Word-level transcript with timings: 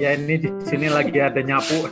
Ya 0.00 0.16
ini 0.16 0.40
di 0.40 0.48
sini 0.64 0.88
lagi 0.88 1.20
ada 1.20 1.44
nyapu 1.44 1.84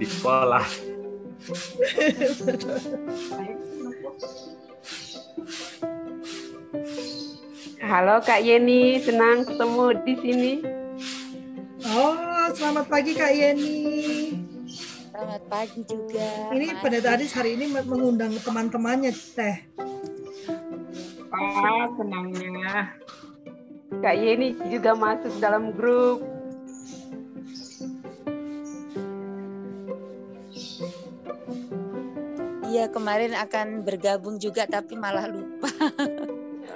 di 0.00 0.06
sekolah. 0.08 0.64
Halo 7.84 8.16
Kak 8.24 8.40
Yeni, 8.40 9.04
senang 9.04 9.44
ketemu 9.44 9.84
di 10.00 10.14
sini. 10.24 10.52
Oh, 11.92 12.16
selamat 12.56 12.88
pagi 12.88 13.12
Kak 13.12 13.36
Yeni. 13.36 13.84
Selamat 15.12 15.44
pagi 15.44 15.84
juga. 15.84 16.56
Ini 16.56 16.72
pada 16.80 17.04
tadi 17.04 17.28
hari 17.36 17.60
ini 17.60 17.68
mengundang 17.68 18.32
teman-temannya 18.40 19.12
Teh. 19.12 19.60
Ah, 21.36 21.84
senangnya. 22.00 22.96
Kak 24.02 24.16
Yeni 24.16 24.54
juga 24.68 24.92
masuk 24.92 25.32
dalam 25.40 25.72
grup. 25.72 26.20
Iya 32.66 32.92
kemarin 32.92 33.32
akan 33.32 33.86
bergabung 33.86 34.36
juga 34.36 34.68
tapi 34.68 34.98
malah 34.98 35.30
lupa. 35.30 35.70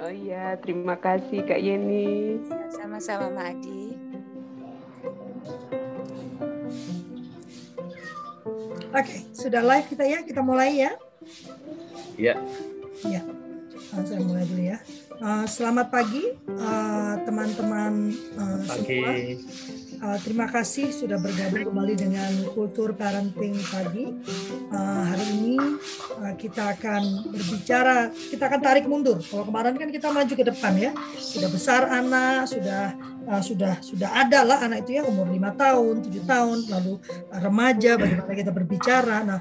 Oh 0.01 0.09
iya, 0.09 0.57
terima 0.57 0.97
kasih 0.97 1.45
Kak 1.45 1.61
Yeni. 1.61 2.41
Ya, 2.41 2.67
Sama-sama 2.73 3.29
Mbak 3.29 3.47
Adi. 3.53 3.81
Oke, 8.91 9.15
sudah 9.31 9.61
live 9.61 9.87
kita 9.93 10.03
ya. 10.09 10.19
Kita 10.25 10.41
mulai 10.41 10.73
ya. 10.73 10.91
Ya, 12.17 12.35
Ya, 13.05 13.21
Ah, 13.93 14.01
saya 14.01 14.25
mulai 14.25 14.45
dulu 14.49 14.63
ya. 14.73 14.77
Ah, 15.21 15.45
selamat 15.45 15.93
pagi 15.93 16.33
ah, 16.65 17.13
teman-teman 17.21 18.09
ah, 18.41 18.57
pagi. 18.65 19.05
semua. 19.05 19.13
Uh, 20.01 20.17
terima 20.25 20.49
kasih 20.49 20.89
sudah 20.89 21.21
bergabung 21.21 21.61
kembali 21.61 21.93
dengan 21.93 22.33
Kultur 22.57 22.97
Parenting 22.97 23.53
Pagi. 23.69 24.09
Uh, 24.73 25.03
hari 25.05 25.25
ini 25.37 25.57
uh, 26.17 26.33
kita 26.33 26.73
akan 26.73 27.29
berbicara, 27.29 28.09
kita 28.09 28.49
akan 28.49 28.61
tarik 28.65 28.89
mundur. 28.89 29.21
Kalau 29.21 29.45
kemarin 29.45 29.77
kan 29.77 29.93
kita 29.93 30.09
maju 30.09 30.33
ke 30.33 30.41
depan 30.41 30.73
ya, 30.73 30.89
sudah 31.21 31.49
besar 31.53 31.85
anak, 31.85 32.49
sudah 32.49 32.97
uh, 33.27 33.41
sudah 33.41 33.81
sudah 33.81 34.09
ada 34.13 34.45
lah 34.45 34.61
anak 34.63 34.87
itu 34.87 35.01
ya 35.01 35.03
umur 35.05 35.29
lima 35.29 35.53
tahun, 35.53 36.05
tujuh 36.05 36.23
tahun, 36.25 36.69
lalu 36.69 36.93
remaja, 37.29 37.97
bagaimana 37.97 38.33
kita 38.33 38.51
berbicara. 38.53 39.17
Nah, 39.25 39.39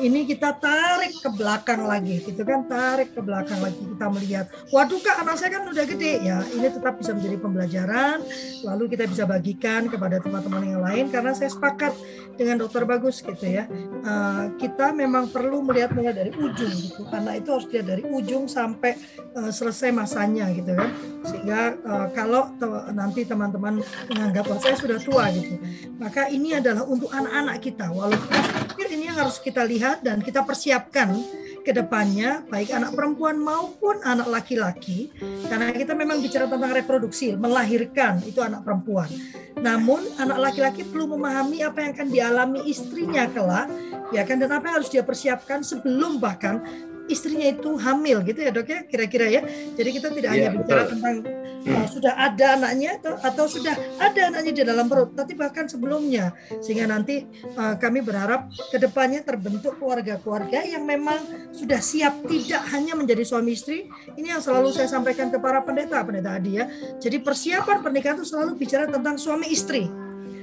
ini 0.00 0.24
kita 0.24 0.56
tarik 0.56 1.16
ke 1.20 1.28
belakang 1.32 1.84
lagi, 1.84 2.24
gitu 2.24 2.42
kan? 2.42 2.64
Tarik 2.66 3.14
ke 3.14 3.20
belakang 3.20 3.60
lagi 3.60 3.80
kita 3.80 4.06
melihat, 4.08 4.46
waduh 4.72 5.00
kak 5.00 5.22
anak 5.22 5.36
saya 5.38 5.60
kan 5.60 5.68
udah 5.68 5.84
gede 5.84 6.12
ya. 6.24 6.40
Ini 6.52 6.68
tetap 6.72 6.98
bisa 6.98 7.12
menjadi 7.12 7.36
pembelajaran 7.38 8.18
lalu 8.62 8.94
kita 8.94 9.04
bisa 9.10 9.24
bagikan 9.26 9.90
kepada 9.90 10.22
teman-teman 10.22 10.62
yang 10.64 10.82
lain 10.82 11.04
karena 11.10 11.34
saya 11.34 11.50
sepakat 11.50 11.92
dengan 12.38 12.62
dokter 12.62 12.86
bagus 12.86 13.20
gitu 13.20 13.46
ya 13.46 13.66
Uh, 14.02 14.50
kita 14.58 14.90
memang 14.90 15.30
perlu 15.30 15.62
melihat 15.62 15.94
mulai 15.94 16.10
dari 16.10 16.34
ujung 16.34 16.74
gitu 16.74 17.06
karena 17.06 17.38
itu 17.38 17.54
harus 17.54 17.70
dilihat 17.70 17.86
dari 17.86 18.02
ujung 18.02 18.50
sampai 18.50 18.98
uh, 19.38 19.46
selesai 19.46 19.94
masanya 19.94 20.50
gitu 20.50 20.74
kan 20.74 20.90
sehingga 21.22 21.78
uh, 21.86 22.06
kalau 22.10 22.50
te- 22.58 22.90
teman-teman 23.24 23.80
menganggap 24.10 24.44
bahwa 24.48 24.60
saya 24.60 24.76
sudah 24.76 24.98
tua 24.98 25.30
gitu. 25.34 25.58
Maka 25.98 26.28
ini 26.28 26.56
adalah 26.56 26.86
untuk 26.86 27.08
anak-anak 27.10 27.56
kita. 27.62 27.86
Walaupun 27.90 28.32
ini 28.92 29.08
yang 29.08 29.18
harus 29.18 29.40
kita 29.40 29.64
lihat 29.64 30.04
dan 30.04 30.20
kita 30.20 30.44
persiapkan 30.44 31.16
ke 31.62 31.70
depannya 31.70 32.42
baik 32.50 32.74
anak 32.74 32.92
perempuan 32.92 33.38
maupun 33.38 34.02
anak 34.02 34.28
laki-laki. 34.28 35.14
Karena 35.46 35.70
kita 35.70 35.94
memang 35.94 36.18
bicara 36.18 36.50
tentang 36.50 36.74
reproduksi 36.74 37.32
melahirkan 37.38 38.20
itu 38.26 38.42
anak 38.42 38.66
perempuan. 38.66 39.08
Namun 39.62 40.02
anak 40.18 40.50
laki-laki 40.50 40.82
perlu 40.82 41.14
memahami 41.14 41.62
apa 41.62 41.78
yang 41.86 41.90
akan 41.94 42.08
dialami 42.10 42.60
istrinya 42.66 43.30
kelak. 43.30 43.70
Ya 44.12 44.28
kan 44.28 44.42
dan 44.42 44.52
apa 44.52 44.68
yang 44.68 44.76
harus 44.82 44.92
dia 44.92 45.00
persiapkan 45.00 45.64
sebelum 45.64 46.20
bahkan 46.20 46.60
istrinya 47.10 47.46
itu 47.50 47.74
hamil 47.78 48.22
gitu 48.22 48.40
ya 48.42 48.50
dok 48.54 48.68
ya 48.68 48.80
kira-kira 48.86 49.26
ya. 49.30 49.42
Jadi 49.74 49.90
kita 49.90 50.08
tidak 50.14 50.30
Iya, 50.32 50.48
hanya 50.48 50.50
bicara 50.54 50.82
betul. 50.86 50.92
tentang 50.96 51.14
uh, 51.66 51.86
sudah 51.90 52.12
ada 52.14 52.46
anaknya 52.58 52.90
atau, 52.98 53.14
atau 53.20 53.44
sudah 53.50 53.74
ada 53.98 54.20
anaknya 54.30 54.52
di 54.52 54.62
dalam 54.62 54.86
perut 54.86 55.14
tapi 55.14 55.32
bahkan 55.34 55.66
sebelumnya. 55.66 56.34
Sehingga 56.62 56.86
nanti 56.88 57.26
uh, 57.58 57.74
kami 57.78 58.00
berharap 58.02 58.50
ke 58.70 58.78
depannya 58.78 59.22
terbentuk 59.22 59.78
keluarga-keluarga 59.78 60.62
yang 60.66 60.84
memang 60.86 61.18
sudah 61.52 61.78
siap 61.78 62.24
tidak 62.26 62.62
hanya 62.74 62.94
menjadi 62.98 63.22
suami 63.26 63.54
istri. 63.54 63.88
Ini 64.18 64.38
yang 64.38 64.42
selalu 64.42 64.72
saya 64.74 64.88
sampaikan 64.88 65.28
ke 65.30 65.38
para 65.38 65.62
pendeta 65.62 66.02
pendeta 66.02 66.36
Adi 66.38 66.58
ya. 66.58 66.66
Jadi 66.98 67.20
persiapan 67.22 67.82
pernikahan 67.84 68.16
itu 68.20 68.26
selalu 68.28 68.58
bicara 68.58 68.88
tentang 68.88 69.16
suami 69.18 69.50
istri 69.50 70.01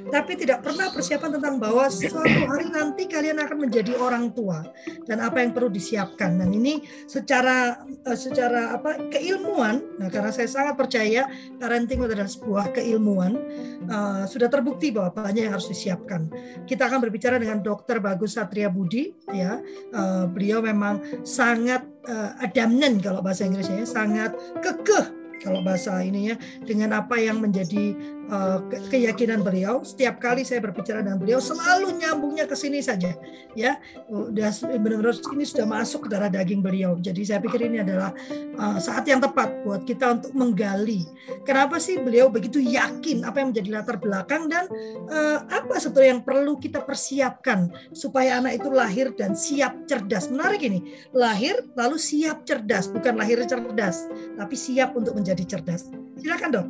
tapi 0.09 0.33
tidak 0.35 0.65
pernah 0.65 0.89
persiapan 0.89 1.37
tentang 1.37 1.55
bahwa 1.61 1.85
suatu 1.87 2.41
hari 2.49 2.67
nanti 2.69 3.05
kalian 3.05 3.37
akan 3.39 3.69
menjadi 3.69 3.93
orang 3.97 4.33
tua 4.33 4.65
dan 5.05 5.21
apa 5.21 5.41
yang 5.41 5.53
perlu 5.53 5.69
disiapkan. 5.69 6.41
Dan 6.41 6.49
ini 6.51 6.81
secara 7.05 7.85
eh, 7.85 8.17
secara 8.17 8.75
apa 8.75 9.09
keilmuan. 9.13 10.01
Nah 10.01 10.09
karena 10.09 10.33
saya 10.33 10.49
sangat 10.49 10.75
percaya 10.75 11.29
parenting 11.61 12.03
adalah 12.05 12.25
sebuah 12.25 12.73
keilmuan 12.73 13.37
eh, 13.85 14.23
sudah 14.25 14.49
terbukti 14.49 14.89
bahwa 14.89 15.29
banyak 15.29 15.45
yang 15.45 15.53
harus 15.53 15.69
disiapkan. 15.69 16.27
Kita 16.65 16.89
akan 16.89 16.99
berbicara 17.05 17.37
dengan 17.37 17.61
dokter 17.61 18.01
Bagus 18.01 18.35
Satria 18.35 18.67
Budi 18.73 19.13
ya. 19.29 19.61
Eh, 19.93 20.25
beliau 20.27 20.65
memang 20.65 21.21
sangat 21.21 21.85
eh, 22.09 22.45
adamnan 22.45 22.97
kalau 22.97 23.21
bahasa 23.21 23.45
Inggrisnya 23.45 23.85
ya, 23.85 23.87
sangat 23.87 24.33
kekeh 24.59 25.18
kalau 25.41 25.63
bahasa 25.63 25.99
ininya 26.03 26.35
dengan 26.63 26.99
apa 26.99 27.15
yang 27.19 27.39
menjadi 27.39 27.95
uh, 28.29 28.59
ke- 28.69 28.81
keyakinan 28.93 29.41
beliau. 29.41 29.81
Setiap 29.81 30.21
kali 30.21 30.45
saya 30.45 30.61
berbicara 30.63 31.01
dengan 31.01 31.19
beliau 31.19 31.41
selalu 31.41 31.97
nyambungnya 31.99 32.45
ke 32.45 32.55
sini 32.55 32.79
saja 32.79 33.17
ya. 33.57 33.81
Udah 34.07 34.53
benar-benar 34.79 35.17
ini 35.35 35.45
sudah 35.45 35.65
masuk 35.65 36.07
ke 36.07 36.07
darah 36.13 36.29
daging 36.31 36.61
beliau. 36.61 36.95
Jadi 37.01 37.25
saya 37.25 37.39
pikir 37.41 37.65
ini 37.65 37.81
adalah 37.81 38.13
uh, 38.55 38.77
saat 38.77 39.03
yang 39.09 39.19
tepat 39.19 39.65
buat 39.65 39.83
kita 39.83 40.21
untuk 40.21 40.31
menggali 40.37 41.03
kenapa 41.43 41.81
sih 41.81 41.97
beliau 41.99 42.29
begitu 42.29 42.61
yakin 42.61 43.25
apa 43.25 43.41
yang 43.41 43.49
menjadi 43.51 43.69
latar 43.81 43.97
belakang 43.97 44.47
dan 44.47 44.69
uh, 45.09 45.43
apa 45.49 45.81
sebetulnya 45.81 46.17
yang 46.17 46.23
perlu 46.23 46.55
kita 46.61 46.83
persiapkan 46.85 47.71
supaya 47.91 48.37
anak 48.39 48.61
itu 48.61 48.69
lahir 48.69 49.11
dan 49.17 49.33
siap 49.33 49.87
cerdas. 49.89 50.29
Menarik 50.29 50.61
ini 50.61 50.79
lahir 51.15 51.65
lalu 51.73 51.97
siap 51.97 52.45
cerdas 52.45 52.87
bukan 52.89 53.17
lahir 53.17 53.41
cerdas 53.47 54.05
tapi 54.37 54.55
siap 54.55 54.93
untuk 54.95 55.15
menjadi 55.15 55.28
cerdas 55.33 55.91
silakan 56.17 56.51
dok 56.53 56.67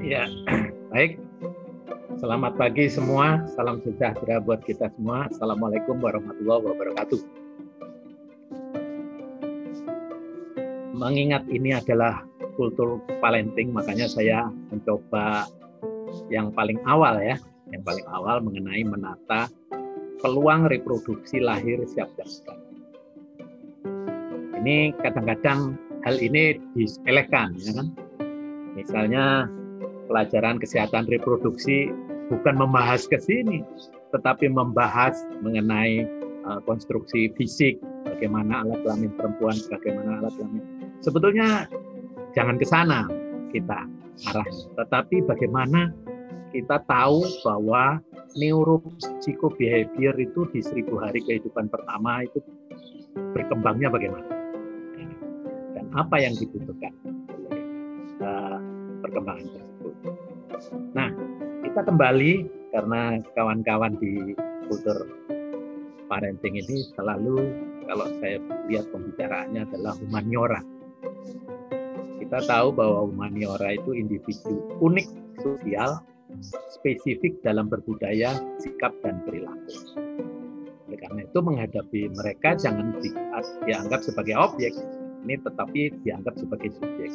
Ya, 0.00 0.24
baik. 0.92 1.20
Selamat 2.18 2.56
pagi 2.56 2.88
semua. 2.88 3.44
Salam 3.52 3.84
sejahtera 3.84 4.40
buat 4.40 4.64
kita 4.64 4.88
semua. 4.96 5.28
Assalamualaikum 5.28 6.00
warahmatullahi 6.00 6.64
wabarakatuh. 6.66 7.20
Mengingat 10.96 11.44
ini 11.52 11.76
adalah 11.76 12.24
kultur 12.56 13.00
parenting, 13.20 13.72
makanya 13.72 14.08
saya 14.08 14.48
mencoba 14.72 15.48
yang 16.32 16.52
paling 16.52 16.80
awal 16.88 17.20
ya, 17.20 17.36
yang 17.72 17.84
paling 17.84 18.04
awal 18.08 18.40
mengenai 18.40 18.84
menata 18.84 19.48
peluang 20.20 20.68
reproduksi 20.68 21.40
lahir 21.40 21.80
siap 21.88 22.08
jasad. 22.16 22.56
Ini 24.60 24.92
kadang-kadang 25.00 25.78
hal 26.04 26.16
ini 26.20 26.56
disepelekan, 26.76 27.56
ya 27.60 27.72
kan? 27.76 27.88
Misalnya 28.76 29.50
pelajaran 30.08 30.58
kesehatan 30.58 31.06
reproduksi 31.10 31.90
bukan 32.30 32.54
membahas 32.56 33.04
ke 33.10 33.18
sini, 33.18 33.66
tetapi 34.14 34.50
membahas 34.50 35.18
mengenai 35.42 36.06
uh, 36.46 36.62
konstruksi 36.64 37.30
fisik, 37.34 37.78
bagaimana 38.06 38.64
alat 38.64 38.80
kelamin 38.86 39.12
perempuan, 39.18 39.56
bagaimana 39.68 40.10
alat 40.24 40.34
kelamin. 40.38 40.62
Sebetulnya 41.02 41.66
jangan 42.32 42.56
ke 42.56 42.66
sana 42.66 43.06
kita 43.50 43.86
arahnya, 44.30 44.66
tetapi 44.78 45.16
bagaimana 45.26 45.90
kita 46.50 46.82
tahu 46.86 47.22
bahwa 47.46 48.02
neuropsikobehavior 48.38 50.14
itu 50.18 50.46
di 50.54 50.60
seribu 50.62 51.02
hari 51.02 51.22
kehidupan 51.22 51.66
pertama 51.66 52.22
itu 52.22 52.38
berkembangnya 53.34 53.90
bagaimana 53.90 54.39
apa 55.94 56.16
yang 56.22 56.34
dibutuhkan 56.38 56.94
uh, 58.22 58.58
perkembangan 59.02 59.46
tersebut. 59.50 59.94
Nah, 60.94 61.08
kita 61.66 61.80
kembali 61.86 62.32
karena 62.70 63.18
kawan-kawan 63.34 63.98
di 63.98 64.34
kultur 64.70 65.08
parenting 66.06 66.58
ini 66.58 66.86
selalu 66.94 67.38
kalau 67.90 68.06
saya 68.22 68.38
lihat 68.70 68.86
pembicaraannya 68.94 69.66
adalah 69.66 69.94
humaniora. 69.98 70.62
Kita 72.22 72.46
tahu 72.46 72.70
bahwa 72.70 73.10
humaniora 73.10 73.74
itu 73.74 73.90
individu 73.90 74.62
unik 74.78 75.06
sosial, 75.42 75.98
spesifik 76.70 77.42
dalam 77.42 77.66
berbudaya, 77.66 78.38
sikap 78.62 78.94
dan 79.02 79.18
perilaku. 79.26 79.74
Oleh 80.86 80.98
karena 81.02 81.20
itu 81.26 81.38
menghadapi 81.42 82.00
mereka 82.14 82.54
jangan 82.54 82.94
di- 83.02 83.14
dianggap 83.66 84.06
sebagai 84.06 84.38
objek, 84.38 84.70
ini 85.24 85.36
tetapi 85.40 85.80
dianggap 86.04 86.34
sebagai 86.40 86.70
subjek. 86.76 87.12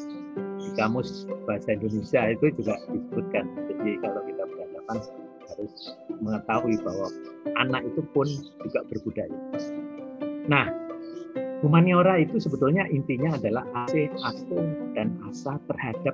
di 0.56 0.72
kamus 0.74 1.30
bahasa 1.46 1.78
Indonesia 1.78 2.32
itu 2.32 2.46
juga 2.58 2.80
disebutkan. 2.90 3.46
Jadi 3.70 3.92
kalau 4.02 4.22
kita 4.26 4.44
berhadapan 4.50 4.98
harus 5.46 5.74
mengetahui 6.24 6.76
bahwa 6.82 7.08
anak 7.60 7.82
itu 7.86 8.02
pun 8.16 8.28
juga 8.66 8.82
berbudaya. 8.90 9.40
Nah, 10.50 10.66
humaniora 11.62 12.18
itu 12.22 12.42
sebetulnya 12.42 12.88
intinya 12.90 13.38
adalah 13.38 13.64
AC, 13.86 14.10
aso, 14.26 14.58
dan 14.98 15.14
asa 15.30 15.62
terhadap. 15.70 16.14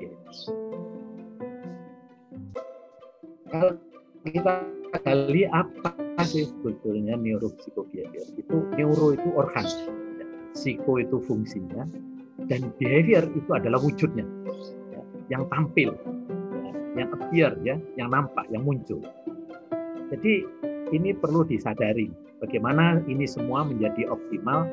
Kalau 3.52 3.72
kita 4.28 4.54
gali 5.02 5.44
apa 5.50 5.96
sih 6.28 6.46
sebetulnya 6.46 7.18
neuropsikobehavior 7.18 8.28
itu 8.38 8.56
neuro 8.78 9.18
itu 9.18 9.30
organ 9.34 9.66
psiko 10.54 11.00
itu 11.00 11.18
fungsinya 11.24 11.88
dan 12.50 12.74
behavior 12.78 13.24
itu 13.32 13.52
adalah 13.52 13.80
wujudnya 13.80 14.26
ya, 14.92 15.02
yang 15.38 15.44
tampil 15.52 15.96
ya, 16.64 16.72
yang 16.98 17.10
appear 17.16 17.52
ya 17.62 17.76
yang 17.96 18.10
nampak 18.12 18.46
yang 18.50 18.64
muncul 18.66 19.00
jadi 20.12 20.44
ini 20.92 21.16
perlu 21.16 21.48
disadari 21.48 22.12
bagaimana 22.44 23.00
ini 23.08 23.24
semua 23.24 23.64
menjadi 23.64 24.12
optimal 24.12 24.68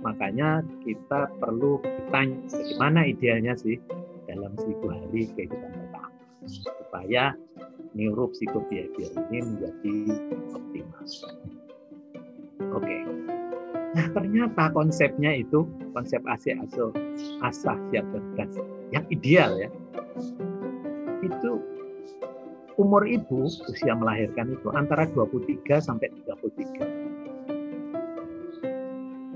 makanya 0.00 0.64
kita 0.82 1.28
perlu 1.38 1.78
bertanya 1.84 2.40
bagaimana 2.48 3.00
idealnya 3.04 3.54
sih 3.54 3.76
dalam 4.24 4.56
seribu 4.56 4.88
hari 4.88 5.28
kehidupan 5.36 5.70
pertama 5.70 6.10
supaya 6.48 7.36
neuropsikobehavior 7.94 9.10
ini 9.30 9.38
menjadi 9.42 9.94
optimal. 10.54 11.02
Oke. 12.70 12.86
Okay. 12.86 13.00
Nah 13.90 14.06
ternyata 14.14 14.70
konsepnya 14.70 15.34
itu 15.34 15.66
konsep 15.90 16.22
AC 16.26 16.54
aso 16.54 16.94
asah 17.42 17.74
siap 17.90 18.06
cerdas 18.14 18.54
yang 18.94 19.02
ideal 19.10 19.58
ya. 19.58 19.66
Itu 21.26 21.58
umur 22.78 23.02
ibu 23.04 23.50
usia 23.50 23.98
melahirkan 23.98 24.54
itu 24.54 24.70
antara 24.72 25.10
23 25.10 25.82
sampai 25.82 26.08
33. 26.22 27.10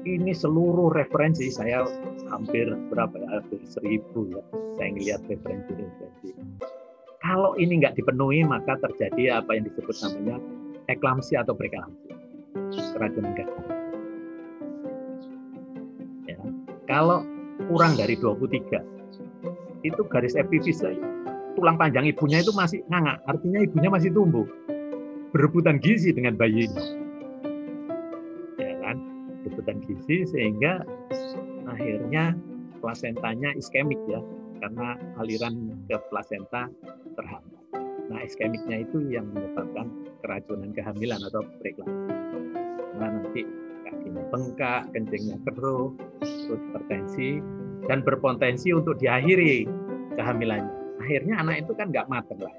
Ini 0.05 0.37
seluruh 0.37 0.93
referensi 0.93 1.49
saya 1.49 1.81
hampir 2.29 2.69
berapa 2.93 3.17
ya, 3.17 3.41
hampir 3.41 3.57
seribu 3.65 4.37
ya. 4.37 4.45
Saya 4.77 4.93
ngelihat 4.93 5.25
referensi-referensi 5.33 6.29
kalau 7.25 7.57
ini 7.57 7.81
nggak 7.81 7.97
dipenuhi, 7.97 8.45
maka 8.45 8.77
terjadi 8.85 9.41
apa 9.41 9.57
yang 9.57 9.65
disebut 9.65 9.97
namanya 10.05 10.37
eklamsi 10.93 11.41
atau 11.41 11.57
preeklamsi, 11.57 12.13
keracunan 12.93 13.33
gas. 13.33 13.74
Kalau 16.85 17.25
kurang 17.71 17.97
dari 17.97 18.19
23, 18.19 18.83
itu 19.85 20.01
garis 20.09 20.37
epifis 20.37 20.85
tulang 21.55 21.79
panjang 21.79 22.11
ibunya 22.11 22.43
itu 22.43 22.51
masih 22.51 22.83
nganga, 22.91 23.23
artinya 23.31 23.63
ibunya 23.63 23.89
masih 23.89 24.11
tumbuh, 24.11 24.45
berebutan 25.31 25.79
gizi 25.79 26.11
dengan 26.11 26.35
bayinya. 26.35 26.83
Ya 28.59 28.75
kan? 28.83 28.97
Berebutan 29.47 29.79
gizi 29.87 30.27
sehingga 30.29 30.83
akhirnya 31.71 32.35
plasentanya 32.83 33.55
iskemik 33.55 33.99
ya, 34.11 34.21
karena 34.61 34.99
aliran 35.23 35.79
ke 35.87 35.97
plasenta 36.11 36.69
terhambat. 37.15 37.63
Nah, 38.05 38.21
iskemiknya 38.21 38.85
itu 38.85 39.01
yang 39.09 39.25
menyebabkan 39.33 39.89
keracunan 40.21 40.75
kehamilan 40.77 41.23
atau 41.25 41.41
preeklamsi. 41.63 42.13
Nah, 43.01 43.09
nanti 43.09 43.64
kakinya 44.15 44.31
bengkak, 44.31 44.83
kencingnya 44.95 45.37
keruh, 45.43 45.91
terus 46.23 46.47
hipertensi, 46.47 47.31
dan 47.91 47.99
berpotensi 48.07 48.71
untuk 48.71 48.95
diakhiri 49.03 49.67
kehamilannya. 50.15 51.03
Akhirnya 51.03 51.35
anak 51.43 51.67
itu 51.67 51.73
kan 51.75 51.91
nggak 51.91 52.07
mater 52.07 52.39
lah. 52.39 52.55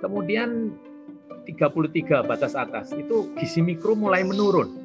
Kemudian 0.00 0.72
33 1.44 2.22
batas 2.24 2.54
atas 2.54 2.94
itu 2.94 3.34
gizi 3.36 3.60
mikro 3.60 3.98
mulai 3.98 4.22
menurun. 4.22 4.78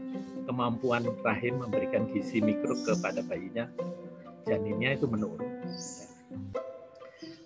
Kemampuan 0.46 1.06
rahim 1.26 1.62
memberikan 1.62 2.10
gizi 2.10 2.42
mikro 2.42 2.74
kepada 2.86 3.22
bayinya, 3.26 3.70
janinnya 4.50 4.98
itu 4.98 5.06
menurun. 5.06 5.42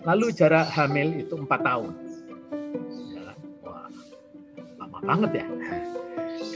Lalu 0.07 0.31
jarak 0.31 0.71
hamil 0.71 1.19
itu 1.19 1.35
empat 1.35 1.59
tahun. 1.63 1.91
Ya, 3.11 3.35
wah, 3.67 3.87
lama 4.79 4.99
banget 5.03 5.43
ya. 5.43 5.45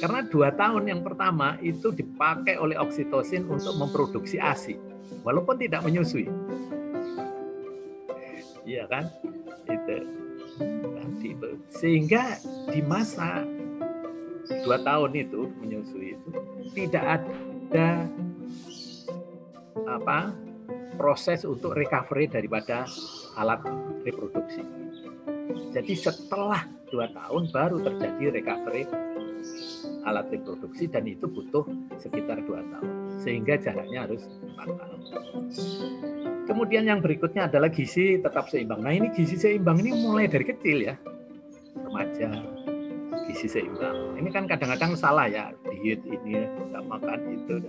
Karena 0.03 0.19
dua 0.27 0.51
tahun 0.51 0.91
yang 0.91 0.99
pertama 0.99 1.55
itu 1.63 1.87
dipakai 1.95 2.59
oleh 2.59 2.75
oksitosin 2.75 3.47
untuk 3.47 3.71
memproduksi 3.79 4.35
ASI, 4.35 4.75
walaupun 5.23 5.55
tidak 5.55 5.79
menyusui. 5.79 6.27
Iya 8.67 8.83
kan? 8.91 9.07
Itu. 9.63 11.55
Sehingga 11.71 12.35
di 12.67 12.83
masa 12.83 13.47
dua 14.67 14.83
tahun 14.83 15.15
itu 15.15 15.47
menyusui 15.63 16.19
itu 16.19 16.29
tidak 16.75 17.23
ada 17.23 18.03
apa 19.87 20.35
proses 20.99 21.47
untuk 21.47 21.79
recovery 21.79 22.27
daripada 22.27 22.83
alat 23.39 23.63
reproduksi. 24.03 24.67
Jadi 25.71 25.95
setelah 25.95 26.67
dua 26.91 27.07
tahun 27.15 27.55
baru 27.55 27.79
terjadi 27.87 28.43
recovery 28.43 28.83
alat 30.03 30.27
reproduksi 30.31 30.87
dan 30.91 31.07
itu 31.07 31.25
butuh 31.27 31.63
sekitar 31.99 32.43
dua 32.43 32.63
tahun 32.63 33.19
sehingga 33.23 33.55
jaraknya 33.59 34.07
harus 34.07 34.27
empat 34.27 34.67
tahun. 34.75 35.43
Kemudian 36.43 36.83
yang 36.83 36.99
berikutnya 36.99 37.47
adalah 37.47 37.71
gizi 37.71 38.19
tetap 38.19 38.51
seimbang. 38.51 38.83
Nah 38.83 38.91
ini 38.91 39.07
gizi 39.15 39.39
seimbang 39.39 39.79
ini 39.79 39.95
mulai 39.95 40.27
dari 40.27 40.43
kecil 40.43 40.91
ya 40.91 40.95
remaja 41.79 42.29
gizi 43.31 43.47
seimbang. 43.47 44.19
Ini 44.19 44.29
kan 44.29 44.43
kadang-kadang 44.45 44.99
salah 44.99 45.31
ya 45.31 45.55
diet 45.71 46.03
ini 46.03 46.43
nggak 46.43 46.83
makan 46.83 47.19
itu. 47.31 47.63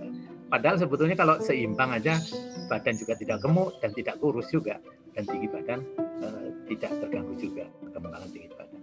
Padahal 0.51 0.77
sebetulnya 0.77 1.15
kalau 1.15 1.39
seimbang 1.39 1.95
aja 1.95 2.19
badan 2.67 2.95
juga 2.99 3.15
tidak 3.15 3.39
gemuk 3.41 3.79
dan 3.79 3.95
tidak 3.95 4.19
kurus 4.19 4.51
juga 4.51 4.77
dan 5.15 5.23
tinggi 5.23 5.47
badan 5.47 5.79
uh, 6.21 6.51
tidak 6.67 6.91
terganggu 6.99 7.33
juga 7.39 7.65
perkembangan 7.81 8.29
tinggi 8.29 8.49
badan. 8.51 8.81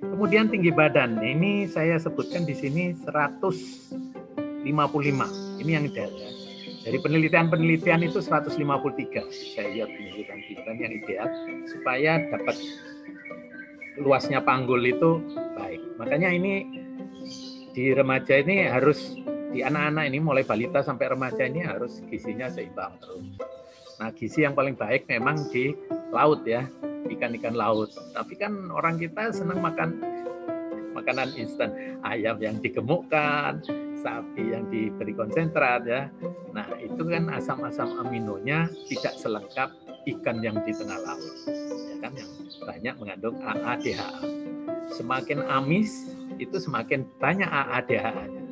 Kemudian 0.00 0.52
tinggi 0.52 0.68
badan 0.72 1.20
ini 1.24 1.64
saya 1.64 1.96
sebutkan 1.96 2.44
di 2.44 2.52
sini 2.52 2.92
155. 3.04 4.66
Ini 5.62 5.70
yang 5.72 5.84
ideal 5.88 6.12
ya. 6.12 6.30
Dari 6.86 6.98
penelitian-penelitian 7.02 8.06
itu 8.06 8.22
153. 8.22 9.26
Saya 9.56 9.68
lihat 9.72 9.88
penelitian-penelitian 9.90 10.76
yang 10.78 10.92
ideal 10.92 11.28
supaya 11.66 12.22
dapat 12.28 12.56
luasnya 13.96 14.44
panggul 14.44 14.84
itu 14.84 15.18
baik. 15.56 15.80
Makanya 15.96 16.30
ini 16.30 16.68
di 17.72 17.92
remaja 17.96 18.40
ini 18.40 18.68
harus 18.68 19.16
di 19.52 19.64
anak-anak 19.64 20.04
ini 20.12 20.18
mulai 20.20 20.44
balita 20.44 20.84
sampai 20.84 21.16
remaja 21.16 21.48
ini 21.48 21.64
harus 21.64 22.04
gizinya 22.12 22.52
seimbang 22.52 22.92
terus. 23.00 23.24
Nah, 23.96 24.12
gizi 24.12 24.44
yang 24.44 24.52
paling 24.52 24.76
baik 24.76 25.08
memang 25.08 25.48
di 25.48 25.72
laut 26.12 26.44
ya, 26.44 26.68
ikan-ikan 27.10 27.54
laut. 27.54 27.94
Tapi 28.12 28.34
kan 28.38 28.70
orang 28.70 28.98
kita 29.00 29.30
senang 29.30 29.62
makan 29.62 29.98
makanan 30.96 31.36
instan, 31.36 32.00
ayam 32.02 32.40
yang 32.40 32.56
digemukkan, 32.64 33.60
sapi 34.00 34.56
yang 34.56 34.64
diberi 34.72 35.12
konsentrat 35.12 35.84
ya. 35.84 36.08
Nah, 36.56 36.66
itu 36.80 37.02
kan 37.04 37.28
asam-asam 37.28 38.00
aminonya 38.00 38.72
tidak 38.88 39.14
selengkap 39.20 39.70
ikan 40.16 40.40
yang 40.40 40.56
di 40.64 40.72
tengah 40.72 40.96
laut. 41.04 41.34
Ya 41.92 41.96
kan 42.00 42.12
yang 42.16 42.30
banyak 42.64 42.94
mengandung 42.96 43.36
AADHA. 43.44 44.10
Semakin 44.96 45.44
amis 45.46 46.16
itu 46.40 46.56
semakin 46.56 47.04
banyak 47.20 47.48
AADHA-nya. 47.48 48.42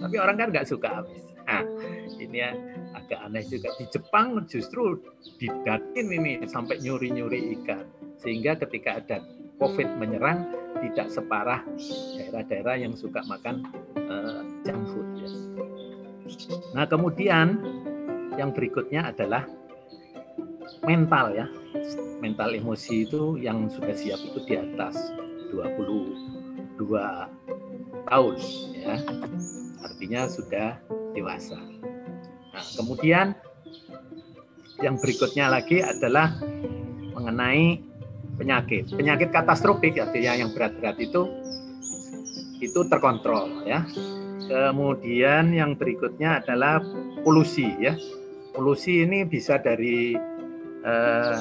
Tapi 0.00 0.16
orang 0.16 0.36
kan 0.40 0.48
nggak 0.50 0.66
suka 0.66 1.04
amis. 1.04 1.22
Nah, 1.42 1.66
ini 2.16 2.38
ya 2.40 2.56
agak 2.96 3.20
aneh 3.28 3.44
juga 3.44 3.68
di 3.76 3.84
Jepang 3.92 4.40
justru 4.48 4.96
didatin 5.36 6.06
ini 6.08 6.40
sampai 6.48 6.80
nyuri-nyuri 6.80 7.60
ikan 7.60 7.84
sehingga 8.22 8.54
ketika 8.56 9.02
ada 9.02 9.18
COVID 9.58 9.98
menyerang 9.98 10.46
tidak 10.82 11.10
separah 11.10 11.60
daerah-daerah 12.18 12.74
yang 12.78 12.94
suka 12.94 13.22
makan 13.26 13.66
uh, 13.98 14.42
junk 14.66 14.82
food. 14.90 15.08
Ya. 15.18 15.30
Nah 16.74 16.86
kemudian 16.88 17.60
yang 18.38 18.54
berikutnya 18.54 19.12
adalah 19.12 19.44
mental 20.86 21.36
ya 21.36 21.46
mental 22.22 22.54
emosi 22.54 23.06
itu 23.10 23.36
yang 23.38 23.66
sudah 23.66 23.94
siap 23.94 24.18
itu 24.22 24.40
di 24.46 24.54
atas 24.54 24.96
22 25.50 26.78
tahun 28.08 28.36
ya 28.72 28.96
artinya 29.82 30.20
sudah 30.30 30.68
dewasa. 31.12 31.58
Nah, 32.52 32.64
kemudian 32.78 33.36
yang 34.82 34.98
berikutnya 34.98 35.46
lagi 35.52 35.78
adalah 35.78 36.34
mengenai 37.14 37.91
penyakit. 38.36 38.92
Penyakit 38.92 39.28
katastrofik 39.32 39.98
artinya 40.00 40.32
yang 40.44 40.50
berat-berat 40.52 40.96
itu 41.00 41.28
itu 42.62 42.80
terkontrol 42.86 43.66
ya. 43.66 43.84
Kemudian 44.46 45.54
yang 45.54 45.74
berikutnya 45.78 46.42
adalah 46.42 46.82
polusi 47.22 47.68
ya. 47.78 47.94
Polusi 48.52 49.02
ini 49.02 49.24
bisa 49.24 49.56
dari 49.58 50.12
eh, 50.84 51.38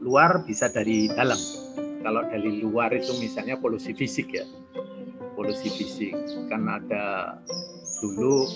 luar 0.00 0.42
bisa 0.46 0.70
dari 0.72 1.10
dalam. 1.12 1.38
Kalau 1.98 2.22
dari 2.30 2.62
luar 2.62 2.94
itu 2.94 3.10
misalnya 3.18 3.58
polusi 3.58 3.90
fisik 3.90 4.30
ya, 4.30 4.46
polusi 5.34 5.66
fisik 5.66 6.14
kan 6.46 6.62
ada 6.66 7.36
dulu 8.02 8.46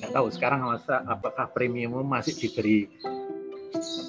nggak 0.00 0.12
tahu 0.12 0.26
sekarang 0.32 0.64
masa 0.64 1.04
apakah 1.04 1.48
premium 1.52 2.04
masih 2.04 2.36
diberi 2.36 2.88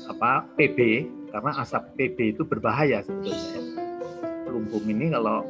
apa 0.08 0.48
PB 0.56 1.08
karena 1.32 1.52
asap 1.62 1.84
PB 1.98 2.18
itu 2.38 2.44
berbahaya 2.48 3.04
sebetulnya. 3.04 3.62
Lumpung 4.48 4.86
ini 4.88 5.12
kalau 5.12 5.44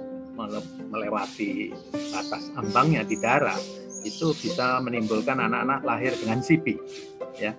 melewati 0.94 1.74
atas 2.14 2.54
ambangnya 2.54 3.02
di 3.02 3.18
darat 3.18 3.58
itu 4.06 4.32
bisa 4.38 4.78
menimbulkan 4.80 5.42
anak-anak 5.42 5.82
lahir 5.82 6.14
dengan 6.16 6.40
CP 6.40 6.78
ya. 7.42 7.58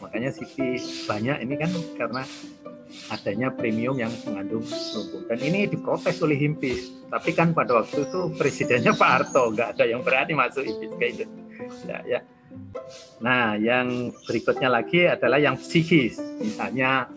Makanya 0.00 0.30
CP 0.32 0.80
banyak 1.04 1.36
ini 1.42 1.54
kan 1.58 1.70
karena 1.98 2.22
adanya 3.10 3.50
premium 3.52 3.98
yang 3.98 4.10
mengandung 4.24 4.62
lumpur 4.64 5.22
dan 5.26 5.38
ini 5.42 5.66
diprotes 5.66 6.22
oleh 6.22 6.38
Himpis. 6.38 6.94
Tapi 7.10 7.30
kan 7.34 7.52
pada 7.52 7.82
waktu 7.82 8.06
itu 8.06 8.20
presidennya 8.38 8.94
Pak 8.94 9.10
Harto 9.10 9.52
nggak 9.52 9.76
ada 9.76 9.84
yang 9.84 10.00
berani 10.06 10.32
masuk 10.38 10.64
Himpis 10.64 10.90
kayak 10.96 11.12
itu 11.18 11.24
ya, 11.88 11.98
ya. 12.04 12.20
nah 13.18 13.56
yang 13.56 14.12
berikutnya 14.28 14.70
lagi 14.70 15.10
adalah 15.10 15.38
yang 15.42 15.58
psikis. 15.58 16.18
Misalnya 16.38 17.10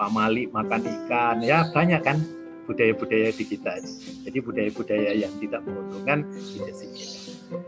Pak 0.00 0.08
Malik 0.16 0.48
makan 0.48 0.80
ikan. 0.80 1.44
Ya 1.44 1.68
banyak 1.68 2.00
kan 2.00 2.24
budaya-budaya 2.64 3.34
di 3.34 3.44
kita 3.44 3.82
jadi 4.22 4.38
budaya-budaya 4.38 5.10
yang 5.12 5.32
tidak 5.42 5.60
menguntungkan 5.66 6.22
tidak 6.32 6.74
sih. 6.78 6.88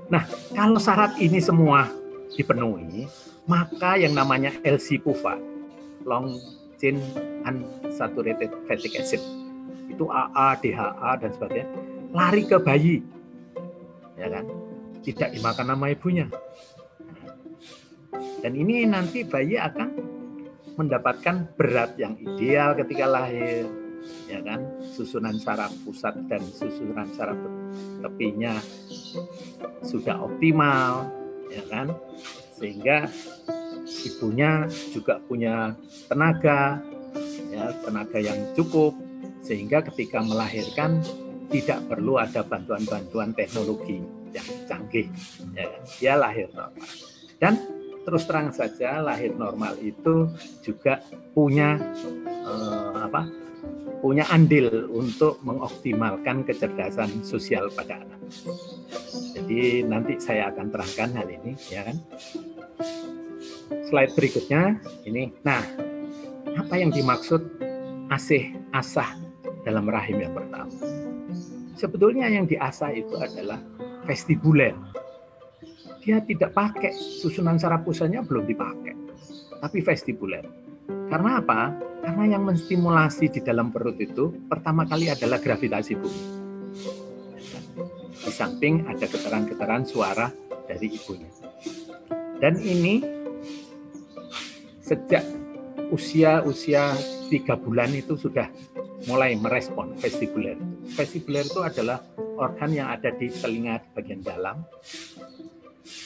Nah, 0.07 0.23
kalau 0.55 0.79
syarat 0.79 1.19
ini 1.19 1.43
semua 1.43 1.91
dipenuhi, 2.39 3.11
maka 3.51 3.99
yang 3.99 4.15
namanya 4.15 4.55
LC-PUFA, 4.63 5.43
long 6.07 6.39
chain 6.79 7.03
unsaturated 7.43 8.55
fatty 8.71 8.95
acid, 8.95 9.19
itu 9.91 10.07
AA, 10.07 10.55
DHA 10.63 11.11
dan 11.19 11.31
sebagainya, 11.35 11.69
lari 12.15 12.47
ke 12.47 12.57
bayi, 12.63 13.03
ya 14.15 14.31
kan? 14.31 14.47
Tidak 15.03 15.35
dimakan 15.35 15.75
nama 15.75 15.91
ibunya. 15.91 16.31
Dan 18.39 18.55
ini 18.55 18.87
nanti 18.87 19.27
bayi 19.27 19.59
akan 19.59 20.12
mendapatkan 20.77 21.53
berat 21.57 21.97
yang 22.01 22.17
ideal 22.19 22.73
ketika 22.77 23.05
lahir, 23.05 23.69
ya 24.29 24.41
kan? 24.41 24.61
Susunan 24.93 25.37
saraf 25.37 25.73
pusat 25.85 26.17
dan 26.27 26.43
susunan 26.43 27.09
saraf 27.13 27.37
tepinya 28.03 28.59
sudah 29.83 30.17
optimal 30.23 31.11
ya 31.53 31.63
kan 31.69 31.93
sehingga 32.57 33.11
ibunya 34.09 34.67
juga 34.95 35.21
punya 35.27 35.77
tenaga 36.09 36.81
ya 37.53 37.75
tenaga 37.85 38.19
yang 38.19 38.39
cukup 38.57 38.97
sehingga 39.43 39.85
ketika 39.93 40.23
melahirkan 40.23 41.03
tidak 41.53 41.85
perlu 41.91 42.17
ada 42.17 42.41
bantuan-bantuan 42.41 43.37
teknologi 43.37 44.01
yang 44.33 44.49
canggih 44.65 45.07
ya 45.53 45.69
kan? 45.69 45.83
dia 46.01 46.15
lahir 46.17 46.49
normal 46.57 46.89
dan 47.37 47.55
terus 48.03 48.27
terang 48.27 48.51
saja 48.51 48.99
lahir 49.03 49.35
normal 49.35 49.79
itu 49.79 50.31
juga 50.63 51.03
punya 51.35 51.79
eh, 52.25 52.99
apa 53.07 53.43
punya 54.03 54.27
andil 54.35 54.91
untuk 54.91 55.39
mengoptimalkan 55.47 56.43
kecerdasan 56.43 57.23
sosial 57.23 57.71
pada 57.71 58.03
anak. 58.03 58.19
Jadi 59.39 59.87
nanti 59.87 60.19
saya 60.19 60.51
akan 60.51 60.75
terangkan 60.75 61.11
hal 61.23 61.29
ini, 61.31 61.55
ya 61.71 61.87
kan? 61.87 61.97
Slide 63.87 64.13
berikutnya 64.19 64.83
ini. 65.07 65.31
Nah, 65.47 65.63
apa 66.59 66.75
yang 66.75 66.91
dimaksud 66.91 67.47
asih 68.11 68.59
asah 68.75 69.15
dalam 69.63 69.87
rahim 69.87 70.19
yang 70.19 70.35
pertama? 70.35 70.75
Sebetulnya 71.79 72.27
yang 72.27 72.51
diasah 72.51 72.91
itu 72.91 73.15
adalah 73.23 73.63
vestibuler. 74.03 74.75
Dia 76.03 76.19
tidak 76.27 76.51
pakai 76.51 76.91
susunan 76.91 77.63
saraf 77.63 77.87
pusatnya 77.87 78.27
belum 78.27 78.43
dipakai, 78.43 78.95
tapi 79.63 79.79
vestibuler. 79.87 80.43
Karena 81.07 81.39
apa? 81.39 81.71
Karena 82.03 82.35
yang 82.35 82.43
menstimulasi 82.43 83.31
di 83.31 83.39
dalam 83.39 83.71
perut 83.71 83.95
itu 84.03 84.35
pertama 84.51 84.83
kali 84.83 85.15
adalah 85.15 85.39
gravitasi 85.39 85.95
bumi. 85.95 86.23
Di 88.19 88.33
samping 88.35 88.83
ada 88.91 89.07
getaran-getaran 89.07 89.87
suara 89.87 90.27
dari 90.67 90.91
ibunya. 90.91 91.31
Dan 92.43 92.59
ini 92.59 92.99
sejak 94.83 95.23
usia-usia 95.95 96.99
tiga 97.31 97.55
bulan 97.55 97.95
itu 97.95 98.19
sudah 98.19 98.51
mulai 99.07 99.39
merespon 99.39 99.95
vestibuler. 100.03 100.59
Vestibuler 100.99 101.47
itu 101.47 101.63
adalah 101.63 102.03
organ 102.35 102.75
yang 102.75 102.91
ada 102.91 103.15
di 103.15 103.31
telinga 103.31 103.79
bagian 103.95 104.19
dalam 104.27 104.67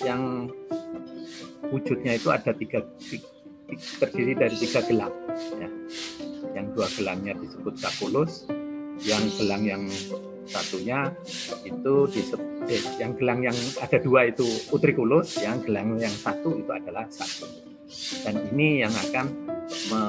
yang 0.02 0.50
wujudnya 1.70 2.16
itu 2.16 2.28
ada 2.30 2.52
tiga, 2.54 2.84
terdiri 4.00 4.34
dari 4.38 4.56
tiga 4.56 4.80
gelang. 4.86 5.14
Ya. 5.58 5.70
Yang 6.56 6.66
dua 6.72 6.88
gelangnya 6.96 7.34
disebut 7.36 7.74
sakulus, 7.76 8.48
yang 9.04 9.22
gelang 9.36 9.64
yang 9.66 9.82
satunya 10.46 11.10
itu 11.66 11.94
disebut, 12.08 12.70
eh, 12.70 12.82
yang 13.02 13.12
gelang 13.18 13.42
yang 13.44 13.56
ada 13.82 13.98
dua 13.98 14.30
itu 14.30 14.46
utriculus, 14.70 15.36
yang 15.42 15.60
gelang 15.66 15.98
yang 15.98 16.14
satu 16.14 16.56
itu 16.56 16.70
adalah 16.70 17.04
satu. 17.10 17.50
Dan 18.22 18.50
ini 18.54 18.82
yang 18.82 18.90
akan 18.90 19.26
me, 19.90 20.02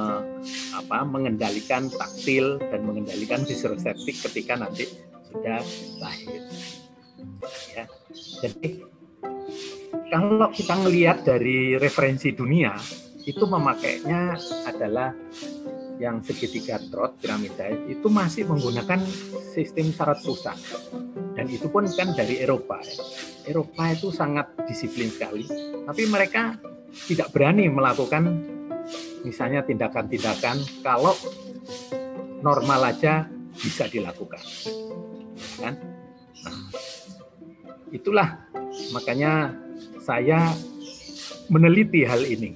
apa, 0.74 1.00
mengendalikan 1.06 1.90
taktil 1.90 2.58
dan 2.58 2.86
mengendalikan 2.86 3.46
visceroseptik 3.46 4.18
ketika 4.30 4.58
nanti 4.58 4.90
sudah 5.30 5.62
lahir. 6.02 6.42
Ya. 7.74 7.86
Jadi 8.42 8.82
kalau 10.08 10.50
kita 10.56 10.76
melihat 10.84 11.24
dari 11.28 11.76
referensi 11.76 12.32
dunia, 12.32 12.74
itu 13.28 13.44
memakainya 13.44 14.40
adalah 14.64 15.12
yang 16.00 16.22
segitiga 16.24 16.78
trot 16.94 17.18
piramida 17.18 17.68
itu 17.90 18.08
masih 18.08 18.46
menggunakan 18.48 19.02
sistem 19.52 19.90
syarat 19.90 20.22
pusat 20.22 20.56
dan 21.34 21.50
itu 21.50 21.68
pun 21.68 21.90
kan 21.90 22.14
dari 22.14 22.38
Eropa 22.38 22.78
ya. 22.86 22.96
Eropa 23.50 23.90
itu 23.90 24.14
sangat 24.14 24.54
disiplin 24.70 25.10
sekali 25.10 25.50
tapi 25.90 26.06
mereka 26.06 26.54
tidak 27.10 27.34
berani 27.34 27.66
melakukan 27.68 28.30
misalnya 29.26 29.66
tindakan-tindakan 29.66 30.62
kalau 30.86 31.18
normal 32.46 32.94
aja 32.94 33.26
bisa 33.58 33.90
dilakukan 33.90 34.42
kan 35.58 35.74
nah, 36.46 36.58
itulah 37.90 38.38
makanya 38.94 39.50
saya 40.08 40.56
meneliti 41.52 42.08
hal 42.08 42.24
ini. 42.24 42.56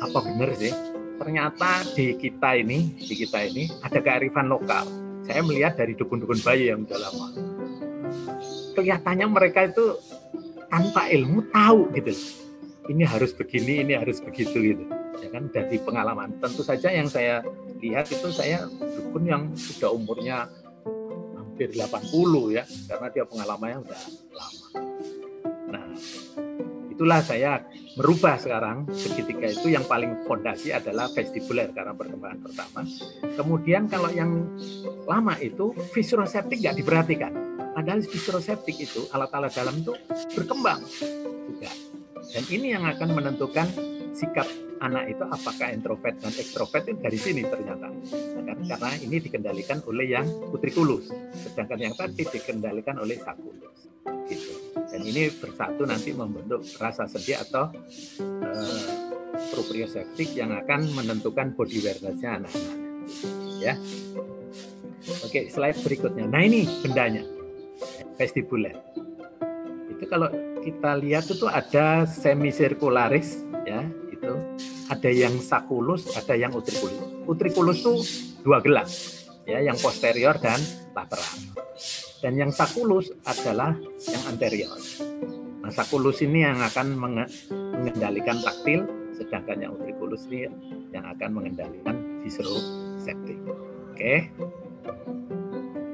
Apa 0.00 0.24
benar 0.24 0.56
sih? 0.56 0.72
Ternyata 1.20 1.84
di 1.92 2.16
kita 2.16 2.56
ini, 2.56 2.96
di 2.96 3.14
kita 3.20 3.44
ini 3.44 3.68
ada 3.84 4.00
kearifan 4.00 4.48
lokal. 4.48 4.88
Saya 5.28 5.44
melihat 5.44 5.76
dari 5.76 5.92
dukun-dukun 5.92 6.40
bayi 6.40 6.72
yang 6.72 6.88
sudah 6.88 7.00
lama. 7.04 7.26
Kelihatannya 8.72 9.26
mereka 9.28 9.68
itu 9.68 10.00
tanpa 10.72 11.12
ilmu 11.12 11.44
tahu 11.52 11.92
gitu. 12.00 12.16
Ini 12.86 13.02
harus 13.04 13.34
begini, 13.36 13.84
ini 13.84 13.92
harus 13.92 14.22
begitu 14.24 14.56
gitu. 14.56 14.84
Ya 15.20 15.28
kan 15.32 15.52
dari 15.52 15.76
pengalaman. 15.80 16.36
Tentu 16.40 16.64
saja 16.64 16.88
yang 16.88 17.08
saya 17.12 17.44
lihat 17.80 18.08
itu 18.08 18.28
saya 18.32 18.68
dukun 18.68 19.24
yang 19.26 19.42
sudah 19.56 19.92
umurnya 19.92 20.48
hampir 21.34 21.72
80 21.72 22.56
ya 22.56 22.64
karena 22.88 23.08
dia 23.10 23.24
pengalamannya 23.24 23.78
sudah 23.84 24.00
lama. 24.36 24.66
Nah, 25.66 25.86
itulah 26.96 27.20
saya 27.20 27.60
merubah 28.00 28.40
sekarang 28.40 28.88
seketika 28.88 29.52
itu 29.52 29.68
yang 29.76 29.84
paling 29.84 30.16
fondasi 30.24 30.72
adalah 30.72 31.12
vestibuler 31.12 31.68
karena 31.76 31.92
perkembangan 31.92 32.40
pertama. 32.40 32.80
Kemudian 33.36 33.84
kalau 33.84 34.08
yang 34.08 34.48
lama 35.04 35.36
itu 35.36 35.76
visceroseptik 35.92 36.56
nggak 36.64 36.80
diperhatikan. 36.80 37.32
Padahal 37.76 38.00
visceroseptik 38.00 38.80
itu 38.80 39.04
alat-alat 39.12 39.52
dalam 39.52 39.76
itu 39.76 39.92
berkembang 40.32 40.80
juga. 41.52 41.68
Dan 42.32 42.44
ini 42.48 42.72
yang 42.72 42.88
akan 42.88 43.12
menentukan 43.12 43.68
sikap 44.16 44.48
anak 44.80 45.12
itu 45.12 45.24
apakah 45.28 45.68
introvert 45.76 46.16
dan 46.16 46.32
ekstrovert 46.32 46.88
itu 46.88 46.96
dari 46.96 47.20
sini 47.20 47.44
ternyata. 47.44 47.92
Nah, 48.40 48.56
karena 48.64 48.96
ini 49.04 49.20
dikendalikan 49.20 49.84
oleh 49.84 50.16
yang 50.16 50.24
putrikulus, 50.48 51.12
sedangkan 51.36 51.92
yang 51.92 51.92
tadi 51.92 52.24
dikendalikan 52.24 52.96
oleh 52.96 53.20
sakulus. 53.20 53.84
Gitu 54.32 54.75
dan 54.96 55.04
ini 55.04 55.28
bersatu 55.28 55.84
nanti 55.84 56.16
membentuk 56.16 56.64
rasa 56.80 57.04
sedih 57.04 57.36
atau 57.44 57.68
uh, 58.24 58.88
proprioceptik 59.52 60.32
yang 60.32 60.56
akan 60.56 60.88
menentukan 60.96 61.52
body 61.52 61.84
awareness-nya 61.84 62.40
anak-anak. 62.40 62.76
Ya. 63.60 63.76
Oke, 65.20 65.52
slide 65.52 65.76
berikutnya. 65.84 66.24
Nah 66.24 66.40
ini 66.40 66.64
bendanya, 66.80 67.28
vestibuler. 68.16 68.72
Itu 69.92 70.08
kalau 70.08 70.32
kita 70.64 70.96
lihat 70.96 71.28
itu 71.28 71.44
ada 71.44 72.08
semisirkularis, 72.08 73.44
ya, 73.68 73.84
itu 74.08 74.32
ada 74.88 75.10
yang 75.12 75.36
sakulus, 75.44 76.08
ada 76.16 76.32
yang 76.40 76.56
utriculus. 76.56 76.96
Utriculus 77.28 77.84
itu 77.84 77.94
dua 78.40 78.64
gelang, 78.64 78.88
ya, 79.44 79.60
yang 79.60 79.76
posterior 79.76 80.40
dan 80.40 80.56
lateral. 80.96 81.36
Dan 82.24 82.40
yang 82.40 82.52
sakulus 82.52 83.12
adalah 83.28 83.76
yang 84.08 84.22
anterior. 84.28 84.76
Nah, 85.60 85.70
sakulus 85.74 86.22
ini 86.22 86.46
yang 86.46 86.62
akan 86.62 86.94
mengendalikan 86.96 88.38
taktil, 88.40 88.86
sedangkan 89.16 89.66
yang 89.66 89.72
utriculus 89.76 90.24
ini 90.30 90.48
yang 90.94 91.04
akan 91.10 91.30
mengendalikan 91.34 92.22
visceroseptik. 92.22 93.38
Oke. 93.92 94.30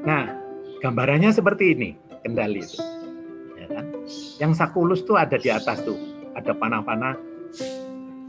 Nah, 0.02 0.30
gambarannya 0.82 1.30
seperti 1.30 1.74
ini, 1.74 1.90
kendali 2.22 2.62
itu. 2.62 2.78
Ya 3.58 3.66
kan? 3.70 3.86
Yang 4.42 4.52
sakulus 4.58 5.00
tuh 5.06 5.16
ada 5.18 5.38
di 5.38 5.48
atas 5.50 5.82
tuh, 5.86 5.98
ada 6.34 6.52
panah-panah 6.52 7.14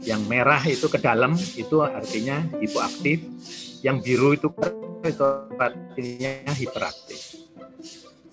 yang 0.04 0.20
merah 0.28 0.60
itu 0.68 0.86
ke 0.86 1.00
dalam 1.00 1.34
itu 1.56 1.80
artinya 1.82 2.44
hipoaktif, 2.60 3.24
yang 3.82 3.98
biru 4.04 4.36
itu 4.36 4.48
itu 5.04 5.24
artinya 5.60 6.52
hiperaktif. 6.56 7.33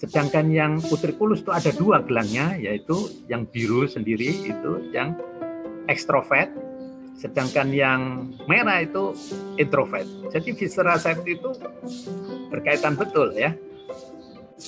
Sedangkan 0.02 0.50
yang 0.50 0.82
utriculus 0.90 1.46
itu 1.46 1.54
ada 1.54 1.70
dua 1.70 2.02
gelangnya, 2.02 2.58
yaitu 2.58 3.22
yang 3.30 3.46
biru 3.46 3.86
sendiri 3.86 4.50
itu 4.50 4.90
yang 4.90 5.14
ekstrovert, 5.86 6.50
sedangkan 7.14 7.70
yang 7.70 8.34
merah 8.50 8.82
itu 8.82 9.14
introvert. 9.62 10.10
Jadi 10.34 10.58
visceral 10.58 10.98
safety 10.98 11.38
itu 11.38 11.54
berkaitan 12.50 12.98
betul 12.98 13.30
ya. 13.38 13.54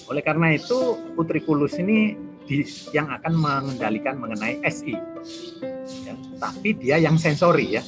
Oleh 0.05 0.21
karena 0.21 0.53
itu 0.53 1.01
utriculus 1.17 1.81
ini 1.81 2.13
di, 2.45 2.61
yang 2.93 3.09
akan 3.09 3.33
mengendalikan 3.33 4.21
mengenai 4.21 4.61
SI 4.69 4.93
tapi 6.43 6.75
dia 6.75 6.99
yang 6.99 7.15
sensori 7.15 7.79
ya 7.79 7.83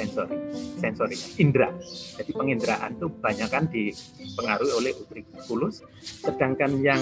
sensori 0.00 0.36
sensori 0.80 1.16
indera. 1.44 1.68
Jadi 2.16 2.30
penginderaan 2.32 2.96
itu 2.96 3.06
banyak 3.12 3.48
kan 3.52 3.68
dipengaruhi 3.68 4.72
oleh 4.72 4.92
utriculus 4.96 5.84
sedangkan 6.24 6.80
yang 6.80 7.00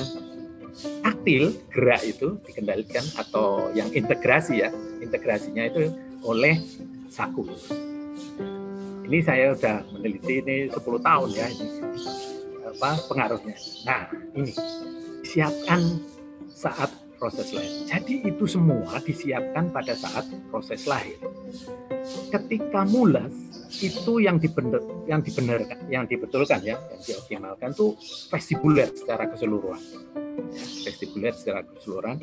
taktil 1.06 1.54
gerak 1.70 2.02
itu 2.02 2.38
dikendalikan 2.42 3.02
atau 3.18 3.70
yang 3.74 3.90
integrasi 3.90 4.62
ya 4.62 4.70
integrasinya 5.02 5.66
itu 5.66 5.90
oleh 6.22 6.58
sakulus 7.10 7.66
ini 9.08 9.24
saya 9.24 9.56
sudah 9.56 9.80
meneliti 9.96 10.44
ini 10.44 10.56
10 10.68 10.84
tahun 10.84 11.28
ya 11.32 11.46
ini 11.48 11.66
apa 12.78 12.90
pengaruhnya. 13.08 13.56
Nah 13.88 14.00
ini 14.36 14.52
siapkan 15.24 15.80
saat 16.52 16.92
proses 17.18 17.50
lahir. 17.52 17.84
Jadi 17.84 18.24
itu 18.24 18.44
semua 18.46 19.02
disiapkan 19.02 19.68
pada 19.74 19.92
saat 19.98 20.24
proses 20.48 20.86
lahir. 20.86 21.18
Ketika 22.32 22.86
mulas 22.88 23.34
itu 23.82 24.22
yang 24.22 24.40
dibener, 24.40 24.80
yang 25.04 25.20
dibenarkan, 25.20 25.78
yang 25.92 26.04
dibetulkan 26.08 26.64
ya, 26.64 26.80
yang 26.80 27.02
dioptimalkan 27.04 27.76
itu 27.76 27.92
vestibuler 28.32 28.88
secara 28.94 29.28
keseluruhan. 29.28 29.82
Ya, 30.54 30.64
vestibuler 30.88 31.34
secara 31.36 31.60
keseluruhan. 31.66 32.16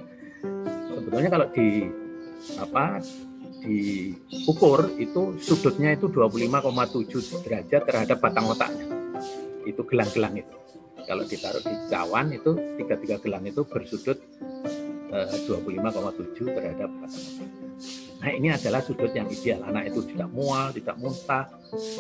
Sebetulnya 0.90 1.30
kalau 1.30 1.48
di 1.54 1.86
apa 2.58 3.04
diukur 3.66 4.94
itu 5.02 5.38
sudutnya 5.42 5.94
itu 5.94 6.10
25,7 6.10 7.44
derajat 7.46 7.82
terhadap 7.86 8.18
batang 8.22 8.46
otaknya. 8.50 8.88
Itu 9.66 9.86
gelang-gelang 9.86 10.38
itu. 10.38 10.56
Kalau 11.06 11.22
ditaruh 11.22 11.62
di 11.62 11.76
cawan 11.90 12.34
itu 12.34 12.58
tiga-tiga 12.82 13.22
gelang 13.22 13.46
itu 13.46 13.62
bersudut 13.62 14.18
25,7 15.12 16.56
terhadap 16.56 16.90
Nah 18.26 18.34
ini 18.34 18.50
adalah 18.50 18.82
sudut 18.82 19.14
yang 19.14 19.30
ideal. 19.30 19.62
Anak 19.70 19.94
itu 19.94 20.02
tidak 20.10 20.34
mual, 20.34 20.74
tidak 20.74 20.98
muntah, 20.98 21.46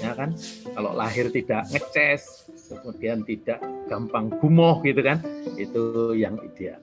ya 0.01 0.17
kan? 0.17 0.33
Kalau 0.73 0.91
lahir 0.97 1.29
tidak 1.29 1.69
ngeces, 1.69 2.49
kemudian 2.65 3.21
tidak 3.21 3.61
gampang 3.85 4.33
gumoh 4.41 4.81
gitu 4.81 5.05
kan? 5.05 5.21
Itu 5.53 6.17
yang 6.17 6.41
ideal. 6.41 6.81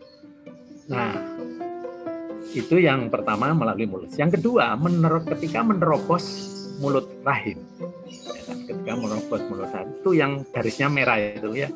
Nah 0.87 1.19
itu 2.55 2.79
yang 2.79 3.11
pertama 3.11 3.51
melalui 3.51 3.91
mulut. 3.91 4.15
Yang 4.15 4.39
kedua, 4.39 4.79
mener 4.79 5.27
ketika 5.27 5.65
menerobos 5.67 6.25
mulut 6.79 7.11
rahim. 7.27 7.59
Ya 8.07 8.43
kan? 8.47 8.57
Ketika 8.63 8.93
menerobos 8.95 9.43
mulut 9.51 9.67
rahim 9.75 9.91
itu 9.99 10.11
yang 10.15 10.33
garisnya 10.55 10.87
merah 10.87 11.19
itu 11.19 11.51
ya 11.57 11.69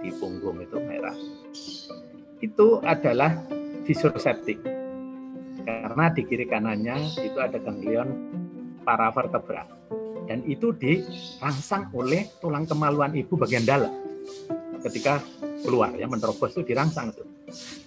di 0.00 0.10
punggung 0.16 0.64
itu 0.64 0.80
merah. 0.80 1.14
Itu 2.40 2.80
adalah 2.80 3.36
visuroseptik 3.84 4.58
karena 5.62 6.04
di 6.10 6.22
kiri 6.26 6.46
kanannya 6.48 6.96
itu 7.22 7.38
ada 7.38 7.58
ganglion 7.62 8.08
paravertebra 8.82 9.62
dan 10.26 10.42
itu 10.46 10.74
dirangsang 10.74 11.90
oleh 11.94 12.30
tulang 12.38 12.66
kemaluan 12.66 13.14
ibu 13.14 13.34
bagian 13.38 13.66
dalam. 13.66 13.90
Ketika 14.82 15.22
keluar 15.62 15.94
ya 15.94 16.10
menerobos 16.10 16.54
itu 16.58 16.66
dirangsang 16.66 17.14
itu. 17.14 17.22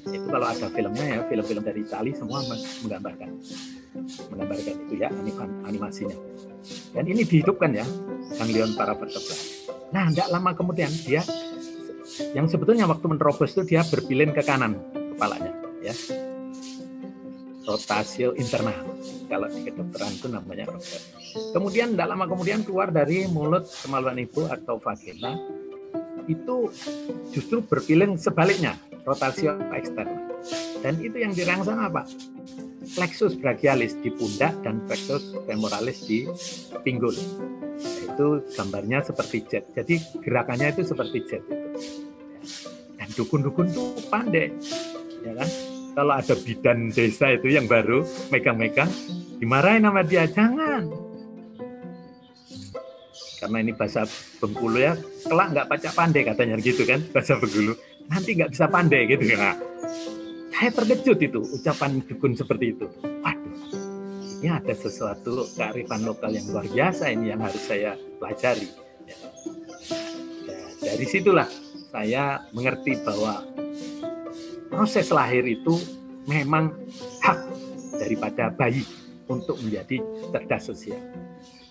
Itu 0.08 0.28
kalau 0.32 0.48
ada 0.48 0.72
filmnya 0.72 1.20
ya 1.20 1.20
film-film 1.28 1.64
dari 1.64 1.84
Itali 1.84 2.12
semua 2.16 2.40
menggambarkan. 2.84 3.30
Menggambarkan 4.32 4.76
itu 4.88 4.94
ya 4.96 5.12
animasinya. 5.68 6.16
Dan 6.96 7.04
ini 7.12 7.28
dihidupkan 7.28 7.76
ya 7.76 7.84
ganglion 8.34 8.74
paravertebra 8.74 9.38
nah 9.94 10.10
tidak 10.10 10.28
lama 10.34 10.52
kemudian 10.58 10.92
dia 11.06 11.22
yang 12.34 12.50
sebetulnya 12.50 12.90
waktu 12.90 13.06
menerobos 13.06 13.54
itu 13.54 13.76
dia 13.76 13.86
berpilin 13.86 14.34
ke 14.34 14.42
kanan 14.42 14.82
kepalanya 15.16 15.54
ya. 15.86 15.96
Rotasio 17.66 18.38
internal. 18.38 18.78
Kalau 19.26 19.50
di 19.50 19.66
kedokteran 19.66 20.14
itu 20.14 20.28
namanya 20.30 20.70
rotasi. 20.70 21.10
Kemudian 21.54 21.98
tidak 21.98 22.08
lama 22.14 22.26
kemudian 22.30 22.62
keluar 22.62 22.94
dari 22.94 23.26
mulut 23.26 23.66
kemaluan 23.82 24.22
ibu 24.22 24.46
atau 24.46 24.78
vagina 24.78 25.34
itu 26.26 26.70
justru 27.34 27.62
berpiling 27.66 28.18
sebaliknya 28.18 28.78
rotasio 29.06 29.58
eksternal. 29.74 30.26
Dan 30.86 31.02
itu 31.02 31.18
yang 31.18 31.34
dirangsang 31.34 31.82
apa 31.82 32.06
plexus 32.94 33.34
brachialis 33.34 33.98
di 34.06 34.14
pundak 34.14 34.54
dan 34.62 34.86
plexus 34.86 35.34
femoralis 35.50 36.06
di 36.06 36.30
pinggul. 36.86 37.18
Itu 38.06 38.46
gambarnya 38.54 39.02
seperti 39.02 39.38
jet. 39.50 39.66
Jadi 39.74 40.22
gerakannya 40.22 40.70
itu 40.70 40.86
seperti 40.86 41.18
jet 41.26 41.44
itu. 41.50 41.82
Dan 42.96 43.10
dukun-dukun 43.18 43.68
tuh 43.74 43.98
pandai 44.14 44.54
ya 45.26 45.34
kan 45.34 45.50
kalau 45.96 46.14
ada 46.14 46.36
bidan 46.36 46.92
desa 46.92 47.32
itu 47.34 47.56
yang 47.56 47.66
baru 47.66 48.04
megang-megang 48.30 48.92
dimarahin 49.40 49.88
sama 49.88 50.04
dia 50.04 50.28
jangan. 50.28 50.92
Karena 53.40 53.58
ini 53.62 53.72
bahasa 53.72 54.04
Bengkulu 54.44 54.78
ya 54.80 54.94
kelak 55.26 55.48
nggak 55.56 55.68
pacak 55.72 55.94
pandai 55.96 56.22
katanya 56.28 56.60
gitu 56.60 56.84
kan 56.84 57.00
bahasa 57.16 57.40
Bengkulu. 57.40 57.74
Nanti 58.12 58.36
nggak 58.36 58.52
bisa 58.52 58.66
pandai 58.68 59.08
gitu. 59.08 59.24
Nah, 59.34 59.58
saya 60.54 60.70
terkejut 60.70 61.20
itu 61.24 61.40
ucapan 61.42 62.04
dukun 62.06 62.36
seperti 62.38 62.76
itu. 62.78 62.86
Waduh 63.24 63.46
ini 64.46 64.54
ada 64.54 64.78
sesuatu 64.78 65.50
kearifan 65.58 66.06
lokal 66.06 66.30
yang 66.30 66.46
luar 66.54 66.70
biasa 66.70 67.10
ini 67.10 67.34
yang 67.34 67.42
harus 67.42 67.66
saya 67.66 67.98
pelajari. 68.22 68.70
Ya. 69.10 69.18
nah, 70.46 70.70
dari 70.86 71.06
situlah 71.10 71.50
saya 71.90 72.46
mengerti 72.54 72.94
bahwa 73.02 73.42
proses 74.70 75.10
lahir 75.14 75.46
itu 75.46 75.78
memang 76.26 76.74
hak 77.22 77.40
daripada 77.98 78.52
bayi 78.52 78.84
untuk 79.30 79.58
menjadi 79.62 80.02
cerdas 80.34 80.64
sosial. 80.70 81.02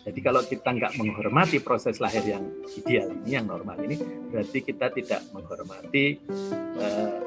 Jadi 0.04 0.20
kalau 0.20 0.44
kita 0.44 0.68
nggak 0.68 1.00
menghormati 1.00 1.64
proses 1.64 1.96
lahir 1.96 2.20
yang 2.28 2.44
ideal 2.76 3.08
ini, 3.08 3.40
yang 3.40 3.48
normal 3.48 3.80
ini, 3.80 3.96
berarti 4.28 4.60
kita 4.60 4.92
tidak 4.92 5.24
menghormati 5.32 6.20
eh, 6.76 7.18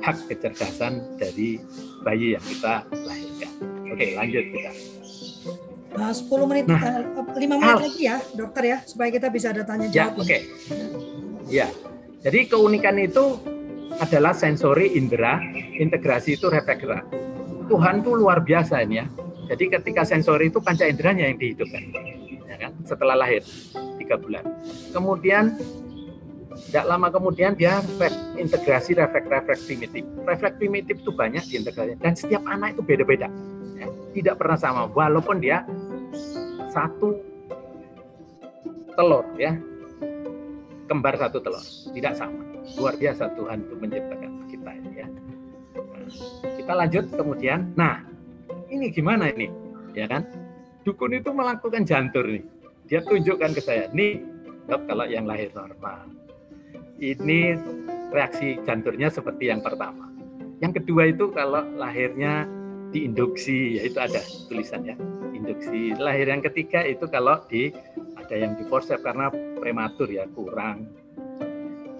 hak 0.00 0.16
kecerdasan 0.32 1.20
dari 1.20 1.60
bayi 2.00 2.32
yang 2.32 2.44
kita 2.44 2.88
lahirkan. 3.04 3.52
Oke, 3.92 4.06
lanjut 4.16 4.44
kita. 4.48 4.72
Nah, 5.92 6.08
10 6.08 6.48
menit, 6.48 6.64
nah, 6.64 7.04
uh, 7.04 7.36
5 7.36 7.36
menit 7.36 7.68
hal, 7.68 7.84
lagi 7.84 8.02
ya, 8.08 8.16
dokter 8.32 8.64
ya, 8.64 8.78
supaya 8.88 9.12
kita 9.12 9.28
bisa 9.28 9.52
ada 9.52 9.60
tanya 9.60 9.92
ya, 9.92 10.08
jawab. 10.08 10.24
Ya, 10.24 10.24
oke. 10.24 10.24
Okay. 10.24 10.40
Ya, 11.52 11.68
jadi 12.24 12.48
keunikan 12.48 12.96
itu 12.96 13.36
adalah 14.00 14.32
sensori 14.32 14.96
indera, 14.96 15.42
integrasi 15.76 16.40
itu 16.40 16.48
reflektor. 16.48 17.02
Tuhan 17.68 18.04
tuh 18.04 18.16
luar 18.16 18.40
biasa 18.44 18.84
ini 18.84 19.02
ya. 19.02 19.06
Jadi 19.52 19.68
ketika 19.78 20.06
sensori 20.06 20.48
itu 20.48 20.62
panca 20.62 20.86
inderanya 20.88 21.28
yang 21.28 21.36
dihidupkan, 21.36 21.82
ya 22.48 22.56
kan? 22.56 22.72
Setelah 22.86 23.16
lahir 23.18 23.44
tiga 24.00 24.16
bulan. 24.16 24.44
Kemudian 24.94 25.58
tidak 26.68 26.84
lama 26.84 27.08
kemudian 27.08 27.52
dia 27.56 27.80
integrasi 28.36 28.96
refleks-refleks 28.96 29.66
primitif. 29.66 30.04
Refleks 30.24 30.56
primitif 30.56 30.96
itu 31.00 31.12
banyak 31.12 31.44
diintegrasi 31.48 32.00
dan 32.00 32.12
setiap 32.16 32.42
anak 32.48 32.78
itu 32.78 32.82
beda-beda. 32.84 33.28
Ya. 33.76 33.88
Tidak 34.12 34.34
pernah 34.36 34.56
sama, 34.60 34.88
walaupun 34.88 35.40
dia 35.40 35.64
satu 36.72 37.20
telur 38.96 39.24
ya 39.40 39.56
kembar 40.88 41.16
satu 41.16 41.40
telur 41.40 41.64
tidak 41.96 42.12
sama 42.16 42.51
luar 42.78 42.94
biasa 42.96 43.34
Tuhan 43.34 43.58
itu 43.66 43.74
menciptakan 43.78 44.30
kita 44.50 44.70
ini 44.78 44.90
ya 44.96 45.06
nah, 45.08 45.20
kita 46.56 46.72
lanjut 46.72 47.04
kemudian 47.12 47.72
nah 47.74 48.02
ini 48.70 48.88
gimana 48.90 49.28
ini 49.32 49.50
ya 49.92 50.08
kan 50.08 50.24
dukun 50.82 51.14
itu 51.14 51.30
melakukan 51.30 51.86
jantur 51.86 52.26
nih. 52.26 52.44
Dia 52.90 53.00
tunjukkan 53.06 53.50
ke 53.56 53.62
saya, 53.62 53.88
nih 53.94 54.20
dok 54.66 54.90
kalau 54.90 55.06
yang 55.06 55.24
lahir 55.24 55.48
normal. 55.54 56.10
Ini 56.98 57.58
reaksi 58.12 58.58
janturnya 58.62 59.10
seperti 59.10 59.50
yang 59.50 59.62
pertama. 59.62 60.10
Yang 60.62 60.82
kedua 60.82 61.10
itu 61.10 61.30
kalau 61.34 61.66
lahirnya 61.74 62.46
diinduksi, 62.94 63.80
yaitu 63.80 63.98
ada 63.98 64.20
tulisan 64.46 64.86
ya, 64.86 64.94
induksi. 65.34 65.96
Lahir 65.96 66.30
yang 66.30 66.44
ketiga 66.44 66.84
itu 66.86 67.08
kalau 67.08 67.42
di 67.48 67.72
ada 68.18 68.34
yang 68.36 68.54
di 68.54 68.62
forceps 68.68 69.02
karena 69.02 69.32
prematur 69.58 70.06
ya 70.06 70.28
kurang. 70.30 70.86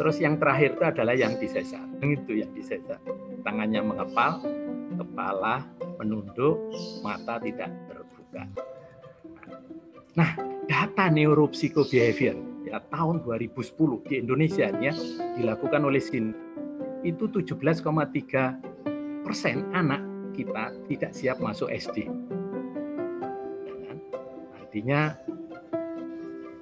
Terus 0.03 0.19
yang 0.19 0.35
terakhir 0.35 0.75
itu 0.75 0.83
adalah 0.83 1.15
yang 1.15 1.39
disesar. 1.39 1.87
Itu 2.03 2.35
yang 2.35 2.51
disesar. 2.59 2.99
Tangannya 3.47 3.87
mengepal, 3.87 4.43
kepala 4.99 5.63
menunduk, 6.03 6.59
mata 7.07 7.39
tidak 7.39 7.71
terbuka. 7.87 8.43
Nah, 10.19 10.35
data 10.67 11.07
neuropsychobehavior 11.07 12.35
ya 12.67 12.83
tahun 12.91 13.23
2010 13.23 14.03
di 14.11 14.19
Indonesia 14.19 14.75
ya 14.83 14.91
dilakukan 15.39 15.87
oleh 15.87 16.03
SIN 16.03 16.35
itu 17.07 17.31
17,3 17.31 19.23
persen 19.23 19.71
anak 19.71 20.03
kita 20.35 20.75
tidak 20.91 21.15
siap 21.15 21.39
masuk 21.39 21.71
SD. 21.71 22.11
Artinya 24.59 25.15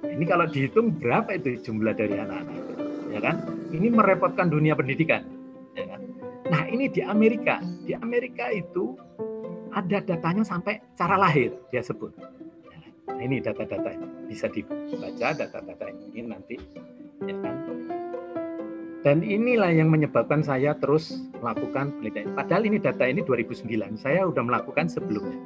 ini 0.05 0.29
kalau 0.29 0.45
dihitung 0.45 0.93
berapa 0.93 1.33
itu 1.33 1.57
jumlah 1.65 1.97
dari 1.97 2.21
anak-anak 2.21 2.70
ya 3.11 3.19
kan? 3.19 3.35
Ini 3.71 3.87
merepotkan 3.91 4.47
dunia 4.47 4.73
pendidikan, 4.73 5.27
ya 5.75 5.85
kan? 5.85 6.01
Nah 6.47 6.63
ini 6.67 6.87
di 6.91 7.03
Amerika, 7.03 7.59
di 7.83 7.95
Amerika 7.95 8.51
itu 8.51 8.95
ada 9.71 10.03
datanya 10.03 10.43
sampai 10.43 10.83
cara 10.99 11.15
lahir 11.15 11.55
dia 11.71 11.79
sebut. 11.79 12.11
Nah, 13.07 13.19
ini 13.19 13.39
data-data 13.39 13.95
bisa 14.27 14.51
dibaca 14.51 15.27
data-data 15.35 15.85
ini 15.87 16.27
nanti 16.27 16.55
ya 17.23 17.35
kan. 17.39 17.55
Dan 19.01 19.25
inilah 19.25 19.73
yang 19.73 19.89
menyebabkan 19.89 20.45
saya 20.45 20.77
terus 20.77 21.25
melakukan 21.41 21.89
penelitian. 21.97 22.37
Padahal 22.37 22.69
ini 22.69 22.77
data 22.77 23.01
ini 23.09 23.25
2009, 23.25 23.97
saya 23.97 24.29
sudah 24.29 24.45
melakukan 24.45 24.85
sebelumnya. 24.93 25.41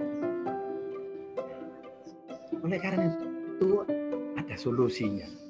Oleh 2.59 2.79
karena 2.83 3.15
itu 3.55 3.79
ada 4.35 4.55
solusinya. 4.59 5.44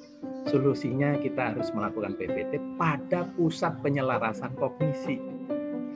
Solusinya 0.45 1.17
kita 1.17 1.57
harus 1.57 1.73
melakukan 1.73 2.13
PPT 2.21 2.61
pada 2.77 3.25
pusat 3.33 3.81
penyelarasan 3.81 4.53
kognisi. 4.61 5.17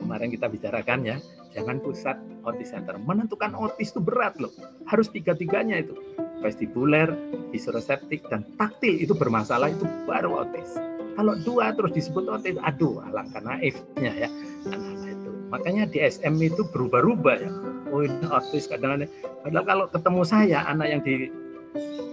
Kemarin 0.02 0.26
kita 0.34 0.50
bicarakan 0.50 1.06
ya, 1.06 1.16
jangan 1.54 1.78
pusat 1.78 2.18
autis 2.42 2.74
center. 2.74 2.98
Menentukan 2.98 3.54
autis 3.54 3.94
itu 3.94 4.02
berat 4.02 4.34
loh. 4.42 4.50
Harus 4.90 5.06
tiga-tiganya 5.06 5.86
itu. 5.86 5.94
Vestibuler, 6.42 7.14
visoreseptik, 7.54 8.26
dan 8.26 8.42
taktil 8.58 8.98
itu 8.98 9.14
bermasalah 9.14 9.70
itu 9.70 9.86
baru 10.08 10.42
autis. 10.42 10.74
Kalau 11.14 11.38
dua 11.46 11.70
terus 11.78 11.94
disebut 11.94 12.26
autis, 12.26 12.58
aduh 12.66 12.98
alangkah 13.06 13.44
naifnya 13.44 14.26
ya 14.26 14.28
anak-anak 14.66 15.14
itu. 15.14 15.30
Makanya 15.54 15.84
di 15.86 15.98
SM 16.02 16.34
itu 16.42 16.66
berubah-ubah 16.74 17.36
ya. 17.38 17.50
Oh 17.94 18.02
ini 18.02 18.26
autis 18.26 18.66
kadang-kadang. 18.66 19.10
Padahal 19.46 19.64
kalau 19.68 19.84
ketemu 19.94 20.22
saya 20.26 20.58
anak 20.66 20.86
yang 20.90 21.00
di 21.06 21.30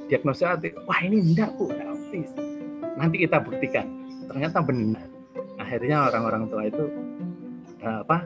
diagnosa 0.06 0.54
autis, 0.54 0.78
wah 0.86 1.00
ini 1.02 1.18
enggak 1.24 1.50
bu, 1.58 1.74
enggak 1.74 1.97
Nanti 2.98 3.16
kita 3.22 3.44
buktikan. 3.44 3.86
Ternyata 4.28 4.64
benar. 4.64 5.06
Akhirnya 5.58 6.08
orang-orang 6.08 6.48
tua 6.48 6.64
itu 6.66 6.86
apa 7.84 8.26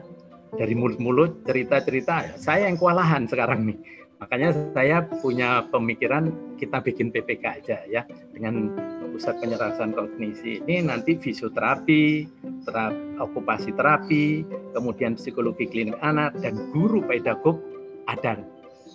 dari 0.52 0.76
mulut-mulut 0.76 1.48
cerita-cerita 1.48 2.36
saya 2.36 2.68
yang 2.68 2.76
kewalahan 2.76 3.24
sekarang 3.24 3.68
nih 3.68 3.78
makanya 4.20 4.54
saya 4.76 5.02
punya 5.20 5.64
pemikiran 5.72 6.30
kita 6.60 6.78
bikin 6.84 7.10
PPK 7.10 7.44
aja 7.64 7.78
ya 7.88 8.02
dengan 8.30 8.70
pusat 9.12 9.36
penyelarasan 9.44 9.92
kognisi 9.92 10.64
ini 10.64 10.88
nanti 10.88 11.20
fisioterapi 11.20 12.24
terapi, 12.64 13.20
okupasi 13.20 13.70
terapi 13.76 14.24
kemudian 14.72 15.20
psikologi 15.20 15.68
klinik 15.68 16.00
anak 16.00 16.32
dan 16.40 16.56
guru 16.72 17.04
pedagog 17.04 17.60
ada 18.08 18.40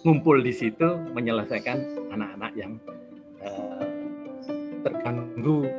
ngumpul 0.02 0.42
di 0.42 0.54
situ 0.54 0.98
menyelesaikan 1.14 2.10
anak-anak 2.14 2.52
yang 2.58 2.82
terganggu 5.48 5.72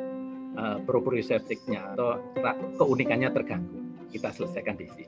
uh, 0.56 0.78
proprioceptiknya 0.88 1.92
atau 1.92 2.16
keunikannya 2.80 3.28
terganggu 3.28 3.78
kita 4.08 4.32
selesaikan 4.32 4.80
di 4.80 4.88
sini. 4.88 5.04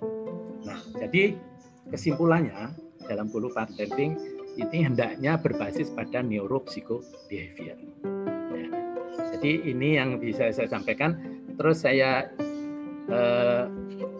Nah, 0.68 0.80
jadi 1.00 1.32
kesimpulannya 1.88 2.76
dalam 3.08 3.32
puluh 3.32 3.48
parenting 3.48 4.20
ini 4.60 4.78
hendaknya 4.84 5.40
berbasis 5.40 5.88
pada 5.88 6.20
neuropsychobehavior. 6.20 7.78
Ya. 8.52 8.68
Jadi 9.32 9.72
ini 9.72 9.96
yang 9.96 10.20
bisa 10.20 10.52
saya 10.52 10.68
sampaikan. 10.68 11.16
Terus 11.56 11.80
saya 11.80 12.28
eh, 13.08 13.64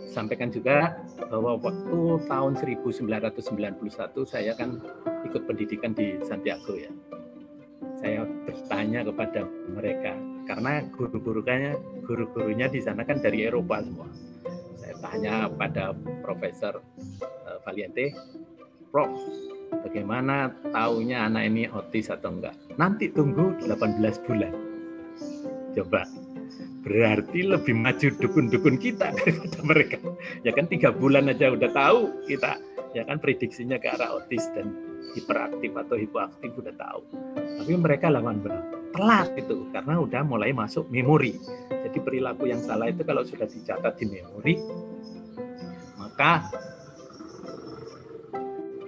sampaikan 0.09 0.49
juga 0.49 0.97
bahwa 1.29 1.61
waktu 1.61 2.01
tahun 2.25 2.53
1991 2.57 3.05
saya 4.25 4.53
kan 4.57 4.81
ikut 5.29 5.45
pendidikan 5.45 5.93
di 5.93 6.17
Santiago 6.25 6.73
ya. 6.73 6.89
Saya 8.01 8.25
bertanya 8.51 9.07
kepada 9.07 9.47
mereka 9.71 10.19
karena 10.51 10.83
guru-gurunya 10.91 11.79
guru-gurunya 12.03 12.67
di 12.67 12.83
sana 12.83 13.07
kan 13.07 13.23
dari 13.23 13.47
Eropa 13.47 13.79
semua 13.87 14.11
tanya 15.01 15.49
pada 15.49 15.97
Profesor 16.21 16.85
uh, 17.25 17.59
Valiente, 17.65 18.13
Prof, 18.93 19.11
bagaimana 19.83 20.53
taunya 20.71 21.27
anak 21.27 21.43
ini 21.49 21.65
otis 21.73 22.13
atau 22.13 22.37
enggak? 22.37 22.55
Nanti 22.77 23.09
tunggu 23.11 23.57
18 23.65 24.27
bulan. 24.29 24.53
Coba, 25.75 26.05
berarti 26.85 27.41
lebih 27.47 27.75
maju 27.79 28.09
dukun-dukun 28.21 28.77
kita 28.77 29.15
daripada 29.19 29.61
mereka. 29.65 29.99
Ya 30.45 30.53
kan 30.53 30.69
tiga 30.69 30.93
bulan 30.93 31.33
aja 31.33 31.55
udah 31.55 31.71
tahu 31.73 32.27
kita, 32.29 32.61
ya 32.93 33.03
kan 33.09 33.19
prediksinya 33.19 33.81
ke 33.81 33.89
arah 33.89 34.21
otis 34.21 34.45
dan 34.53 34.90
hiperaktif 35.17 35.73
atau 35.75 35.97
hipoaktif 35.99 36.51
udah 36.55 36.75
tahu. 36.75 37.03
Tapi 37.61 37.73
mereka 37.77 38.09
lawan 38.11 38.41
benar 38.41 38.81
telat 38.91 39.31
itu 39.39 39.71
karena 39.71 40.03
udah 40.03 40.23
mulai 40.27 40.51
masuk 40.51 40.87
memori. 40.91 41.39
Jadi 41.71 41.99
perilaku 42.03 42.51
yang 42.51 42.61
salah 42.63 42.91
itu 42.91 43.03
kalau 43.07 43.23
sudah 43.23 43.47
dicatat 43.47 43.99
di 43.99 44.07
memori, 44.07 44.55
maka 45.99 46.51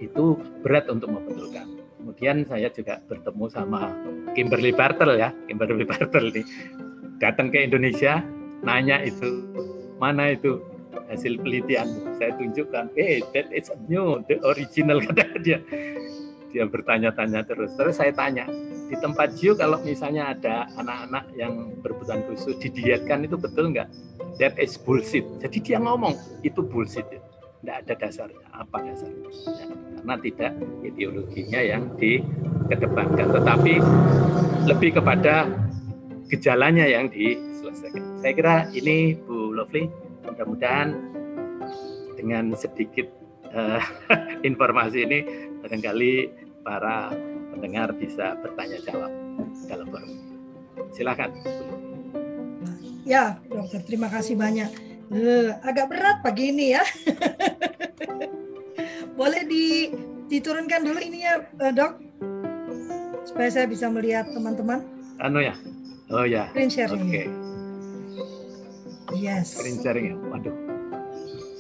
itu 0.02 0.38
berat 0.62 0.90
untuk 0.90 1.10
membetulkan. 1.10 1.66
Kemudian 2.02 2.42
saya 2.50 2.66
juga 2.74 2.98
bertemu 3.06 3.46
sama 3.46 3.94
Kimberly 4.34 4.74
Bartel 4.74 5.18
ya, 5.18 5.30
Kimberly 5.46 5.86
Bartel 5.90 6.34
nih 6.34 6.46
datang 7.22 7.54
ke 7.54 7.62
Indonesia, 7.62 8.18
nanya 8.66 8.98
itu 9.06 9.46
mana 10.02 10.34
itu 10.34 10.58
hasil 11.06 11.38
penelitian. 11.38 11.86
Saya 12.18 12.34
tunjukkan, 12.34 12.90
eh 12.98 13.22
hey, 13.22 13.26
that 13.30 13.46
is 13.54 13.70
new, 13.86 14.18
the 14.26 14.42
original 14.42 14.98
kata 15.06 15.38
dia. 15.38 15.62
Dia 16.52 16.68
bertanya-tanya 16.68 17.48
terus. 17.48 17.72
Terus 17.74 17.96
saya 17.96 18.12
tanya, 18.12 18.44
di 18.92 18.96
tempat 19.00 19.32
Jiu 19.40 19.56
kalau 19.56 19.80
misalnya 19.80 20.36
ada 20.36 20.68
anak-anak 20.76 21.32
yang 21.32 21.72
berkebutuhan 21.80 22.28
khusus 22.28 22.60
didietkan 22.60 23.24
itu 23.24 23.40
betul 23.40 23.72
nggak? 23.72 23.88
That 24.36 24.60
is 24.60 24.76
bullshit. 24.76 25.24
Jadi 25.40 25.64
dia 25.64 25.80
ngomong 25.80 26.12
itu 26.44 26.60
bullshit. 26.60 27.08
Tidak 27.08 27.76
ada 27.88 27.94
dasarnya. 27.96 28.44
Apa 28.52 28.84
dasarnya? 28.84 29.32
Ya, 29.32 29.64
karena 29.96 30.14
tidak 30.20 30.52
ideologinya 30.84 31.60
yang 31.64 31.82
dikedepankan, 31.96 33.26
tetapi 33.32 33.74
lebih 34.68 34.90
kepada 35.00 35.48
gejalanya 36.28 36.84
yang 36.84 37.08
diselesaikan. 37.08 38.20
Saya 38.20 38.32
kira 38.36 38.54
ini 38.76 39.16
Bu 39.16 39.56
Lovely, 39.56 39.88
mudah-mudahan 40.28 40.96
dengan 42.18 42.52
sedikit 42.58 43.08
uh, 43.56 43.80
informasi 44.48 44.98
ini 45.06 45.18
barangkali 45.62 46.41
para 46.62 47.10
pendengar 47.54 47.92
bisa 47.94 48.38
bertanya 48.38 48.78
jawab 48.86 49.12
dalam 49.68 49.86
forum. 49.90 50.10
Silakan. 50.94 51.30
Ya, 53.02 53.42
dokter, 53.50 53.82
terima 53.82 54.06
kasih 54.06 54.38
banyak 54.38 54.92
Uh, 55.12 55.52
agak 55.60 55.92
berat 55.92 56.24
pagi 56.24 56.56
ini 56.56 56.72
ya. 56.72 56.80
Boleh 59.20 59.44
di, 59.44 59.92
diturunkan 60.32 60.88
dulu 60.88 60.96
ini 61.04 61.28
ya, 61.28 61.44
uh, 61.60 61.68
dok, 61.68 62.00
supaya 63.28 63.52
saya 63.52 63.68
bisa 63.68 63.92
melihat 63.92 64.32
teman-teman. 64.32 64.80
Anu 65.20 65.44
ya, 65.44 65.52
oh 66.08 66.24
ya. 66.24 66.48
Screen 66.56 66.72
sharing. 66.72 67.04
Oke. 67.04 67.12
Okay. 67.12 67.26
Yes. 69.20 69.60
Screen 69.60 69.84
sharing 69.84 70.04
ya, 70.08 70.16
waduh. 70.32 70.56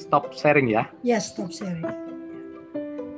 Stop 0.00 0.32
sharing 0.32 0.72
ya. 0.72 0.88
Yes, 1.04 1.36
stop 1.36 1.52
sharing. 1.52 1.84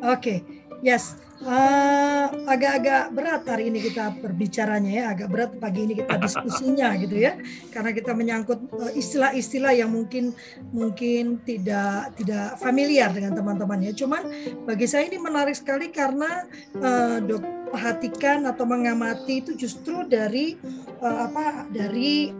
Oke, 0.03 0.19
okay. 0.19 0.39
Yes, 0.83 1.15
uh, 1.43 2.27
agak-agak 2.47 3.11
berat 3.11 3.43
hari 3.49 3.73
ini 3.73 3.83
kita 3.83 4.15
berbicaranya 4.23 4.93
ya, 4.93 5.05
agak 5.11 5.29
berat 5.33 5.51
pagi 5.59 5.89
ini 5.89 5.99
kita 5.99 6.15
diskusinya 6.21 6.95
gitu 7.01 7.19
ya, 7.19 7.35
karena 7.75 7.91
kita 7.91 8.13
menyangkut 8.15 8.61
uh, 8.75 8.93
istilah-istilah 8.95 9.75
yang 9.75 9.91
mungkin 9.91 10.31
mungkin 10.71 11.43
tidak 11.43 12.15
tidak 12.21 12.61
familiar 12.63 13.11
dengan 13.11 13.35
teman-teman 13.35 13.91
ya. 13.91 13.93
Cuman 13.97 14.23
bagi 14.69 14.87
saya 14.87 15.11
ini 15.11 15.19
menarik 15.19 15.59
sekali 15.59 15.91
karena 15.91 16.47
uh, 16.79 17.19
dok 17.19 17.43
perhatikan 17.75 18.47
atau 18.47 18.63
mengamati 18.71 19.43
itu 19.43 19.59
justru 19.59 20.07
dari 20.07 20.55
uh, 21.03 21.27
apa 21.27 21.67
dari 21.75 22.31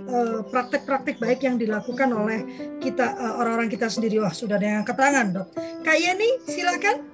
praktek-praktek 0.53 1.19
uh, 1.19 1.21
baik 1.27 1.41
yang 1.43 1.59
dilakukan 1.59 2.15
oleh 2.15 2.47
kita 2.79 3.19
uh, 3.19 3.43
orang-orang 3.43 3.67
kita 3.67 3.91
sendiri. 3.91 4.23
Wah 4.23 4.31
sudah 4.31 4.61
ada 4.61 4.79
yang 4.79 4.87
ketangan 4.87 5.27
dok. 5.35 5.49
Kak 5.83 5.99
Yeni 5.99 6.39
silakan. 6.47 7.14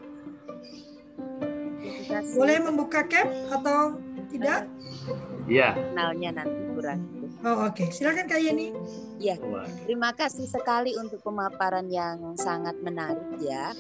Boleh 2.37 2.59
membuka 2.61 3.05
cam 3.09 3.29
atau 3.51 3.97
tidak? 4.31 4.69
Iya. 5.51 5.75
Kenalnya 5.75 6.31
nanti 6.43 6.61
kurang. 6.77 7.01
Oh 7.41 7.65
oke, 7.65 7.73
okay. 7.73 7.89
silakan 7.89 8.29
Kak 8.29 8.37
Yeni. 8.37 8.69
Ya, 9.17 9.41
terima 9.89 10.13
kasih 10.13 10.45
sekali 10.45 10.93
untuk 11.01 11.25
pemaparan 11.25 11.89
yang 11.89 12.37
sangat 12.37 12.77
menarik 12.85 13.41
ya. 13.41 13.73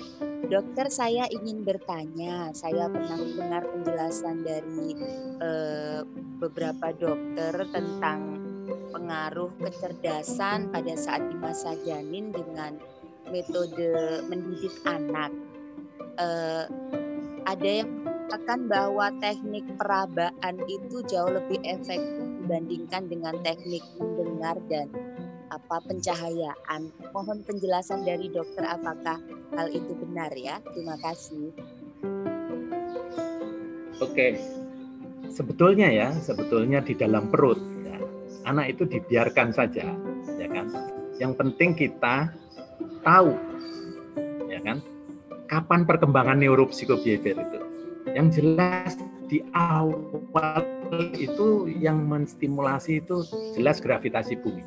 Dokter, 0.48 0.88
saya 0.88 1.28
ingin 1.28 1.60
bertanya. 1.60 2.56
Saya 2.56 2.88
pernah 2.88 3.20
mendengar 3.20 3.68
penjelasan 3.68 4.48
dari 4.48 4.96
eh, 5.44 6.00
beberapa 6.40 6.88
dokter 6.96 7.52
tentang 7.68 8.40
pengaruh 8.96 9.52
kecerdasan 9.60 10.72
pada 10.72 10.96
saat 10.96 11.20
di 11.28 11.36
masa 11.36 11.76
janin 11.84 12.32
dengan 12.32 12.80
metode 13.28 14.24
mendidik 14.24 14.72
anak. 14.88 15.36
Eh, 16.16 16.64
ada 17.46 17.68
yang 17.84 17.88
mengatakan 18.04 18.60
bahwa 18.70 19.06
teknik 19.18 19.66
perabaan 19.74 20.54
itu 20.70 21.02
jauh 21.06 21.30
lebih 21.30 21.58
efektif 21.66 22.26
dibandingkan 22.42 23.06
dengan 23.10 23.34
teknik 23.42 23.82
mendengar 23.98 24.56
dan 24.70 24.86
apa 25.50 25.82
pencahayaan. 25.82 26.94
Mohon 27.10 27.42
penjelasan 27.42 28.06
dari 28.06 28.30
dokter 28.30 28.62
apakah 28.66 29.18
hal 29.58 29.66
itu 29.70 29.92
benar 29.98 30.30
ya. 30.34 30.62
Terima 30.74 30.94
kasih. 31.02 31.50
Oke. 33.98 34.38
Sebetulnya 35.30 35.86
ya, 35.94 36.10
sebetulnya 36.18 36.82
di 36.82 36.98
dalam 36.98 37.30
perut 37.30 37.58
ya, 37.86 37.98
anak 38.50 38.74
itu 38.74 38.82
dibiarkan 38.82 39.54
saja, 39.54 39.86
ya 40.38 40.48
kan. 40.50 40.66
Yang 41.22 41.32
penting 41.38 41.70
kita 41.78 42.34
tahu 43.06 43.32
ya 44.50 44.58
kan 44.66 44.82
kapan 45.50 45.82
perkembangan 45.82 46.38
neuropsikobehavior 46.38 47.34
itu 47.42 47.58
yang 48.14 48.30
jelas 48.30 48.94
di 49.26 49.42
awal 49.50 50.62
itu 51.18 51.66
yang 51.70 52.06
menstimulasi 52.06 53.02
itu 53.02 53.22
jelas 53.54 53.78
gravitasi 53.82 54.38
bumi. 54.38 54.62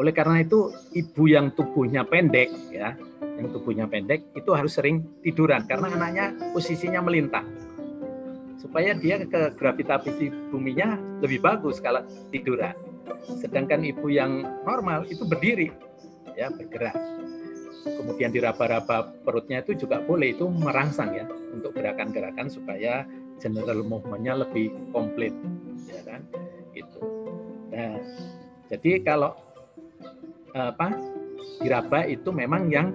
Oleh 0.00 0.12
karena 0.12 0.40
itu 0.40 0.72
ibu 0.96 1.28
yang 1.28 1.52
tubuhnya 1.52 2.04
pendek 2.04 2.48
ya, 2.72 2.96
yang 3.36 3.48
tubuhnya 3.52 3.84
pendek 3.84 4.24
itu 4.32 4.50
harus 4.56 4.76
sering 4.76 5.04
tiduran 5.20 5.68
karena 5.68 5.92
anaknya 5.92 6.32
posisinya 6.56 7.04
melintang. 7.04 7.44
Supaya 8.56 8.96
dia 8.96 9.20
ke 9.20 9.52
gravitasi 9.56 10.32
buminya 10.48 10.96
lebih 11.20 11.44
bagus 11.44 11.80
kalau 11.80 12.04
tiduran. 12.32 12.72
Sedangkan 13.40 13.84
ibu 13.84 14.08
yang 14.08 14.44
normal 14.64 15.04
itu 15.08 15.28
berdiri 15.28 15.68
ya 16.38 16.48
bergerak 16.54 16.96
kemudian 17.84 18.30
diraba-raba 18.34 19.12
perutnya 19.22 19.62
itu 19.62 19.86
juga 19.86 20.02
boleh 20.02 20.34
itu 20.34 20.46
merangsang 20.50 21.14
ya 21.14 21.24
untuk 21.54 21.74
gerakan-gerakan 21.76 22.50
supaya 22.50 23.06
general 23.38 23.86
movementnya 23.86 24.42
lebih 24.42 24.74
komplit 24.90 25.34
ya 25.86 26.02
kan? 26.06 26.20
Itu 26.74 27.00
nah 27.70 28.00
jadi 28.68 29.02
kalau 29.04 29.36
apa 30.56 30.96
diraba 31.62 32.06
itu 32.08 32.30
memang 32.34 32.70
yang 32.72 32.94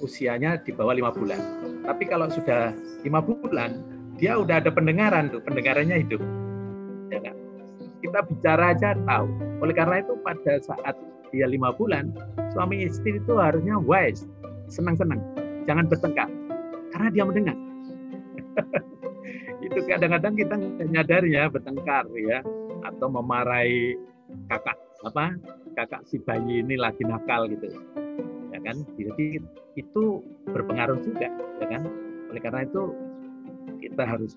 usianya 0.00 0.58
di 0.60 0.72
bawah 0.72 0.96
lima 0.96 1.12
bulan. 1.12 1.40
Tapi 1.84 2.04
kalau 2.08 2.26
sudah 2.32 2.72
lima 3.04 3.20
bulan 3.20 3.80
dia 4.20 4.36
udah 4.36 4.60
ada 4.60 4.68
pendengaran 4.68 5.32
tuh 5.32 5.40
pendengarannya 5.44 6.04
hidup. 6.04 6.20
Ya 7.08 7.20
kan? 7.24 7.36
Kita 8.00 8.18
bicara 8.28 8.76
aja 8.76 8.96
tahu. 8.96 9.28
Oleh 9.60 9.74
karena 9.76 10.00
itu 10.00 10.16
pada 10.24 10.60
saat 10.60 10.96
dia 11.30 11.46
lima 11.46 11.70
bulan, 11.74 12.10
suami 12.54 12.86
istri 12.86 13.18
itu 13.18 13.38
harusnya 13.38 13.78
wise, 13.78 14.26
senang-senang, 14.66 15.22
jangan 15.64 15.86
bertengkar, 15.86 16.28
karena 16.94 17.08
dia 17.10 17.24
mendengar. 17.26 17.56
itu 19.66 19.78
kadang-kadang 19.86 20.34
kita 20.34 20.54
nggak 20.58 20.88
nyadar 20.90 21.22
ya 21.26 21.46
bertengkar 21.46 22.04
ya, 22.18 22.42
atau 22.82 23.06
memarahi 23.10 23.94
kakak 24.50 24.78
apa 25.06 25.34
kakak 25.78 26.02
si 26.04 26.18
bayi 26.20 26.60
ini 26.60 26.74
lagi 26.74 27.06
nakal 27.06 27.46
gitu, 27.46 27.70
ya 28.50 28.58
kan? 28.60 28.82
Jadi 28.98 29.38
itu 29.78 30.02
berpengaruh 30.50 30.98
juga, 31.06 31.30
ya 31.62 31.66
kan? 31.70 31.82
Oleh 32.30 32.40
karena 32.42 32.66
itu 32.66 32.82
kita 33.80 34.02
harus 34.04 34.34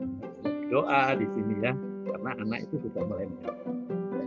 doa 0.70 1.18
di 1.18 1.26
sini 1.34 1.56
ya, 1.62 1.74
karena 2.10 2.32
anak 2.38 2.60
itu 2.70 2.76
sudah 2.86 3.04
mulai 3.10 3.28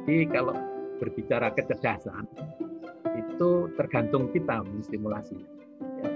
Jadi 0.06 0.30
kalau 0.30 0.54
berbicara 0.98 1.52
kecerdasan 1.52 2.24
itu 3.16 3.70
tergantung 3.76 4.28
kita 4.32 4.60
menstimulasi. 4.64 5.36
Ya. 6.00 6.08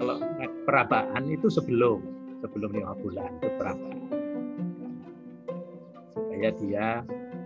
Kalau 0.00 0.16
perabaan 0.64 1.24
itu 1.28 1.48
sebelum 1.52 2.00
sebelum 2.40 2.72
lima 2.72 2.96
bulan 2.96 3.30
itu 3.40 3.48
perabaan 3.60 3.98
supaya 6.12 6.48
dia 6.56 6.86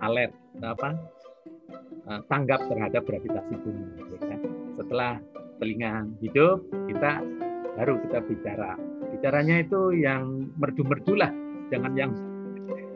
alert 0.02 0.32
apa 0.62 0.94
eh, 2.06 2.20
tanggap 2.30 2.60
terhadap 2.70 3.02
gravitasi 3.02 3.54
bumi. 3.62 3.86
Ya 3.98 4.18
kan? 4.22 4.40
Setelah 4.78 5.12
telinga 5.58 6.06
hidup 6.22 6.62
kita 6.90 7.22
baru 7.74 7.98
kita 8.06 8.18
bicara. 8.26 8.78
Bicaranya 9.14 9.62
itu 9.62 9.94
yang 9.94 10.50
merdu-merdu 10.58 11.14
lah, 11.18 11.30
jangan 11.70 11.92
yang 11.94 12.12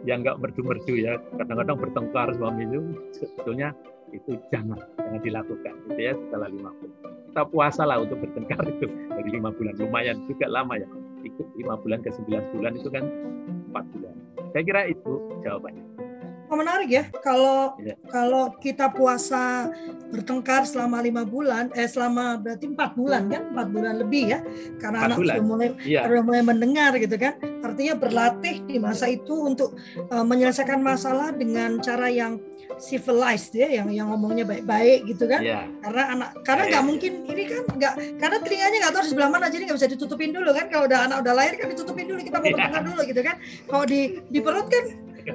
yang 0.06 0.22
nggak 0.22 0.38
merdu-merdu 0.38 0.94
ya. 0.94 1.18
Kadang-kadang 1.38 1.76
bertengkar 1.78 2.28
suami 2.37 2.68
itu 2.68 2.80
sebetulnya 3.14 3.74
itu 4.14 4.40
jangan 4.48 4.80
jangan 4.96 5.20
dilakukan 5.20 5.74
gitu 5.90 6.00
ya 6.00 6.12
setelah 6.16 6.48
lima 6.48 6.70
bulan. 6.76 6.98
Kita 7.28 7.42
puasa 7.48 7.82
lah 7.84 7.98
untuk 8.00 8.18
bertengkar 8.22 8.64
itu 8.68 8.87
dari 8.88 9.30
lima 9.30 9.50
bulan. 9.52 9.74
Lumayan 9.76 10.16
juga 10.30 10.46
lama 10.48 10.74
ya 10.78 10.88
ikut 11.26 11.46
lima 11.58 11.74
bulan 11.80 12.00
ke 12.00 12.11
sembilan 12.14 12.42
bulan 12.54 12.72
itu 12.78 12.88
kan 12.88 13.04
empat 13.70 13.84
bulan. 13.94 14.14
Saya 14.54 14.62
kira 14.64 14.82
itu 14.88 15.12
jawabannya 15.44 16.07
menarik 16.56 16.88
ya 16.88 17.04
kalau 17.20 17.76
ya. 17.82 17.94
kalau 18.08 18.54
kita 18.56 18.88
puasa 18.94 19.68
bertengkar 20.08 20.64
selama 20.64 21.02
lima 21.04 21.22
bulan 21.26 21.68
eh 21.76 21.84
selama 21.84 22.40
berarti 22.40 22.70
empat 22.72 22.90
bulan 22.96 23.28
kan 23.28 23.42
empat 23.52 23.68
bulan 23.68 23.94
lebih 24.00 24.24
ya 24.32 24.40
karena 24.80 25.11
anak 25.11 25.16
sudah 25.20 25.44
mulai 25.44 25.68
ya. 25.84 26.08
sudah 26.08 26.22
mulai 26.24 26.42
mendengar 26.46 26.96
gitu 26.96 27.16
kan 27.20 27.37
artinya 27.61 27.94
berlatih 27.98 28.64
di 28.64 28.80
masa 28.80 29.11
itu 29.11 29.34
untuk 29.34 29.76
uh, 30.08 30.24
menyelesaikan 30.24 30.80
masalah 30.80 31.34
dengan 31.34 31.76
cara 31.82 32.08
yang 32.08 32.40
civilized 32.78 33.52
ya 33.56 33.68
yang 33.68 33.88
yang 33.90 34.06
ngomongnya 34.12 34.46
baik-baik 34.46 35.08
gitu 35.11 35.26
kan 35.26 35.40
ya. 35.42 35.66
karena 35.82 36.02
anak 36.14 36.28
karena 36.46 36.62
nggak 36.70 36.84
ya. 36.84 36.88
mungkin 36.88 37.12
ini 37.26 37.42
kan 37.48 37.62
nggak 37.66 37.94
karena 38.20 38.37
telinganya 38.44 38.76
nggak 38.87 38.92
tahu 38.94 39.02
di 39.02 39.11
sebelah 39.11 39.30
mana 39.32 39.46
jadi 39.50 39.62
nggak 39.66 39.78
bisa 39.82 39.88
ditutupin 39.90 40.30
dulu 40.30 40.50
kan 40.54 40.66
kalau 40.70 40.84
udah 40.87 41.00
anak 41.11 41.16
udah 41.26 41.34
lahir 41.34 41.54
kan 41.58 41.66
ditutupin 41.72 42.06
dulu 42.06 42.20
kita 42.22 42.37
mau 42.38 42.46
ya. 42.46 42.54
bertengkar 42.54 42.82
dulu 42.87 43.00
gitu 43.08 43.20
kan 43.24 43.37
kalau 43.66 43.84
di 43.84 44.00
di 44.30 44.38
perut 44.38 44.66
kan 44.70 44.84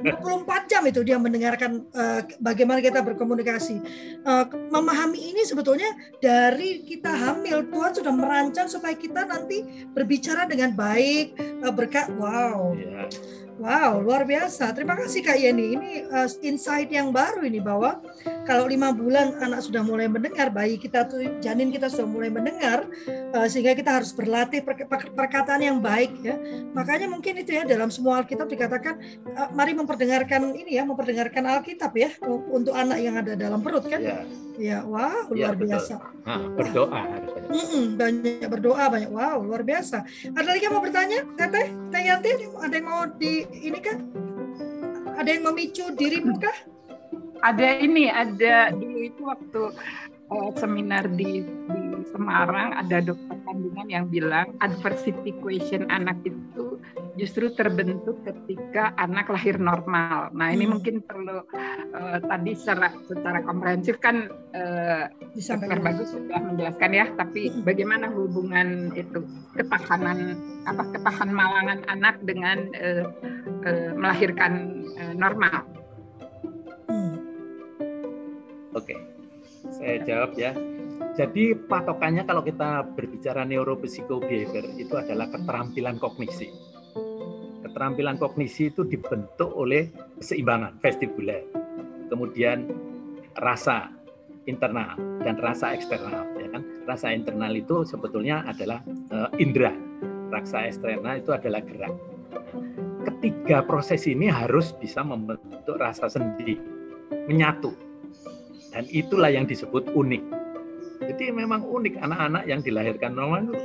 24 0.01 0.71
jam 0.71 0.83
itu 0.87 1.01
dia 1.05 1.17
mendengarkan 1.21 1.85
uh, 1.93 2.21
bagaimana 2.41 2.79
kita 2.81 3.03
berkomunikasi. 3.05 3.77
Uh, 4.25 4.45
memahami 4.73 5.33
ini 5.35 5.43
sebetulnya 5.45 5.93
dari 6.17 6.81
kita 6.81 7.11
hamil 7.11 7.67
Tuhan 7.69 7.91
sudah 7.93 8.13
merancang 8.13 8.65
supaya 8.65 8.97
kita 8.97 9.27
nanti 9.27 9.85
berbicara 9.91 10.49
dengan 10.49 10.73
baik, 10.73 11.37
uh, 11.61 11.73
berkat 11.73 12.09
wow. 12.17 12.73
Yeah. 12.73 13.07
Wow, 13.61 14.01
luar 14.01 14.25
biasa. 14.25 14.73
Terima 14.73 14.97
kasih 14.97 15.21
Kak 15.21 15.37
Yeni. 15.37 15.77
Ini 15.77 15.91
uh, 16.09 16.25
insight 16.41 16.89
yang 16.89 17.13
baru 17.13 17.45
ini 17.45 17.61
bahwa 17.61 18.01
kalau 18.49 18.65
lima 18.65 18.89
bulan 18.89 19.37
anak 19.37 19.61
sudah 19.61 19.85
mulai 19.85 20.09
mendengar, 20.09 20.49
bayi 20.49 20.81
kita 20.81 21.05
tuh 21.05 21.21
janin 21.37 21.69
kita 21.69 21.85
sudah 21.85 22.09
mulai 22.09 22.33
mendengar, 22.33 22.89
uh, 23.37 23.45
sehingga 23.45 23.77
kita 23.77 24.01
harus 24.01 24.09
berlatih 24.09 24.65
per 24.65 24.89
per 24.89 25.13
perkataan 25.13 25.61
yang 25.61 25.77
baik 25.77 26.17
ya. 26.25 26.35
Makanya 26.73 27.05
mungkin 27.05 27.37
itu 27.45 27.53
ya 27.53 27.61
dalam 27.61 27.93
semua 27.93 28.25
Alkitab 28.25 28.49
dikatakan, 28.49 28.97
uh, 29.37 29.49
mari 29.53 29.77
memperdengarkan 29.77 30.57
ini 30.57 30.81
ya, 30.81 30.83
memperdengarkan 30.89 31.45
Alkitab 31.45 31.93
ya 31.93 32.09
untuk 32.49 32.73
anak 32.73 32.99
yang 33.05 33.21
ada 33.21 33.37
dalam 33.37 33.61
perut 33.61 33.85
kan. 33.85 34.01
Yeah. 34.01 34.25
Ya, 34.53 34.85
wow, 34.85 35.33
ya, 35.33 35.49
luar 35.49 35.57
betul. 35.57 35.65
biasa. 35.73 35.95
Nah, 36.29 36.45
berdoa 36.53 36.99
harus 37.09 37.31
banyak. 37.33 37.49
Mm 37.49 37.65
-mm, 37.65 37.85
banyak 37.97 38.49
berdoa, 38.53 38.85
banyak. 38.85 39.09
Wow, 39.09 39.41
luar 39.41 39.65
biasa. 39.65 40.05
Ada 40.29 40.45
lagi 40.45 40.61
yang 40.69 40.77
mau 40.77 40.83
bertanya, 40.85 41.25
Teteh? 41.33 41.67
Teh 41.89 42.01
Yanti, 42.05 42.31
ada 42.61 42.75
yang 42.77 42.85
mau 42.85 43.01
di 43.17 43.42
ini 43.51 43.79
kan? 43.83 43.97
Ada 45.19 45.29
yang 45.39 45.43
memicu 45.51 45.91
dirimu 45.93 46.39
kah? 46.39 46.57
Ada 47.43 47.83
ini, 47.83 48.07
ada 48.07 48.71
dulu 48.71 48.99
itu 49.03 49.21
waktu 49.27 49.61
seminar 50.57 51.09
di 51.13 51.45
di 51.45 51.83
Semarang 52.13 52.77
ada 52.77 53.01
dokter 53.01 53.37
kandungan 53.47 53.87
yang 53.89 54.05
bilang 54.05 54.53
adversity 54.61 55.33
question 55.41 55.89
anak 55.89 56.19
itu 56.21 56.77
justru 57.17 57.53
terbentuk 57.53 58.21
ketika 58.25 58.93
anak 58.97 59.29
lahir 59.29 59.57
normal. 59.61 60.33
Nah 60.33 60.49
ini 60.49 60.65
hmm. 60.65 60.71
mungkin 60.77 60.95
perlu 61.05 61.45
uh, 61.93 62.17
tadi 62.21 62.53
secara 62.57 62.93
secara 63.05 63.41
komprehensif 63.45 64.01
kan 64.01 64.29
uh, 64.53 65.09
dokter 65.33 65.79
bagus 65.81 66.13
sudah 66.13 66.41
menjelaskan 66.41 66.91
ya, 66.93 67.05
tapi 67.17 67.49
hmm. 67.49 67.61
bagaimana 67.65 68.09
hubungan 68.09 68.93
itu 68.97 69.25
ketahanan 69.57 70.37
apa 70.65 70.83
ketahan 70.93 71.29
malangan 71.29 71.79
anak 71.89 72.17
dengan 72.25 72.69
uh, 72.77 73.05
uh, 73.65 73.91
melahirkan 73.97 74.85
uh, 74.97 75.13
normal? 75.13 75.65
Hmm. 76.89 77.15
Oke, 78.73 78.97
okay. 78.97 78.97
Saya 79.83 79.99
jawab 80.07 80.31
ya 80.39 80.55
jadi 81.13 81.53
patokannya 81.53 82.25
kalau 82.25 82.41
kita 82.41 82.89
berbicara 82.97 83.45
neuropsikobehavior 83.45 84.65
itu 84.81 84.97
adalah 84.97 85.29
keterampilan 85.29 86.01
kognisi. 86.01 86.49
Keterampilan 87.61 88.17
kognisi 88.17 88.73
itu 88.73 88.81
dibentuk 88.81 89.53
oleh 89.53 89.93
keseimbangan 90.17 90.81
vestibuler, 90.81 91.45
kemudian 92.09 92.65
rasa 93.37 93.93
internal 94.49 94.97
dan 95.21 95.37
rasa 95.37 95.77
eksternal. 95.77 96.25
Ya 96.33 96.49
kan? 96.49 96.65
Rasa 96.89 97.13
internal 97.13 97.53
itu 97.53 97.85
sebetulnya 97.85 98.41
adalah 98.49 98.81
uh, 99.13 99.29
indera, 99.37 99.77
rasa 100.33 100.65
eksternal 100.65 101.21
itu 101.21 101.29
adalah 101.29 101.61
gerak. 101.61 101.93
Ketiga 103.05 103.61
proses 103.61 104.01
ini 104.09 104.33
harus 104.33 104.73
bisa 104.73 105.05
membentuk 105.05 105.77
rasa 105.77 106.09
sendi, 106.09 106.57
menyatu, 107.29 107.92
dan 108.73 108.89
itulah 108.89 109.29
yang 109.29 109.45
disebut 109.45 109.87
unik 109.93 110.43
jadi 111.03 111.35
memang 111.35 111.67
unik 111.67 111.99
anak-anak 111.99 112.43
yang 112.47 112.59
dilahirkan 112.63 113.11
normal 113.15 113.51
itu 113.51 113.55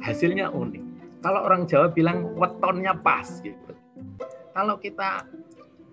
hasilnya 0.00 0.48
unik. 0.48 0.82
Kalau 1.20 1.40
orang 1.44 1.66
Jawa 1.66 1.90
bilang 1.92 2.32
wetonnya 2.38 2.94
pas 2.96 3.26
gitu. 3.42 3.74
Kalau 4.54 4.78
kita 4.78 5.26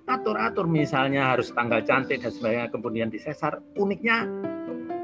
atur-atur 0.05 0.69
misalnya 0.69 1.33
harus 1.33 1.49
tanggal 1.51 1.81
cantik 1.81 2.21
dan 2.21 2.29
sebagainya 2.29 2.69
kemudian 2.69 3.09
disesar, 3.09 3.57
uniknya 3.75 4.29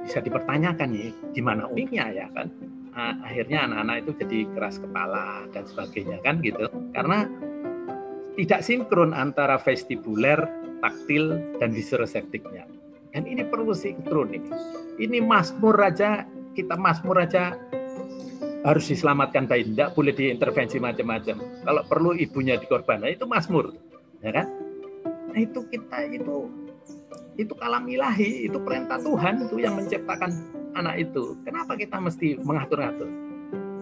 bisa 0.06 0.22
dipertanyakan 0.22 0.94
nih 0.94 1.10
gimana 1.34 1.66
uniknya 1.68 2.06
ya 2.14 2.28
kan. 2.32 2.48
Nah, 2.92 3.16
akhirnya 3.24 3.66
anak-anak 3.72 3.96
itu 4.04 4.12
jadi 4.22 4.40
keras 4.52 4.76
kepala 4.78 5.48
dan 5.56 5.64
sebagainya 5.66 6.18
kan 6.22 6.44
gitu. 6.44 6.70
Karena 6.92 7.26
tidak 8.36 8.62
sinkron 8.64 9.12
antara 9.16 9.58
vestibuler, 9.60 10.40
taktil, 10.84 11.40
dan 11.58 11.72
visoroseptiknya. 11.72 12.68
Dan 13.12 13.28
ini 13.28 13.44
perlu 13.44 13.76
sinkron 13.76 14.32
ini. 14.32 14.50
Ini 15.00 15.20
Mazmur 15.20 15.76
raja, 15.76 16.24
kita 16.56 16.80
Mazmur 16.80 17.20
raja 17.20 17.56
harus 18.62 18.86
diselamatkan 18.88 19.50
bayi, 19.50 19.68
tidak 19.74 19.98
boleh 19.98 20.14
diintervensi 20.14 20.78
macam-macam. 20.78 21.42
Kalau 21.66 21.82
perlu 21.90 22.12
ibunya 22.16 22.56
dikorbankan, 22.62 23.12
itu 23.12 23.26
Mazmur, 23.26 23.74
ya 24.22 24.32
kan? 24.32 24.48
Nah 25.32 25.40
itu 25.40 25.66
kita 25.72 26.08
itu 26.12 26.52
itu 27.40 27.54
kalam 27.58 27.88
ilahi, 27.90 28.46
itu 28.48 28.58
perintah 28.62 29.02
Tuhan 29.02 29.48
itu 29.50 29.64
yang 29.64 29.80
menciptakan 29.80 30.32
anak 30.78 31.10
itu. 31.10 31.40
Kenapa 31.48 31.74
kita 31.80 31.98
mesti 31.98 32.38
mengatur-atur? 32.44 33.10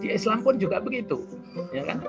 Di 0.00 0.16
Islam 0.16 0.40
pun 0.40 0.56
juga 0.56 0.80
begitu, 0.80 1.28
ya 1.76 1.84
kan? 1.84 2.00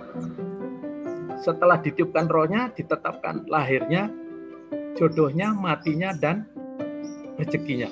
Setelah 1.43 1.81
ditiupkan 1.81 2.31
rohnya, 2.31 2.71
ditetapkan 2.71 3.49
lahirnya, 3.51 4.07
jodohnya, 4.95 5.51
matinya, 5.51 6.15
dan 6.15 6.47
rezekinya. 7.39 7.89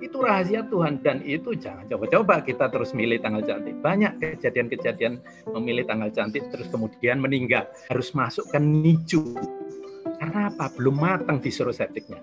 Itu 0.00 0.24
rahasia 0.24 0.64
Tuhan 0.64 1.04
dan 1.04 1.20
itu 1.28 1.52
jangan 1.52 1.84
coba-coba 1.84 2.40
kita 2.40 2.72
terus 2.72 2.96
milih 2.96 3.20
tanggal 3.20 3.44
cantik. 3.44 3.76
Banyak 3.84 4.16
kejadian-kejadian 4.16 5.20
memilih 5.52 5.84
tanggal 5.84 6.08
cantik 6.08 6.48
terus 6.48 6.72
kemudian 6.72 7.20
meninggal. 7.20 7.68
Harus 7.92 8.16
masukkan 8.16 8.64
nicu. 8.64 9.36
Karena 10.16 10.48
apa? 10.48 10.72
Belum 10.72 10.96
matang 10.96 11.44
septiknya. 11.44 12.20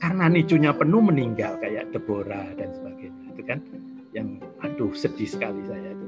Karena 0.00 0.32
nicunya 0.32 0.72
penuh 0.72 1.04
meninggal 1.04 1.60
kayak 1.60 1.92
Deborah 1.92 2.48
dan 2.56 2.72
sebagainya. 2.72 3.36
Itu 3.36 3.42
kan 3.44 3.60
yang 4.16 4.40
aduh 4.64 4.96
sedih 4.96 5.28
sekali 5.28 5.60
saya 5.68 5.92
itu. 5.92 6.06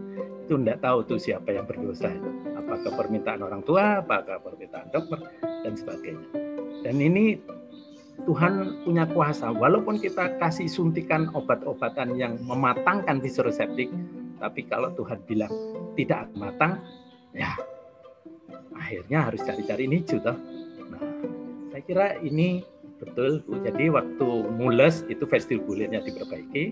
Itu 0.48 0.56
enggak 0.56 0.80
tahu 0.80 1.04
tuh 1.04 1.20
siapa 1.20 1.52
yang 1.52 1.68
berdosa 1.68 2.08
itu. 2.08 2.30
Apakah 2.56 2.96
permintaan 2.96 3.44
orang 3.44 3.60
tua, 3.60 4.00
apakah 4.00 4.40
permintaan 4.40 4.88
dokter 4.88 5.20
dan 5.44 5.76
sebagainya. 5.76 6.28
Dan 6.80 6.96
ini 6.98 7.36
Tuhan 8.22 8.84
punya 8.86 9.04
kuasa. 9.10 9.50
Walaupun 9.50 9.98
kita 9.98 10.38
kasih 10.38 10.70
suntikan 10.70 11.32
obat-obatan 11.34 12.14
yang 12.14 12.38
mematangkan 12.46 13.18
visoroseptik, 13.18 13.90
tapi 14.38 14.66
kalau 14.70 14.94
Tuhan 14.94 15.18
bilang 15.26 15.50
tidak 15.98 16.30
matang, 16.38 16.78
ya 17.34 17.50
akhirnya 18.76 19.26
harus 19.30 19.40
cari-cari 19.42 19.90
nicu 19.90 20.22
toh. 20.22 20.36
Nah, 20.90 21.02
saya 21.74 21.82
kira 21.82 22.06
ini 22.22 22.62
betul 23.02 23.42
Bu. 23.42 23.58
Jadi 23.66 23.90
waktu 23.90 24.28
mules 24.54 25.02
itu 25.10 25.26
vestibulernya 25.26 26.06
diperbaiki, 26.06 26.64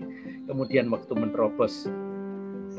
kemudian 0.47 0.87
waktu 0.87 1.11
menerobos 1.11 1.91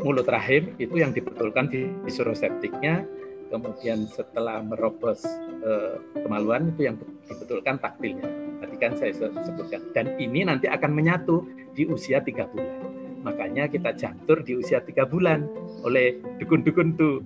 mulut 0.01 0.25
rahim 0.25 0.72
itu 0.81 0.96
yang 0.96 1.12
dibetulkan 1.12 1.68
visoroseptiknya, 2.09 3.05
kemudian 3.52 4.08
setelah 4.08 4.64
merobos 4.64 5.20
eh, 5.60 6.00
kemaluan 6.24 6.72
itu 6.72 6.88
yang 6.88 6.96
dibetulkan 7.28 7.76
taktilnya. 7.76 8.24
Tadi 8.64 8.76
kan 8.80 8.96
saya 8.96 9.12
sebutkan. 9.12 9.92
Dan 9.92 10.16
ini 10.16 10.48
nanti 10.48 10.72
akan 10.72 10.90
menyatu 10.96 11.44
di 11.76 11.84
usia 11.84 12.24
tiga 12.24 12.48
bulan. 12.48 12.80
Makanya 13.22 13.68
kita 13.68 13.92
jantur 13.92 14.40
di 14.40 14.56
usia 14.56 14.80
tiga 14.80 15.04
bulan 15.04 15.44
oleh 15.84 16.16
dukun-dukun 16.40 16.96
tuh. 16.96 17.20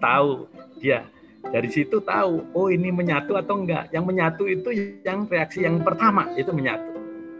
Tahu 0.00 0.48
dia. 0.80 1.04
Dari 1.46 1.70
situ 1.70 2.02
tahu 2.02 2.42
oh 2.56 2.68
ini 2.72 2.90
menyatu 2.90 3.36
atau 3.36 3.60
enggak. 3.60 3.92
Yang 3.92 4.04
menyatu 4.08 4.44
itu 4.48 4.68
yang 5.04 5.28
reaksi 5.28 5.62
yang 5.62 5.78
pertama 5.84 6.32
itu 6.34 6.50
menyatu. 6.50 6.96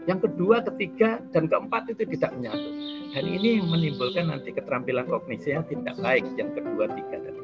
Yang 0.07 0.31
kedua 0.31 0.63
ketiga 0.63 1.19
dan 1.35 1.51
keempat 1.51 1.91
itu 1.91 2.07
tidak 2.15 2.31
menyatu. 2.39 2.69
Dan 3.11 3.23
ini 3.27 3.59
menimbulkan 3.59 4.31
nanti 4.31 4.55
keterampilan 4.55 5.03
kognisi 5.03 5.51
yang 5.51 5.67
tidak 5.67 5.99
baik. 5.99 6.23
Yang 6.39 6.63
kedua 6.63 6.87
tiga 6.95 7.17
dan 7.19 7.35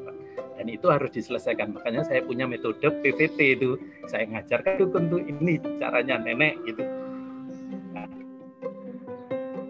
dan 0.64 0.72
itu 0.72 0.88
harus 0.88 1.12
diselesaikan. 1.12 1.76
Makanya 1.76 2.08
saya 2.08 2.24
punya 2.24 2.48
metode 2.48 2.80
PVT 2.80 3.60
itu. 3.60 3.76
Saya 4.08 4.24
ngajarkan 4.32 4.80
dukun 4.80 5.12
tuh 5.12 5.20
ini 5.20 5.60
caranya 5.76 6.16
nenek 6.16 6.56
gitu. 6.64 6.80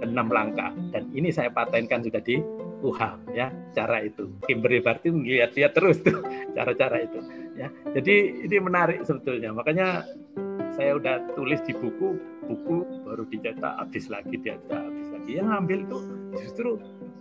Enam 0.06 0.30
langkah. 0.30 0.70
Dan 0.94 1.10
ini 1.10 1.34
saya 1.34 1.50
patenkan 1.50 2.06
sudah 2.06 2.22
di 2.22 2.38
UHAM 2.86 3.26
ya 3.34 3.50
cara 3.74 4.06
itu. 4.06 4.30
Kimberly 4.46 4.78
Barty 4.78 5.10
melihat-lihat 5.10 5.74
terus 5.74 5.98
tuh 5.98 6.22
cara-cara 6.54 7.02
itu 7.02 7.18
ya. 7.58 7.66
Jadi 7.90 8.46
ini 8.46 8.56
menarik 8.62 9.02
sebetulnya. 9.02 9.50
Makanya 9.50 10.06
saya 10.78 10.94
udah 10.94 11.26
tulis 11.34 11.58
di 11.66 11.74
buku 11.74 12.14
buku 12.46 13.02
baru 13.02 13.26
dicetak 13.26 13.82
habis 13.82 14.06
lagi 14.06 14.38
dicetak 14.38 14.78
habis 14.78 15.10
lagi. 15.10 15.42
Yang 15.42 15.48
ambil 15.58 15.78
itu 15.90 15.98
justru 16.38 16.70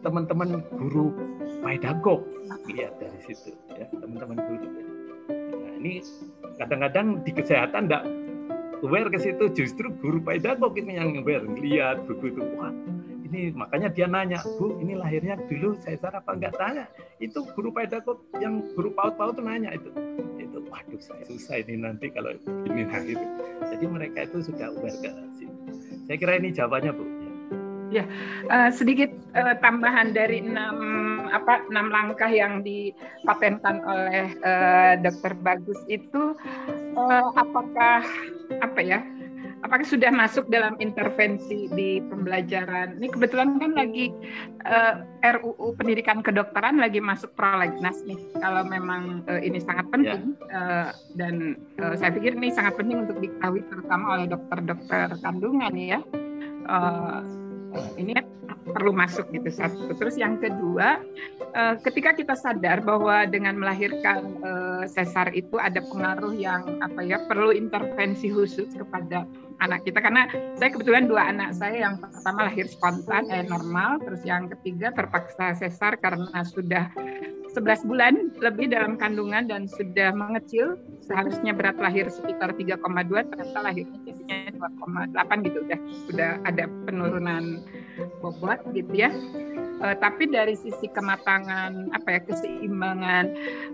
teman-teman 0.03 0.59
guru 0.75 1.15
pedagog 1.63 2.27
lihat 2.67 2.99
dari 2.99 3.19
situ 3.23 3.55
ya 3.71 3.87
teman-teman 3.89 4.35
guru. 4.35 4.67
Ya. 4.67 4.83
nah 5.55 5.71
ini 5.79 5.93
kadang-kadang 6.59 7.23
di 7.23 7.31
kesehatan 7.31 7.87
enggak 7.87 8.03
aware 8.83 9.07
ke 9.07 9.17
situ 9.17 9.47
justru 9.55 9.87
guru 10.03 10.19
pedagog 10.19 10.75
ini 10.75 10.99
yang 10.99 11.23
aware 11.23 11.47
lihat 11.47 12.03
buku 12.03 12.35
itu. 12.35 12.43
Wah 12.59 12.75
ini 13.23 13.49
makanya 13.55 13.89
dia 13.89 14.05
nanya 14.05 14.43
bu 14.59 14.77
ini 14.83 14.93
lahirnya 14.99 15.39
dulu 15.47 15.79
saya 15.79 15.95
apa 16.03 16.31
enggak 16.35 16.53
tanya. 16.59 16.85
Itu 17.23 17.47
guru 17.55 17.71
pedagog 17.71 18.19
yang 18.43 18.59
guru 18.75 18.91
paut-paut 18.91 19.39
nanya 19.39 19.71
itu. 19.71 19.89
Itu 20.35 20.67
waduh 20.67 20.99
saya 20.99 21.23
susah 21.31 21.63
ini 21.63 21.79
nanti 21.79 22.11
kalau 22.11 22.35
ini 22.67 22.83
nah 22.83 22.99
gitu 23.01 23.25
jadi 23.71 23.85
mereka 23.87 24.27
itu 24.27 24.51
sudah 24.51 24.67
aware 24.69 24.99
ke 24.99 25.09
situ. 25.39 25.55
Saya 26.03 26.17
kira 26.19 26.35
ini 26.35 26.51
jawabannya 26.51 26.91
bu 26.91 27.12
Ya, 27.93 28.09
uh, 28.49 28.73
sedikit 28.73 29.13
uh, 29.37 29.53
tambahan 29.61 30.17
dari 30.17 30.41
enam 30.41 30.77
apa 31.29 31.61
enam 31.69 31.93
langkah 31.93 32.29
yang 32.29 32.65
dipatenkan 32.65 33.85
oleh 33.85 34.33
uh, 34.41 34.97
Dokter 34.97 35.37
Bagus 35.37 35.77
itu, 35.85 36.33
uh, 36.97 37.27
apakah 37.37 38.01
apa 38.57 38.81
ya? 38.81 39.05
Apakah 39.63 39.87
sudah 39.87 40.11
masuk 40.11 40.51
dalam 40.51 40.75
intervensi 40.83 41.71
di 41.71 42.03
pembelajaran? 42.03 42.99
Ini 42.99 43.07
kebetulan 43.15 43.63
kan 43.63 43.71
lagi 43.79 44.11
uh, 44.67 45.07
RUU 45.23 45.79
Pendidikan 45.79 46.19
Kedokteran 46.19 46.83
lagi 46.83 46.99
masuk 46.99 47.31
prolegnas 47.39 48.03
nih. 48.03 48.19
Kalau 48.43 48.67
memang 48.67 49.23
uh, 49.31 49.39
ini 49.39 49.63
sangat 49.63 49.87
penting 49.87 50.35
yeah. 50.35 50.51
Ya. 50.51 50.59
uh, 50.59 50.89
dan 51.15 51.35
uh, 51.79 51.95
saya 51.95 52.11
pikir 52.11 52.35
ini 52.35 52.51
sangat 52.51 52.75
penting 52.75 53.07
untuk 53.07 53.23
diketahui 53.23 53.63
terutama 53.71 54.19
oleh 54.19 54.27
dokter-dokter 54.27 55.15
kandungan 55.23 55.73
ya. 55.79 56.03
Uh, 56.67 57.23
ini 57.97 58.13
perlu 58.63 58.95
masuk 58.95 59.27
gitu 59.35 59.51
satu. 59.51 59.91
Terus 59.95 60.15
yang 60.15 60.39
kedua, 60.39 61.03
uh, 61.53 61.75
ketika 61.83 62.15
kita 62.15 62.35
sadar 62.35 62.79
bahwa 62.81 63.27
dengan 63.27 63.59
melahirkan 63.59 64.39
uh, 64.41 64.83
sesar 64.87 65.29
itu 65.35 65.59
ada 65.59 65.83
pengaruh 65.83 66.33
yang 66.33 66.79
apa 66.79 67.03
ya 67.03 67.21
perlu 67.27 67.51
intervensi 67.51 68.31
khusus 68.31 68.71
kepada 68.73 69.27
anak 69.63 69.87
kita. 69.87 69.99
Karena 70.03 70.27
saya 70.59 70.69
kebetulan 70.69 71.07
dua 71.07 71.31
anak 71.31 71.55
saya. 71.55 71.89
Yang 71.89 72.03
pertama 72.03 72.39
lahir 72.51 72.65
spontan 72.67 73.23
eh 73.31 73.45
normal, 73.47 74.03
terus 74.03 74.21
yang 74.27 74.51
ketiga 74.51 74.91
terpaksa 74.91 75.55
sesar 75.55 75.97
karena 75.97 76.43
sudah 76.43 76.91
11 77.53 77.85
bulan 77.85 78.13
lebih 78.41 78.73
dalam 78.73 78.97
kandungan 78.97 79.45
dan 79.45 79.69
sudah 79.69 80.09
mengecil. 80.11 80.75
Seharusnya 81.05 81.53
berat 81.53 81.77
lahir 81.77 82.09
sekitar 82.09 82.57
3,2 82.57 82.81
ternyata 83.29 83.59
lahirnya 83.61 83.99
jadinya 84.01 84.37
2,8 85.13 85.45
gitu. 85.45 85.57
Udah 85.69 85.79
sudah 86.09 86.31
ada 86.43 86.65
penurunan 86.89 87.61
bobot 88.21 88.59
gitu 88.73 88.93
ya 88.93 89.11
uh, 89.83 89.95
tapi 89.99 90.31
dari 90.31 90.55
sisi 90.55 90.87
kematangan 90.89 91.91
apa 91.91 92.07
ya 92.17 92.21
keseimbangan 92.23 93.25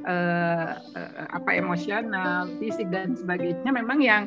uh, 0.09 0.71
uh, 0.97 1.25
apa 1.33 1.49
emosional 1.55 2.49
fisik 2.57 2.89
dan 2.89 3.13
sebagainya 3.13 3.69
memang 3.69 3.99
yang 4.01 4.23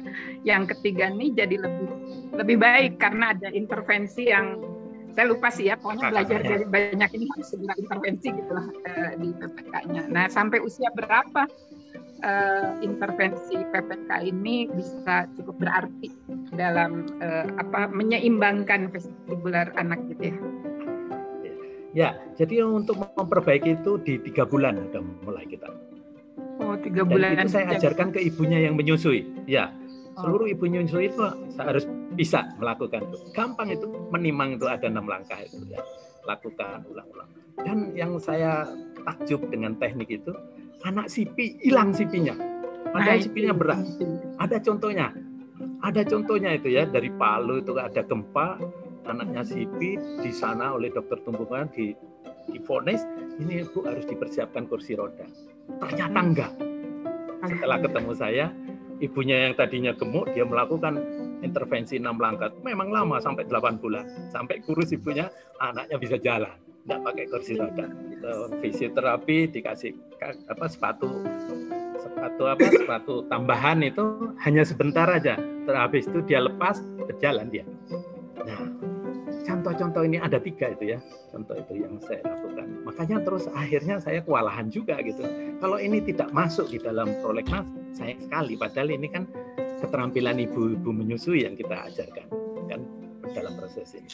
yang 0.46 0.64
ketiga 0.64 1.10
ini 1.10 1.34
jadi 1.34 1.58
lebih 1.58 1.90
lebih 2.38 2.56
baik 2.62 2.92
karena 3.02 3.34
ada 3.34 3.48
intervensi 3.50 4.30
yang 4.30 4.62
saya 5.12 5.28
lupa 5.28 5.52
sih 5.52 5.68
ya 5.68 5.76
pokoknya 5.76 6.08
belajar 6.08 6.40
dari 6.48 6.64
banyak 6.64 7.10
ini 7.20 7.24
harus 7.36 7.48
segera 7.52 7.74
intervensi 7.76 8.28
gitu 8.32 8.52
lah 8.52 8.66
di 9.20 9.28
PPK-nya. 9.36 10.08
Nah 10.08 10.24
sampai 10.32 10.64
usia 10.64 10.88
berapa 10.96 11.44
uh, 12.22 12.78
intervensi 12.80 13.58
PPK 13.58 14.10
ini 14.24 14.70
bisa 14.70 15.26
cukup 15.36 15.62
berarti 15.62 16.08
dalam 16.54 17.06
uh, 17.20 17.46
apa 17.58 17.90
menyeimbangkan 17.90 18.90
vestibular 18.90 19.70
anak 19.76 20.00
gitu 20.10 20.32
ya? 20.32 20.36
Ya, 21.92 22.16
jadi 22.40 22.64
untuk 22.64 23.04
memperbaiki 23.04 23.84
itu 23.84 24.00
di 24.00 24.16
tiga 24.24 24.48
bulan 24.48 24.80
udah 24.80 25.04
mulai 25.28 25.44
kita. 25.44 25.68
Oh, 26.56 26.72
tiga 26.80 27.04
bulan. 27.04 27.36
Dan 27.36 27.52
itu 27.52 27.52
saya 27.52 27.76
ajarkan 27.76 28.16
ke 28.16 28.20
ibunya 28.32 28.64
yang 28.64 28.80
menyusui. 28.80 29.28
Ya, 29.44 29.68
seluruh 30.16 30.48
ibu 30.48 30.64
nyusu 30.64 31.04
itu 31.04 31.20
harus 31.60 31.84
bisa 32.16 32.48
melakukan 32.56 33.04
itu. 33.08 33.18
Gampang 33.36 33.68
itu 33.72 33.86
menimang 34.08 34.56
itu 34.56 34.64
ada 34.68 34.88
enam 34.88 35.04
langkah 35.04 35.36
itu 35.40 35.64
ya. 35.68 35.80
Lakukan 36.24 36.84
ulang-ulang. 36.88 37.28
Dan 37.60 37.92
yang 37.92 38.16
saya 38.16 38.64
takjub 39.04 39.44
dengan 39.52 39.76
teknik 39.76 40.08
itu, 40.08 40.32
anak 40.86 41.06
sipi 41.10 41.58
hilang 41.62 41.94
sipinya. 41.94 42.34
Padahal 42.92 43.22
sipinya 43.24 43.54
berat. 43.56 43.82
Ada 44.42 44.60
contohnya. 44.60 45.14
Ada 45.82 46.06
contohnya 46.06 46.54
itu 46.54 46.70
ya 46.70 46.86
dari 46.86 47.10
Palu 47.10 47.62
itu 47.62 47.74
ada 47.74 48.02
gempa, 48.06 48.58
anaknya 49.06 49.42
sipi 49.42 49.98
di 49.98 50.30
sana 50.30 50.74
oleh 50.78 50.94
dokter 50.94 51.18
tumbuhan 51.26 51.66
di 51.74 51.94
difonis 52.50 53.02
ini 53.38 53.62
ibu 53.66 53.82
harus 53.86 54.06
dipersiapkan 54.06 54.66
kursi 54.70 54.94
roda. 54.94 55.26
Ternyata 55.82 56.18
enggak. 56.18 56.52
Setelah 57.42 57.78
ketemu 57.82 58.12
saya, 58.14 58.46
ibunya 59.02 59.50
yang 59.50 59.58
tadinya 59.58 59.90
gemuk 59.98 60.30
dia 60.30 60.46
melakukan 60.46 61.02
intervensi 61.42 61.98
enam 61.98 62.22
langkah 62.22 62.54
memang 62.62 62.94
lama 62.94 63.18
sampai 63.18 63.50
8 63.50 63.82
bulan 63.82 64.06
sampai 64.30 64.62
kurus 64.62 64.94
ibunya 64.94 65.26
anaknya 65.58 65.98
bisa 65.98 66.16
jalan 66.22 66.54
tidak 66.82 67.00
pakai 67.06 67.24
kursi 67.30 67.52
roda. 67.58 67.86
Fisioterapi 68.62 69.50
dikasih 69.50 69.94
apa 70.50 70.66
sepatu 70.70 71.10
sepatu 71.98 72.42
apa 72.46 72.66
sepatu 72.70 73.14
tambahan 73.26 73.82
itu 73.82 74.34
hanya 74.42 74.62
sebentar 74.66 75.06
aja. 75.06 75.38
Terhabis 75.66 76.10
itu 76.10 76.22
dia 76.26 76.42
lepas 76.42 76.82
berjalan 77.06 77.46
dia. 77.50 77.66
Nah 78.42 78.58
contoh-contoh 79.42 80.02
ini 80.06 80.18
ada 80.18 80.38
tiga 80.42 80.74
itu 80.74 80.94
ya. 80.94 80.98
Contoh 81.30 81.58
itu 81.58 81.82
yang 81.86 81.98
saya 82.02 82.22
lakukan. 82.26 82.66
Makanya 82.86 83.16
terus 83.22 83.46
akhirnya 83.54 83.98
saya 84.02 84.22
kewalahan 84.22 84.70
juga 84.70 84.98
gitu. 85.02 85.22
Kalau 85.58 85.78
ini 85.78 86.02
tidak 86.02 86.30
masuk 86.34 86.70
di 86.70 86.78
dalam 86.82 87.10
prolegnas 87.22 87.66
sayang 87.94 88.22
sekali. 88.22 88.54
Padahal 88.58 88.90
ini 88.90 89.06
kan 89.10 89.26
keterampilan 89.82 90.38
ibu-ibu 90.38 90.90
menyusui 90.94 91.46
yang 91.46 91.54
kita 91.58 91.90
ajarkan. 91.90 92.26
kan 92.30 92.41
dalam 93.32 93.52
proses 93.56 93.96
ini. 93.96 94.08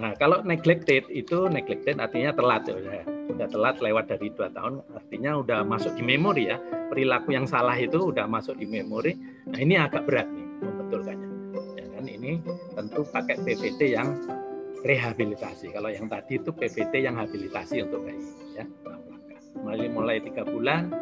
Nah 0.00 0.16
kalau 0.16 0.42
neglected 0.42 1.08
itu 1.12 1.46
neglected 1.48 2.00
artinya 2.00 2.32
telat 2.32 2.66
ya, 2.68 3.04
udah 3.06 3.48
telat 3.48 3.76
lewat 3.80 4.04
dari 4.10 4.32
dua 4.32 4.48
tahun 4.50 4.82
artinya 4.96 5.38
udah 5.40 5.60
masuk 5.62 5.92
di 5.94 6.02
memori 6.02 6.48
ya 6.48 6.58
perilaku 6.88 7.34
yang 7.34 7.44
salah 7.44 7.76
itu 7.76 8.10
udah 8.10 8.24
masuk 8.24 8.56
di 8.56 8.66
memori. 8.66 9.14
Nah 9.46 9.58
ini 9.60 9.76
agak 9.76 10.08
berat 10.08 10.28
nih 10.30 10.46
membetulkannya. 10.64 11.28
Ya 11.76 11.86
kan 11.92 12.04
ini 12.08 12.40
tentu 12.74 13.00
pakai 13.06 13.36
PVT 13.42 13.80
yang 13.92 14.08
rehabilitasi. 14.86 15.74
Kalau 15.74 15.90
yang 15.90 16.06
tadi 16.06 16.38
itu 16.38 16.50
PVT 16.54 16.94
yang 17.02 17.18
habilitasi 17.18 17.84
untuk 17.84 18.06
bayi 18.06 18.22
ya. 18.56 18.64
Mulai 19.56 19.88
mulai 19.90 20.16
tiga 20.22 20.46
bulan 20.46 20.92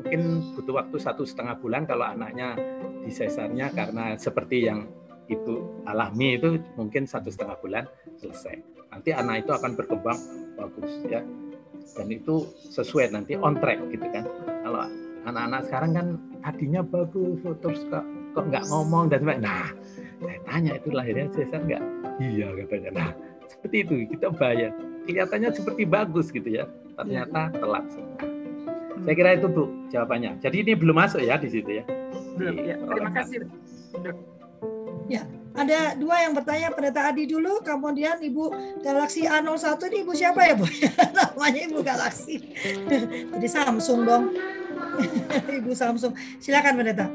mungkin 0.00 0.40
butuh 0.56 0.80
waktu 0.80 0.96
satu 0.96 1.28
setengah 1.28 1.60
bulan 1.60 1.84
kalau 1.84 2.08
anaknya 2.08 2.56
disesarnya 3.04 3.68
karena 3.76 4.16
seperti 4.16 4.64
yang 4.64 4.88
ibu 5.30 5.62
alami 5.86 6.36
itu 6.36 6.58
mungkin 6.74 7.06
satu 7.06 7.30
setengah 7.30 7.56
bulan 7.62 7.84
selesai. 8.18 8.58
Nanti 8.90 9.14
anak 9.14 9.46
itu 9.46 9.50
akan 9.54 9.78
berkembang 9.78 10.18
bagus 10.58 10.90
ya 11.06 11.22
dan 11.96 12.06
itu 12.10 12.46
sesuai 12.74 13.14
nanti 13.14 13.38
on 13.38 13.56
track 13.58 13.78
gitu 13.90 14.06
kan. 14.10 14.26
Kalau 14.66 14.82
anak-anak 15.26 15.60
sekarang 15.70 15.90
kan 15.94 16.06
tadinya 16.42 16.82
bagus 16.84 17.40
terus 17.62 17.80
kok 17.88 18.04
kok 18.34 18.44
nggak 18.50 18.64
ngomong 18.70 19.10
dan 19.10 19.22
sebagainya. 19.22 19.46
Nah, 19.46 19.68
saya 20.20 20.38
tanya 20.46 20.72
itu 20.78 20.88
lahirnya 20.92 21.26
sesar 21.32 21.60
nggak? 21.64 21.82
Iya 22.20 22.46
katanya. 22.64 22.90
Nah, 22.94 23.10
seperti 23.48 23.76
itu 23.86 23.92
kita 24.16 24.28
bayar. 24.34 24.70
Kelihatannya 25.08 25.50
seperti 25.56 25.82
bagus 25.88 26.28
gitu 26.30 26.46
ya, 26.46 26.68
ternyata 26.94 27.50
telat 27.56 27.84
semua. 27.90 28.20
Saya 29.00 29.14
kira 29.16 29.30
itu 29.40 29.48
Bu 29.48 29.64
jawabannya. 29.88 30.36
Jadi 30.44 30.56
ini 30.60 30.72
belum 30.76 31.00
masuk 31.00 31.24
ya 31.24 31.40
di 31.40 31.48
situ 31.48 31.80
ya. 31.80 31.84
Belum. 32.36 32.54
Ya. 32.60 32.76
Terima 32.76 33.10
kasih. 33.16 33.48
Ya, 35.10 35.26
ada 35.58 35.98
dua 35.98 36.22
yang 36.22 36.38
bertanya 36.38 36.70
pendeta 36.70 37.10
Adi 37.10 37.26
dulu, 37.26 37.58
kemudian 37.66 38.22
Ibu 38.22 38.54
Galaxy 38.86 39.26
A01 39.26 39.82
ini 39.90 40.06
Ibu 40.06 40.12
siapa 40.14 40.46
ya 40.46 40.54
Bu? 40.54 40.62
Namanya 41.18 41.60
Ibu 41.66 41.78
Galaxy. 41.82 42.38
Jadi 43.34 43.48
Samsung 43.50 44.06
dong. 44.06 44.24
Ibu 45.58 45.74
Samsung. 45.74 46.14
Silakan 46.38 46.78
pendeta. 46.78 47.10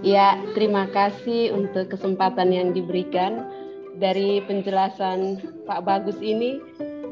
Ya, 0.00 0.40
terima 0.56 0.88
kasih 0.88 1.52
untuk 1.52 1.92
kesempatan 1.92 2.48
yang 2.48 2.72
diberikan 2.72 3.44
dari 4.00 4.40
penjelasan 4.48 5.44
Pak 5.68 5.84
Bagus 5.84 6.16
ini. 6.24 6.64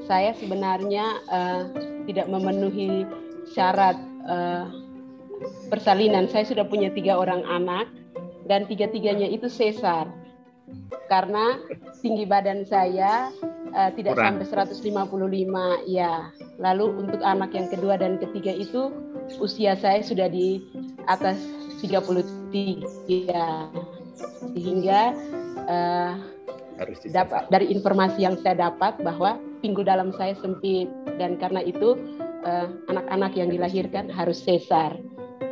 Saya 0.08 0.32
sebenarnya 0.40 1.20
uh, 1.28 1.68
tidak 2.08 2.26
memenuhi 2.32 3.04
syarat 3.52 4.00
uh, 4.24 4.64
persalinan. 5.68 6.26
Saya 6.32 6.48
sudah 6.48 6.64
punya 6.64 6.88
tiga 6.90 7.20
orang 7.20 7.44
anak 7.44 7.86
dan 8.50 8.66
tiga-tiganya 8.66 9.30
itu 9.30 9.46
sesar 9.46 10.10
karena 11.06 11.58
tinggi 12.02 12.26
badan 12.26 12.66
saya 12.66 13.30
uh, 13.74 13.90
tidak 13.94 14.18
Kurang. 14.18 14.42
sampai 14.42 14.74
155 14.78 15.90
ya. 15.90 16.30
Lalu 16.58 16.86
untuk 17.06 17.22
anak 17.22 17.54
yang 17.54 17.70
kedua 17.70 17.98
dan 17.98 18.18
ketiga 18.18 18.50
itu 18.54 18.90
usia 19.38 19.78
saya 19.78 20.02
sudah 20.02 20.26
di 20.26 20.62
atas 21.06 21.38
33 21.82 22.10
sehingga 24.54 25.00
uh, 25.66 26.14
dapat 27.10 27.46
dari 27.50 27.70
informasi 27.70 28.26
yang 28.26 28.38
saya 28.42 28.70
dapat 28.70 28.98
bahwa 29.02 29.38
pinggul 29.62 29.86
dalam 29.86 30.14
saya 30.14 30.34
sempit 30.38 30.86
dan 31.18 31.38
karena 31.38 31.62
itu 31.62 31.98
Eh, 32.40 32.68
anak-anak 32.88 33.36
uh, 33.36 33.38
yang 33.44 33.52
dilahirkan 33.52 34.08
harus 34.08 34.40
sesar. 34.40 34.96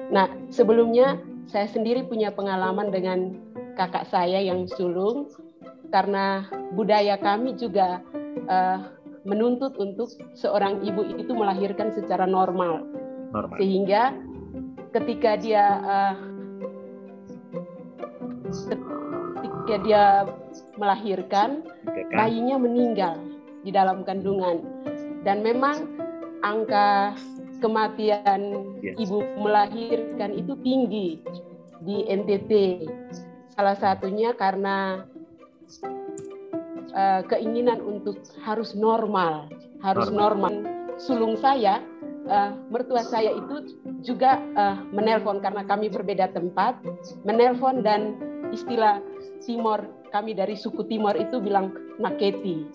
Nah, 0.09 0.25
sebelumnya 0.49 1.21
saya 1.49 1.67
sendiri 1.69 2.05
punya 2.05 2.29
pengalaman 2.33 2.93
dengan 2.93 3.33
kakak 3.75 4.05
saya 4.13 4.39
yang 4.45 4.69
sulung 4.69 5.33
karena 5.89 6.45
budaya 6.77 7.17
kami 7.17 7.57
juga 7.57 8.05
uh, 8.47 8.93
menuntut 9.25 9.73
untuk 9.81 10.13
seorang 10.37 10.85
ibu 10.85 11.05
itu 11.17 11.33
melahirkan 11.33 11.93
secara 11.97 12.29
normal. 12.29 12.85
normal. 13.33 13.57
Sehingga 13.57 14.13
ketika 14.93 15.41
dia 15.41 15.65
uh, 15.85 16.17
ketika 19.41 19.77
dia 19.85 20.05
melahirkan 20.77 21.65
bayinya 22.13 22.57
meninggal 22.61 23.17
di 23.65 23.73
dalam 23.73 24.05
kandungan 24.05 24.65
dan 25.25 25.45
memang 25.45 25.85
angka 26.41 27.17
kematian 27.59 28.41
yes. 28.83 28.97
ibu 28.99 29.23
melahirkan 29.39 30.35
itu 30.35 30.55
tinggi 30.63 31.09
di 31.83 32.07
NTT. 32.07 32.85
Salah 33.55 33.75
satunya 33.79 34.35
karena 34.35 35.03
uh, 36.95 37.23
keinginan 37.27 37.83
untuk 37.83 38.23
harus 38.43 38.75
normal, 38.75 39.51
harus 39.83 40.11
normal. 40.11 40.63
normal. 40.63 40.99
Sulung 40.99 41.35
saya, 41.39 41.83
uh, 42.27 42.55
mertua 42.71 43.03
saya 43.07 43.35
itu 43.35 43.79
juga 44.03 44.39
uh, 44.59 44.79
menelpon 44.95 45.43
karena 45.43 45.63
kami 45.67 45.91
berbeda 45.91 46.31
tempat, 46.35 46.79
menelpon 47.27 47.83
dan 47.83 48.19
istilah 48.51 49.03
Timor 49.43 49.87
kami 50.11 50.35
dari 50.35 50.59
suku 50.59 50.83
Timor 50.89 51.15
itu 51.15 51.39
bilang 51.39 51.71
naketi 52.01 52.67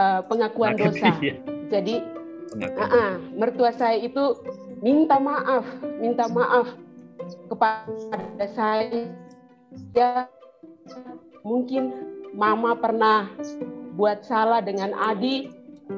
uh, 0.00 0.24
pengakuan 0.28 0.76
Makin 0.76 0.84
dosa. 0.92 1.10
iya. 1.20 1.34
Jadi. 1.68 2.19
Uh 2.58 2.82
-uh, 2.82 3.10
mertua 3.38 3.70
saya 3.70 3.98
itu 4.00 4.38
minta 4.82 5.20
maaf, 5.20 5.62
minta 6.00 6.26
maaf 6.26 6.66
kepada 7.46 8.46
saya. 8.56 9.06
Ya, 9.94 10.26
mungkin 11.46 11.94
mama 12.34 12.74
pernah 12.74 13.30
buat 13.94 14.26
salah 14.26 14.64
dengan 14.64 14.90
Adi, 14.96 15.52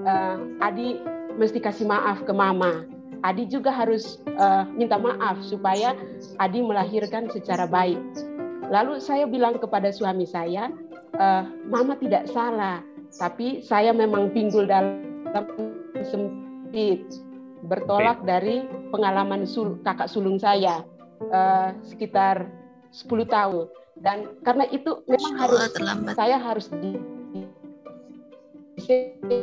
uh, 0.04 0.36
Adi 0.60 1.00
mesti 1.40 1.62
kasih 1.62 1.88
maaf 1.88 2.20
ke 2.26 2.32
mama. 2.34 2.84
Adi 3.22 3.46
juga 3.46 3.70
harus 3.70 4.18
uh, 4.34 4.66
minta 4.74 4.98
maaf 4.98 5.38
supaya 5.46 5.94
Adi 6.42 6.60
melahirkan 6.60 7.30
secara 7.30 7.70
baik. 7.70 8.00
Lalu 8.68 8.98
saya 8.98 9.28
bilang 9.30 9.62
kepada 9.62 9.94
suami 9.94 10.26
saya, 10.26 10.68
uh, 11.16 11.46
mama 11.70 11.94
tidak 11.96 12.26
salah, 12.28 12.82
tapi 13.16 13.62
saya 13.62 13.94
memang 13.94 14.34
pinggul 14.34 14.66
dalam 14.66 14.98
sempit, 16.06 17.02
bertolak 17.66 18.22
okay. 18.22 18.26
dari 18.28 18.56
pengalaman 18.90 19.46
sul 19.46 19.78
kakak 19.86 20.10
sulung 20.10 20.38
saya 20.38 20.82
uh, 21.30 21.70
sekitar 21.86 22.48
10 22.90 23.08
tahun. 23.28 23.66
Dan 23.92 24.40
karena 24.40 24.64
itu 24.72 25.04
memang 25.04 25.34
harus 25.36 25.68
terlambat. 25.76 26.14
saya 26.16 26.36
harus 26.40 26.66
di 26.80 26.96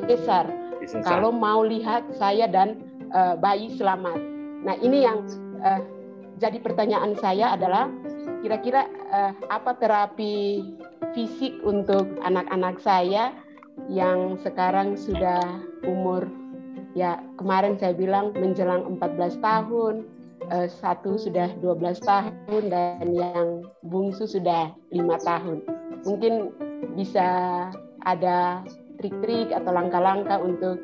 besar 0.10 0.49
kalau 1.05 1.30
mau 1.30 1.62
lihat 1.64 2.07
saya 2.18 2.49
dan 2.49 2.82
uh, 3.14 3.38
bayi 3.38 3.72
selamat. 3.78 4.18
Nah 4.66 4.76
ini 4.82 5.05
yang 5.05 5.24
uh, 5.62 5.80
jadi 6.41 6.57
pertanyaan 6.60 7.14
saya 7.20 7.53
adalah 7.53 7.88
kira-kira 8.41 8.88
uh, 9.12 9.32
apa 9.51 9.76
terapi 9.78 10.64
fisik 11.14 11.60
untuk 11.62 12.07
anak-anak 12.24 12.80
saya 12.80 13.36
yang 13.88 14.36
sekarang 14.43 14.95
sudah 14.99 15.41
umur 15.88 16.28
ya 17.00 17.24
kemarin 17.39 17.80
saya 17.80 17.95
bilang 17.95 18.36
menjelang 18.36 19.00
14 19.00 19.39
tahun, 19.39 20.04
uh, 20.52 20.68
satu 20.68 21.16
sudah 21.16 21.47
12 21.64 22.04
tahun 22.04 22.64
dan 22.68 23.08
yang 23.16 23.64
bungsu 23.88 24.28
sudah 24.28 24.76
lima 24.91 25.16
tahun. 25.24 25.64
Mungkin 26.04 26.52
bisa 27.00 27.28
ada 28.04 28.64
trik-trik 29.00 29.56
atau 29.56 29.72
langkah-langkah 29.72 30.43
untuk 30.43 30.76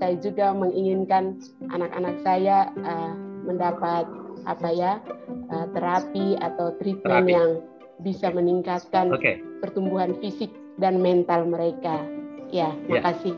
saya 0.00 0.16
juga 0.16 0.56
menginginkan 0.56 1.36
anak-anak 1.72 2.16
saya 2.24 2.72
uh, 2.80 3.12
mendapat 3.44 4.08
apa 4.48 4.68
ya 4.72 4.92
uh, 5.52 5.66
terapi 5.76 6.40
atau 6.40 6.72
treatment 6.80 7.28
terapi. 7.28 7.36
yang 7.36 7.50
bisa 8.00 8.32
meningkatkan 8.32 9.12
okay. 9.12 9.44
pertumbuhan 9.60 10.16
fisik 10.24 10.48
dan 10.80 11.04
mental 11.04 11.44
mereka. 11.44 12.00
Ya, 12.48 12.72
ya. 12.88 13.04
makasih. 13.04 13.36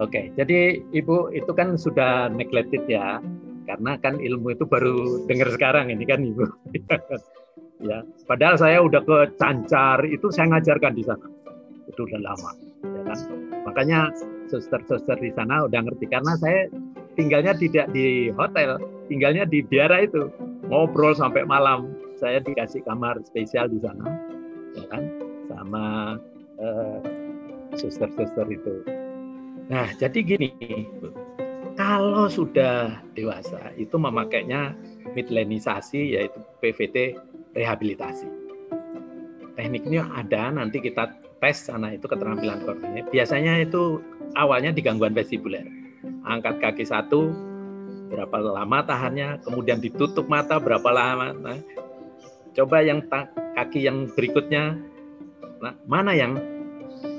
Oke, 0.00 0.32
jadi 0.32 0.80
Ibu 0.96 1.36
itu 1.36 1.52
kan 1.52 1.76
sudah 1.76 2.32
neglected 2.32 2.88
ya, 2.88 3.20
karena 3.68 4.00
kan 4.00 4.16
ilmu 4.16 4.56
itu 4.56 4.64
baru 4.64 5.28
dengar 5.28 5.52
sekarang 5.52 5.92
ini 5.92 6.08
kan 6.08 6.24
Ibu. 6.24 6.44
ya, 7.88 8.00
padahal 8.24 8.56
saya 8.56 8.80
udah 8.80 9.04
ke 9.04 9.36
Cancar 9.36 10.00
itu 10.08 10.32
saya 10.32 10.56
ngajarkan 10.56 10.96
di 10.96 11.04
sana, 11.04 11.28
itu 11.84 12.00
udah 12.00 12.16
lama, 12.16 12.50
ya 12.80 13.02
kan. 13.12 13.18
Makanya 13.68 14.08
suster-suster 14.48 15.20
di 15.20 15.36
sana 15.36 15.68
udah 15.68 15.84
ngerti 15.84 16.08
karena 16.08 16.32
saya 16.40 16.72
tinggalnya 17.20 17.52
tidak 17.60 17.92
di 17.92 18.32
hotel, 18.32 18.80
tinggalnya 19.12 19.44
di 19.44 19.60
biara 19.60 20.00
itu. 20.00 20.32
Ngobrol 20.72 21.12
sampai 21.12 21.44
malam. 21.44 21.92
Saya 22.16 22.40
dikasih 22.40 22.84
kamar 22.88 23.20
spesial 23.24 23.68
di 23.68 23.80
sana, 23.80 24.04
ya 24.76 24.84
kan, 24.92 25.02
sama 25.48 25.84
uh, 26.60 27.00
suster-suster 27.76 28.44
itu. 28.48 28.99
Nah, 29.70 29.86
jadi 29.94 30.18
gini, 30.26 30.50
kalau 31.78 32.26
sudah 32.26 32.98
dewasa 33.14 33.70
itu 33.78 33.94
memakainya 33.94 34.74
midlenisasi 35.14 36.18
yaitu 36.18 36.42
PVT 36.58 37.14
rehabilitasi. 37.54 38.26
Tekniknya 39.54 40.10
ada, 40.10 40.50
nanti 40.50 40.82
kita 40.82 41.14
tes 41.38 41.70
sana 41.70 41.94
itu 41.94 42.10
keterampilan 42.10 42.66
koordinat. 42.66 43.14
Biasanya 43.14 43.62
itu 43.62 44.02
awalnya 44.34 44.74
di 44.74 44.82
gangguan 44.82 45.14
vestibuler. 45.14 45.62
Angkat 46.26 46.58
kaki 46.58 46.82
satu, 46.82 47.30
berapa 48.10 48.42
lama 48.42 48.82
tahannya, 48.82 49.38
kemudian 49.46 49.78
ditutup 49.78 50.26
mata 50.26 50.58
berapa 50.58 50.90
lama. 50.90 51.30
Nah, 51.30 51.58
coba 52.58 52.82
yang 52.82 53.06
kaki 53.54 53.86
yang 53.86 54.10
berikutnya, 54.18 54.74
nah, 55.62 55.78
mana 55.86 56.10
yang 56.18 56.34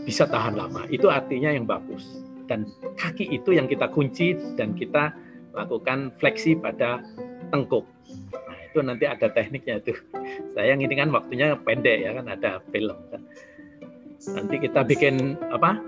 bisa 0.03 0.27
tahan 0.27 0.59
lama? 0.59 0.83
Itu 0.91 1.07
artinya 1.07 1.55
yang 1.55 1.63
bagus. 1.63 2.30
Dan 2.51 2.67
kaki 2.99 3.31
itu 3.31 3.55
yang 3.55 3.71
kita 3.71 3.87
kunci 3.87 4.35
dan 4.59 4.75
kita 4.75 5.15
lakukan 5.55 6.11
fleksi 6.19 6.59
pada 6.59 6.99
tengkuk. 7.55 7.87
Nah, 8.27 8.59
itu 8.67 8.83
nanti 8.83 9.07
ada 9.07 9.31
tekniknya 9.31 9.79
itu. 9.79 9.95
Sayang 10.59 10.83
ini 10.83 10.91
kan 10.99 11.15
waktunya 11.15 11.55
pendek 11.55 12.03
ya 12.03 12.11
kan 12.11 12.27
ada 12.27 12.59
film 12.75 12.99
kan. 13.07 13.23
Nanti 14.35 14.55
kita 14.59 14.83
bikin 14.83 15.39
apa? 15.55 15.79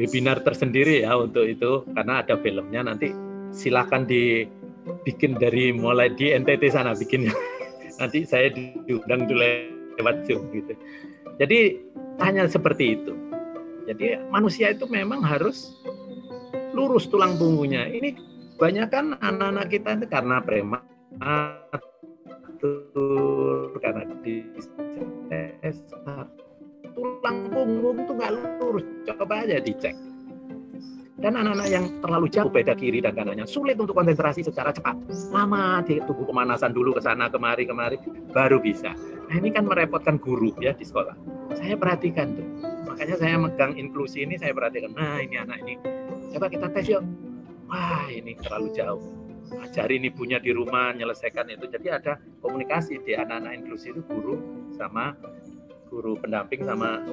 webinar 0.00 0.40
tersendiri 0.40 1.04
ya 1.04 1.16
untuk 1.20 1.44
itu 1.44 1.84
karena 1.92 2.24
ada 2.24 2.40
filmnya 2.40 2.80
nanti 2.84 3.12
silakan 3.52 4.08
dibikin 4.08 5.36
dari 5.36 5.72
mulai 5.76 6.08
di 6.16 6.32
NTT 6.32 6.72
sana 6.72 6.96
bikinnya 6.96 7.32
nanti 8.00 8.24
saya 8.24 8.48
diundang 8.52 9.28
dulu 9.28 9.44
lewat 10.00 10.24
Zoom 10.24 10.48
gitu 10.56 10.72
jadi 11.36 11.76
hanya 12.24 12.48
seperti 12.48 12.96
itu 12.96 13.12
jadi 13.84 14.24
manusia 14.32 14.72
itu 14.72 14.88
memang 14.88 15.20
harus 15.20 15.76
lurus 16.72 17.08
tulang 17.08 17.36
punggungnya. 17.36 17.86
Ini 17.88 18.16
banyak 18.56 18.88
kan 18.92 19.16
anak-anak 19.20 19.66
kita 19.72 19.96
itu 20.00 20.06
karena 20.08 20.40
prematur 20.44 20.84
karena 23.80 24.02
di 24.24 24.44
tulang 26.92 27.38
punggung 27.52 28.04
tuh 28.04 28.14
nggak 28.16 28.32
lurus 28.60 28.84
coba 29.08 29.44
aja 29.44 29.60
dicek. 29.60 29.96
Dan 31.22 31.38
anak-anak 31.38 31.68
yang 31.70 31.86
terlalu 32.02 32.26
jauh 32.34 32.50
beda 32.50 32.74
kiri 32.74 32.98
dan 32.98 33.14
kanannya 33.14 33.46
sulit 33.46 33.78
untuk 33.78 33.94
konsentrasi 33.94 34.42
secara 34.42 34.74
cepat. 34.74 34.98
Lama 35.30 35.78
dia 35.86 36.02
tunggu 36.02 36.26
pemanasan 36.26 36.74
dulu 36.74 36.98
ke 36.98 37.02
sana 37.06 37.30
kemari 37.30 37.62
kemari 37.62 37.94
baru 38.34 38.58
bisa. 38.58 38.90
Nah 39.30 39.34
ini 39.38 39.54
kan 39.54 39.70
merepotkan 39.70 40.18
guru 40.18 40.50
ya 40.58 40.74
di 40.74 40.82
sekolah. 40.82 41.14
Saya 41.54 41.78
perhatikan 41.78 42.34
tuh. 42.34 42.46
Makanya 42.90 43.14
saya 43.22 43.38
megang 43.38 43.78
inklusi 43.78 44.26
ini 44.26 44.34
saya 44.34 44.50
perhatikan. 44.50 44.98
Nah 44.98 45.22
ini 45.22 45.38
anak 45.38 45.62
ini 45.62 45.78
coba 46.32 46.46
kita 46.48 46.66
tes 46.72 46.86
yuk 46.88 47.04
wah 47.68 48.06
ini 48.08 48.36
terlalu 48.40 48.68
jauh 48.72 49.02
ajarin 49.68 50.08
ibunya 50.08 50.40
di 50.40 50.50
rumah 50.52 50.96
menyelesaikan 50.96 51.52
itu 51.52 51.68
jadi 51.68 52.00
ada 52.00 52.12
komunikasi 52.40 53.00
di 53.04 53.12
anak-anak 53.12 53.52
inklusi 53.60 53.92
itu 53.92 54.00
guru 54.08 54.40
sama 54.72 55.12
guru 55.92 56.16
pendamping 56.16 56.64
sama 56.64 57.04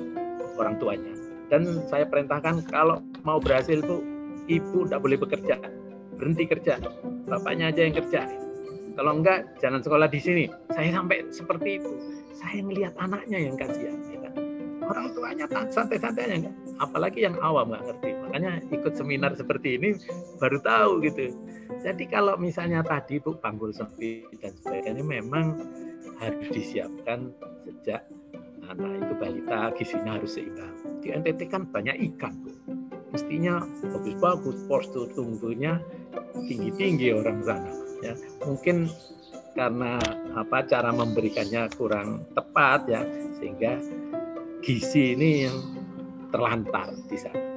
orang 0.56 0.80
tuanya. 0.80 1.12
Dan 1.52 1.84
saya 1.92 2.08
perintahkan 2.08 2.64
kalau 2.72 3.04
mau 3.28 3.44
berhasil 3.44 3.84
tuh 3.84 4.00
ibu 4.48 4.88
tidak 4.88 5.04
boleh 5.04 5.18
bekerja, 5.20 5.60
berhenti 6.16 6.48
kerja, 6.48 6.80
bapaknya 7.28 7.76
aja 7.76 7.82
yang 7.84 7.96
kerja. 8.00 8.22
Kalau 8.96 9.12
enggak, 9.20 9.48
jangan 9.60 9.84
sekolah 9.84 10.08
di 10.08 10.20
sini. 10.20 10.46
Saya 10.72 10.96
sampai 10.96 11.28
seperti 11.32 11.80
itu. 11.80 11.92
Saya 12.36 12.64
melihat 12.64 12.96
anaknya 13.00 13.52
yang 13.52 13.56
kasihan. 13.56 13.96
Ya 14.12 14.18
kan? 14.28 14.34
Orang 14.84 15.08
tuanya 15.16 15.46
santai-santai. 15.72 16.44
Apalagi 16.80 17.24
yang 17.24 17.36
awam 17.40 17.72
nggak 17.72 17.84
ngerti. 17.88 18.12
Makanya 18.30 18.62
ikut 18.70 18.94
seminar 18.94 19.34
seperti 19.34 19.82
ini 19.82 19.98
baru 20.38 20.62
tahu 20.62 21.02
gitu. 21.02 21.34
Jadi 21.82 22.06
kalau 22.06 22.38
misalnya 22.38 22.86
tadi 22.86 23.18
Bu 23.18 23.42
panggul 23.42 23.74
sempit 23.74 24.30
dan 24.38 24.54
sebagainya 24.62 25.02
memang 25.02 25.58
harus 26.22 26.46
disiapkan 26.54 27.34
sejak 27.66 28.06
anak 28.70 29.02
itu 29.02 29.14
balita 29.18 29.74
gizinya 29.74 30.22
harus 30.22 30.38
seimbang. 30.38 30.78
Di 31.02 31.10
NTT 31.10 31.50
kan 31.50 31.66
banyak 31.66 31.98
ikan 32.14 32.38
tuh. 32.46 32.54
Mestinya 33.10 33.66
bagus-bagus 33.82 34.62
postur 34.70 35.10
tubuhnya 35.10 35.82
tinggi-tinggi 36.46 37.10
orang 37.18 37.42
sana. 37.42 37.74
Ya, 38.06 38.14
mungkin 38.46 38.94
karena 39.58 39.98
apa 40.38 40.70
cara 40.70 40.94
memberikannya 40.94 41.74
kurang 41.74 42.30
tepat 42.38 42.86
ya 42.86 43.02
sehingga 43.42 43.82
gizi 44.62 45.18
ini 45.18 45.50
yang 45.50 45.58
terlantar 46.30 46.94
di 47.10 47.18
sana. 47.18 47.49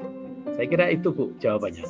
Saya 0.57 0.67
kira 0.69 0.85
itu 0.93 1.09
Bu 1.13 1.33
jawabannya. 1.41 1.85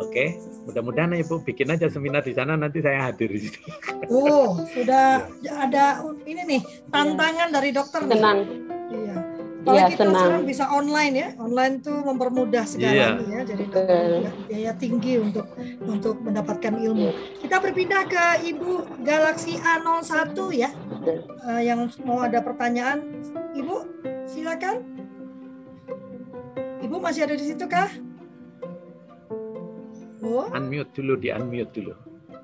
Oke, 0.00 0.32
mudah-mudahan 0.64 1.12
Ibu 1.20 1.44
bikin 1.44 1.68
aja 1.68 1.92
seminar 1.92 2.24
di 2.24 2.32
sana 2.32 2.56
nanti 2.56 2.80
saya 2.80 3.12
hadir 3.12 3.28
di 3.28 3.40
situ. 3.44 3.60
Oh, 4.08 4.56
sudah 4.74 5.28
ya. 5.44 5.68
ada 5.68 6.00
ini 6.24 6.56
nih 6.56 6.60
tantangan 6.88 7.52
ya. 7.52 7.54
dari 7.60 7.70
dokter. 7.70 8.00
Senang. 8.08 8.48
Iya. 8.88 9.16
Kalau 9.60 9.76
ya, 9.76 9.86
kita 9.92 10.04
senang. 10.08 10.16
sekarang 10.16 10.42
bisa 10.48 10.64
online 10.72 11.14
ya, 11.20 11.28
online 11.36 11.74
tuh 11.84 12.00
mempermudah 12.00 12.64
segalanya 12.64 13.20
ya, 13.28 13.40
jadi 13.44 13.64
biaya 14.48 14.72
tinggi 14.80 15.20
untuk 15.20 15.52
untuk 15.84 16.16
mendapatkan 16.24 16.80
ilmu. 16.80 17.12
Kita 17.44 17.60
berpindah 17.60 18.08
ke 18.08 18.24
Ibu 18.56 19.04
Galaxy 19.04 19.60
A01 19.60 20.32
ya, 20.56 20.72
uh, 21.44 21.60
yang 21.60 21.92
mau 22.08 22.24
ada 22.24 22.40
pertanyaan. 22.40 23.04
Ibu, 23.52 23.84
silakan. 24.24 24.99
Ibu 26.90 26.98
masih 26.98 27.22
ada 27.22 27.38
di 27.38 27.46
situ 27.46 27.70
kah? 27.70 27.86
Oh. 30.26 30.50
Unmute 30.50 30.90
dulu, 30.90 31.14
di 31.22 31.30
unmute 31.30 31.70
dulu. 31.70 31.94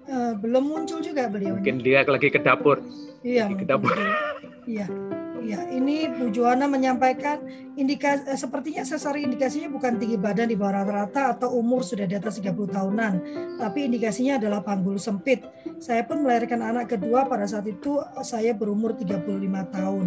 Uh, 0.07 0.38
belum 0.38 0.70
muncul 0.70 1.03
juga 1.03 1.26
beliau. 1.26 1.59
Mungkin 1.59 1.82
dia 1.82 2.07
lagi 2.07 2.30
ke 2.30 2.38
dapur. 2.38 2.78
Iya. 3.26 3.51
Lagi 3.51 3.59
ke 3.59 3.66
dapur. 3.66 3.99
Iya. 4.70 4.86
Ya, 5.42 5.66
ini 5.70 6.07
Bu 6.11 6.30
Joana 6.30 6.70
menyampaikan 6.70 7.42
indikasi 7.74 8.26
eh, 8.30 8.38
sepertinya 8.38 8.86
sesar 8.86 9.18
indikasinya 9.18 9.70
bukan 9.70 9.99
tinggi 9.99 10.18
badan 10.18 10.51
di 10.51 10.59
bawah 10.59 10.82
rata-rata 10.82 11.38
atau 11.38 11.59
umur 11.59 11.86
sudah 11.86 12.07
di 12.07 12.18
atas 12.18 12.42
30 12.42 12.55
tahunan, 12.70 13.12
tapi 13.59 13.86
indikasinya 13.86 14.42
adalah 14.42 14.62
panggul 14.62 14.99
sempit. 14.99 15.47
Saya 15.78 16.03
pun 16.03 16.22
melahirkan 16.22 16.62
anak 16.66 16.94
kedua 16.99 17.30
pada 17.30 17.47
saat 17.47 17.66
itu 17.66 17.99
saya 18.26 18.55
berumur 18.59 18.94
35 18.94 19.22
tahun. 19.70 20.07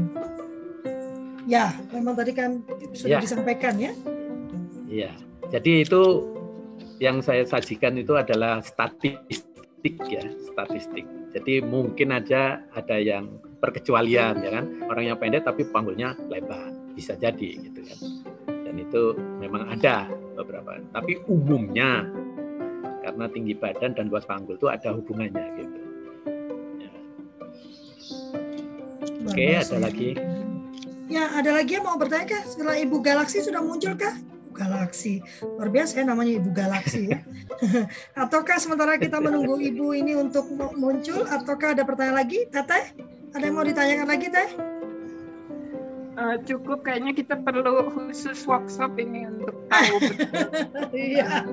Ya, 1.48 1.72
memang 1.96 2.20
tadi 2.20 2.36
kan 2.36 2.60
sudah 2.92 3.20
ya. 3.20 3.24
disampaikan 3.24 3.80
ya. 3.80 3.96
Iya. 4.90 5.14
Jadi 5.54 5.86
itu 5.86 6.02
yang 7.00 7.22
saya 7.24 7.46
sajikan 7.46 7.96
itu 7.96 8.18
adalah 8.18 8.60
statistik 8.66 9.96
ya, 10.10 10.26
statistik. 10.50 11.06
Jadi 11.32 11.62
mungkin 11.62 12.12
aja 12.12 12.60
ada 12.74 12.98
yang 12.98 13.40
perkecualian 13.62 14.42
ya 14.42 14.50
kan, 14.60 14.66
orangnya 14.90 15.16
pendek 15.16 15.46
tapi 15.46 15.64
panggulnya 15.70 16.18
lebar, 16.28 16.74
bisa 16.98 17.14
jadi 17.16 17.70
gitu 17.70 17.86
kan. 17.86 18.00
Dan 18.66 18.76
itu 18.82 19.14
memang 19.38 19.70
ada 19.70 20.10
beberapa. 20.36 20.82
Tapi 20.92 21.22
umumnya 21.30 22.10
karena 23.06 23.26
tinggi 23.32 23.54
badan 23.56 23.96
dan 23.96 24.10
luas 24.10 24.26
panggul 24.26 24.58
itu 24.58 24.68
ada 24.68 24.92
hubungannya 24.92 25.46
gitu. 25.56 25.80
Ya. 26.82 26.92
Oke, 29.30 29.48
ada 29.56 29.78
lagi. 29.80 30.10
Ya, 31.10 31.26
ada 31.34 31.50
lagi 31.58 31.74
yang 31.74 31.90
mau 31.90 31.98
bertanya 31.98 32.38
kah? 32.38 32.44
Setelah 32.46 32.78
Ibu 32.78 33.02
Galaksi 33.02 33.42
sudah 33.42 33.66
muncul 33.66 33.98
kah? 33.98 34.14
Galaksi. 34.54 35.22
Luar 35.44 35.70
biasa 35.70 36.02
ya 36.02 36.06
namanya 36.08 36.38
Ibu 36.40 36.50
Galaksi 36.52 37.12
ya. 37.12 37.20
ataukah 38.24 38.58
sementara 38.58 38.96
kita 38.98 39.20
menunggu 39.20 39.60
Ibu 39.60 39.94
ini 39.94 40.16
untuk 40.16 40.50
muncul 40.78 41.28
ataukah 41.28 41.76
ada 41.78 41.84
pertanyaan 41.86 42.18
lagi? 42.24 42.48
Teteh, 42.48 42.96
ada 43.36 43.44
yang 43.44 43.56
mau 43.56 43.66
ditanyakan 43.66 44.08
lagi 44.08 44.28
Teh? 44.32 44.79
Uh, 46.20 46.36
cukup 46.44 46.84
kayaknya 46.84 47.16
kita 47.16 47.40
perlu 47.40 47.88
khusus 47.96 48.44
workshop 48.44 49.00
ini 49.00 49.26
untuk 49.26 49.56
tahu 49.72 49.96
iya. 50.94 51.48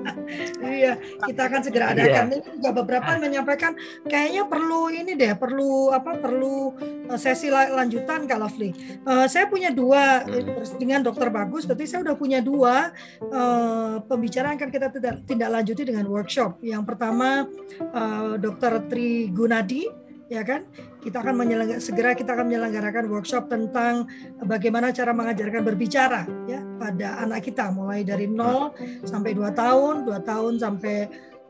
Iya. 0.59 0.93
Kita 1.23 1.41
akan 1.47 1.61
segera 1.63 1.95
iya. 1.95 1.95
adakan. 1.95 2.25
Ini 2.35 2.47
juga 2.59 2.69
beberapa 2.75 3.07
yang 3.15 3.23
menyampaikan 3.23 3.73
kayaknya 4.05 4.43
perlu 4.45 4.91
ini 4.91 5.15
deh 5.15 5.33
perlu 5.39 5.95
apa 5.95 6.19
perlu 6.19 6.75
uh, 7.07 7.19
sesi 7.19 7.47
lanjutan 7.49 8.27
Kak 8.27 8.39
Lovely. 8.39 8.71
Uh, 9.07 9.25
saya 9.25 9.47
punya 9.47 9.71
dua 9.71 10.27
hmm. 10.27 10.77
dengan 10.77 10.99
dokter 11.01 11.31
bagus 11.31 11.63
berarti 11.63 11.87
saya 11.87 12.03
udah 12.03 12.15
punya 12.19 12.43
dua 12.43 12.91
uh, 13.31 14.03
pembicaraan 14.03 14.59
kan 14.59 14.69
kita 14.69 14.91
tidak 14.91 15.23
tindak 15.23 15.49
lanjuti 15.49 15.87
dengan 15.87 16.05
workshop. 16.11 16.59
Yang 16.59 16.83
pertama 16.83 17.47
uh, 17.95 18.35
dokter 18.35 18.83
Tri 18.91 19.31
Gunadi 19.31 20.06
ya 20.27 20.43
kan? 20.43 20.67
Kita 20.99 21.23
akan 21.23 21.35
menyelenggarakan 21.39 21.83
segera 21.83 22.11
kita 22.15 22.35
akan 22.35 22.45
menyelenggarakan 22.51 23.05
workshop 23.11 23.47
tentang 23.47 24.07
bagaimana 24.43 24.91
cara 24.91 25.11
mengajarkan 25.15 25.61
berbicara 25.63 26.27
ya 26.47 26.63
pada 26.77 27.23
anak 27.23 27.47
kita 27.47 27.71
mulai 27.71 28.03
dari 28.03 28.27
0 28.27 29.07
sampai 29.07 29.31
2 29.35 29.47
tahun, 29.55 29.93
2 30.03 30.29
tahun 30.29 30.53
sampai 30.59 30.97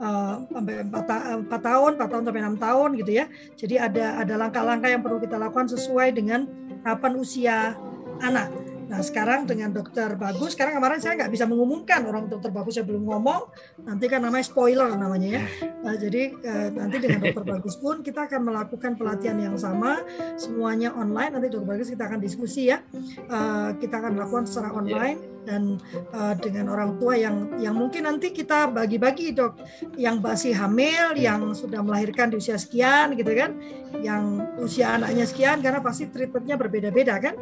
uh, 0.01 0.36
sampai 0.49 0.73
4, 0.88 1.49
4 1.49 1.67
tahun, 1.69 1.91
4 1.97 2.11
tahun 2.13 2.23
sampai 2.30 2.41
6 2.53 2.65
tahun 2.65 2.89
gitu 3.01 3.11
ya. 3.11 3.25
Jadi 3.57 3.75
ada 3.82 4.05
ada 4.21 4.34
langkah-langkah 4.38 4.89
yang 4.89 5.01
perlu 5.01 5.17
kita 5.21 5.36
lakukan 5.38 5.67
sesuai 5.73 6.13
dengan 6.13 6.45
tahapan 6.86 7.13
usia 7.17 7.73
anak. 8.21 8.66
Nah 8.88 9.03
sekarang 9.03 9.43
dengan 9.43 9.75
dokter 9.75 10.15
bagus, 10.15 10.55
sekarang 10.55 10.79
kemarin 10.79 10.99
saya 11.03 11.19
nggak 11.19 11.31
bisa 11.31 11.43
mengumumkan 11.43 12.07
orang 12.07 12.31
dokter 12.31 12.51
bagus 12.55 12.79
saya 12.79 12.88
belum 12.88 13.03
ngomong, 13.03 13.51
nanti 13.83 14.07
kan 14.07 14.23
namanya 14.23 14.47
spoiler 14.47 14.88
namanya 14.95 15.39
ya. 15.39 15.43
Nah, 15.83 15.95
jadi 15.95 16.23
eh, 16.35 16.67
nanti 16.71 16.97
dengan 17.03 17.19
dokter 17.23 17.43
bagus 17.43 17.75
pun 17.79 17.99
kita 17.99 18.31
akan 18.31 18.41
melakukan 18.47 18.95
pelatihan 18.95 19.38
yang 19.39 19.55
sama, 19.59 20.03
semuanya 20.39 20.95
online. 20.95 21.35
Nanti 21.35 21.47
dokter 21.51 21.67
bagus 21.67 21.88
kita 21.91 22.07
akan 22.07 22.19
diskusi 22.23 22.71
ya, 22.71 22.79
uh, 23.27 23.75
kita 23.75 23.99
akan 23.99 24.11
melakukan 24.15 24.47
secara 24.47 24.71
online 24.71 25.19
dan 25.47 25.79
uh, 26.11 26.35
dengan 26.35 26.71
orang 26.71 26.99
tua 26.99 27.15
yang 27.15 27.55
yang 27.59 27.75
mungkin 27.75 28.03
nanti 28.03 28.35
kita 28.35 28.67
bagi-bagi 28.71 29.31
dok, 29.31 29.59
yang 29.95 30.19
masih 30.19 30.51
hamil, 30.55 31.15
yang 31.15 31.55
sudah 31.55 31.79
melahirkan 31.83 32.31
di 32.31 32.39
usia 32.39 32.59
sekian 32.59 33.15
gitu 33.15 33.31
kan, 33.31 33.55
yang 34.03 34.43
usia 34.59 34.95
anaknya 34.95 35.23
sekian 35.27 35.59
karena 35.59 35.79
pasti 35.79 36.07
treatmentnya 36.07 36.55
berbeda-beda 36.55 37.15
kan. 37.19 37.35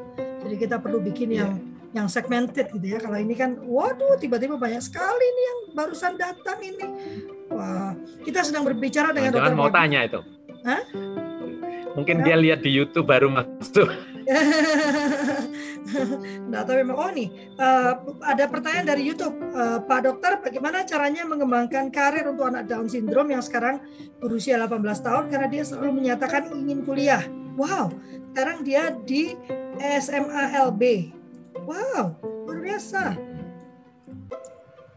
Jadi 0.46 0.56
kita 0.62 0.78
perlu 0.78 1.02
bikin 1.02 1.34
yeah. 1.34 1.39
yang 1.41 1.52
yang 1.96 2.08
segmented 2.12 2.68
gitu 2.76 2.86
ya. 2.86 3.00
Kalau 3.00 3.16
ini 3.16 3.34
kan, 3.34 3.56
waduh, 3.64 4.20
tiba-tiba 4.20 4.60
banyak 4.60 4.84
sekali 4.84 5.26
nih 5.26 5.46
yang 5.48 5.60
barusan 5.74 6.14
datang 6.20 6.60
ini. 6.60 6.86
Wah, 7.50 7.96
kita 8.22 8.43
sedang 8.43 8.68
berbicara 8.68 9.16
dengan 9.16 9.32
Jangan 9.32 9.56
dokter. 9.56 9.58
mau 9.58 9.72
Babi. 9.72 9.78
tanya 9.80 10.00
itu. 10.04 10.20
Hah? 10.68 10.84
Mungkin 11.96 12.20
ya. 12.20 12.24
dia 12.28 12.36
lihat 12.36 12.60
di 12.60 12.76
YouTube 12.76 13.08
baru 13.08 13.32
masuk. 13.32 13.88
nah, 16.52 16.66
tapi 16.66 16.82
memang 16.82 16.98
oh 16.98 17.12
nih 17.14 17.30
uh, 17.62 17.93
ada 18.26 18.50
pertanyaan 18.50 18.89
dari 18.89 19.06
YouTube 19.06 19.38
uh, 19.54 19.86
Pak 19.86 20.02
Dokter 20.02 20.41
bagaimana 20.41 20.82
caranya 20.82 21.30
mengembangkan 21.30 21.93
karir 21.93 22.26
untuk 22.26 22.50
anak 22.50 22.66
Down 22.66 22.89
syndrome 22.89 23.38
yang 23.38 23.46
sekarang 23.46 23.86
berusia 24.18 24.58
18 24.58 24.82
tahun 24.82 25.30
karena 25.30 25.48
dia 25.48 25.62
selalu 25.62 26.04
menyatakan 26.04 26.50
ingin 26.58 26.82
kuliah. 26.82 27.22
Wow, 27.56 27.88
sekarang 28.36 28.68
dia 28.68 28.91
di 29.08 29.32
SMA 29.80 30.43
LB. 30.60 30.84
Wow, 31.64 32.20
luar 32.20 32.60
biasa. 32.60 33.16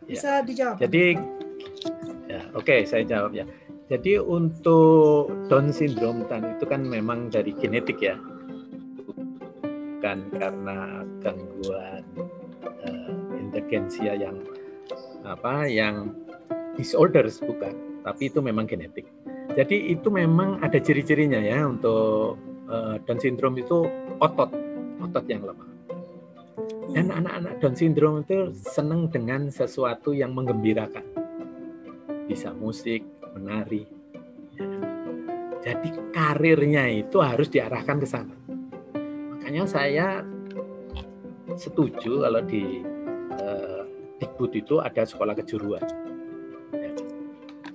Bisa 0.03 0.43
ya. 0.43 0.45
dijawab. 0.45 0.77
Jadi, 0.83 1.15
ya, 2.27 2.43
oke, 2.59 2.67
okay, 2.67 2.81
saya 2.83 3.07
jawab 3.07 3.31
ya. 3.31 3.47
Jadi 3.89 4.21
untuk 4.21 5.33
Down 5.49 5.73
syndrome 5.73 6.27
itu 6.29 6.65
kan 6.69 6.85
memang 6.85 7.33
dari 7.33 7.57
genetik 7.57 8.03
ya, 8.05 8.21
bukan 9.01 10.29
karena 10.37 11.09
gangguan 11.25 12.05
uh, 12.85 13.13
inteligensia 13.39 14.13
yang 14.13 14.37
apa, 15.25 15.65
yang 15.71 16.13
disorders 16.77 17.41
bukan, 17.41 17.73
tapi 18.05 18.29
itu 18.29 18.45
memang 18.45 18.69
genetik. 18.69 19.09
Jadi 19.57 19.97
itu 19.97 20.09
memang 20.13 20.61
ada 20.61 20.77
ciri-cirinya 20.77 21.41
ya 21.41 21.65
untuk 21.65 22.37
uh, 22.69 23.01
Down 23.05 23.19
syndrome 23.19 23.61
itu 23.61 23.89
otot 24.21 24.53
otot 25.01 25.25
yang 25.31 25.43
lemah. 25.47 25.69
Dan 26.93 27.13
hmm. 27.13 27.19
anak-anak 27.23 27.53
Down 27.61 27.77
syndrome 27.77 28.19
itu 28.25 28.53
senang 28.55 29.09
dengan 29.09 29.49
sesuatu 29.49 30.13
yang 30.13 30.35
menggembirakan. 30.37 31.05
Bisa 32.29 32.53
musik, 32.53 33.05
menari. 33.37 33.89
Ya. 34.57 34.69
Jadi 35.59 35.89
karirnya 36.15 36.87
itu 36.93 37.19
harus 37.19 37.51
diarahkan 37.51 37.99
ke 37.99 38.07
sana. 38.09 38.37
Makanya 39.37 39.65
saya 39.67 40.23
setuju 41.59 42.23
kalau 42.23 42.43
di 42.47 42.85
eh, 43.37 43.83
Dikbud 44.23 44.53
itu 44.55 44.79
ada 44.79 45.03
sekolah 45.03 45.35
kejuruan. 45.35 46.08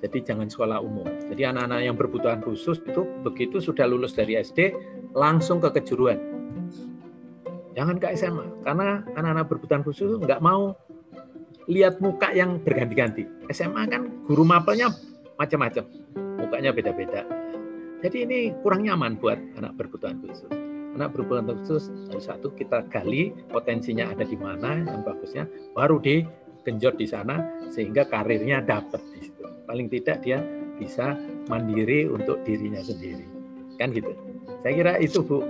Jadi 0.04 0.18
jangan 0.20 0.52
sekolah 0.52 0.84
umum. 0.84 1.08
Jadi 1.32 1.48
anak-anak 1.48 1.80
yang 1.80 1.96
berkebutuhan 1.96 2.44
khusus 2.44 2.84
itu 2.84 3.08
begitu 3.24 3.64
sudah 3.64 3.88
lulus 3.88 4.12
dari 4.12 4.36
SD 4.36 4.76
langsung 5.16 5.64
ke 5.64 5.72
kejuruan 5.80 6.34
jangan 7.74 7.98
ke 7.98 8.14
SMA 8.14 8.46
karena 8.62 9.02
anak-anak 9.18 9.46
berkebutuhan 9.50 9.84
khusus 9.84 10.10
nggak 10.22 10.42
mau 10.42 10.78
lihat 11.68 12.00
muka 12.04 12.32
yang 12.36 12.60
berganti-ganti. 12.62 13.26
SMA 13.52 13.88
kan 13.88 14.12
guru 14.28 14.44
mapelnya 14.44 14.92
macam-macam, 15.40 15.88
mukanya 16.40 16.76
beda-beda. 16.76 17.24
Jadi 18.04 18.28
ini 18.28 18.40
kurang 18.62 18.84
nyaman 18.84 19.16
buat 19.16 19.40
anak 19.56 19.80
berkebutuhan 19.80 20.20
khusus. 20.22 20.52
Anak 20.94 21.16
berkebutuhan 21.16 21.48
khusus 21.64 21.90
harus 22.12 22.26
satu 22.28 22.52
kita 22.54 22.84
gali 22.92 23.32
potensinya 23.50 24.12
ada 24.12 24.28
di 24.28 24.36
mana 24.36 24.84
yang 24.84 25.02
bagusnya, 25.08 25.48
baru 25.72 26.04
digenjot 26.04 27.00
di 27.00 27.08
sana 27.08 27.40
sehingga 27.72 28.06
karirnya 28.12 28.60
dapat 28.60 29.00
di 29.16 29.32
situ. 29.32 29.53
Paling 29.64 29.88
tidak 29.88 30.22
dia 30.24 30.44
bisa 30.78 31.16
mandiri 31.48 32.10
untuk 32.10 32.42
dirinya 32.44 32.84
sendiri. 32.84 33.24
Kan 33.80 33.96
gitu. 33.96 34.12
Saya 34.62 34.74
kira 34.74 34.94
itu 35.00 35.24
Bu 35.24 35.44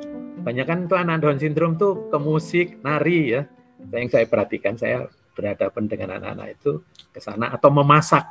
banyak 0.43 0.65
kan 0.67 0.79
tuh 0.91 0.99
anak 0.99 1.23
Down 1.23 1.39
syndrome 1.39 1.79
tuh 1.79 2.11
ke 2.11 2.17
musik, 2.19 2.67
nari 2.83 3.37
ya. 3.37 3.41
Yang 3.93 4.15
saya 4.15 4.25
perhatikan, 4.27 4.73
saya 4.75 5.07
berhadapan 5.33 5.83
dengan 5.89 6.09
anak-anak 6.21 6.47
itu 6.61 6.71
ke 7.09 7.19
sana 7.19 7.49
atau 7.53 7.69
memasak, 7.73 8.25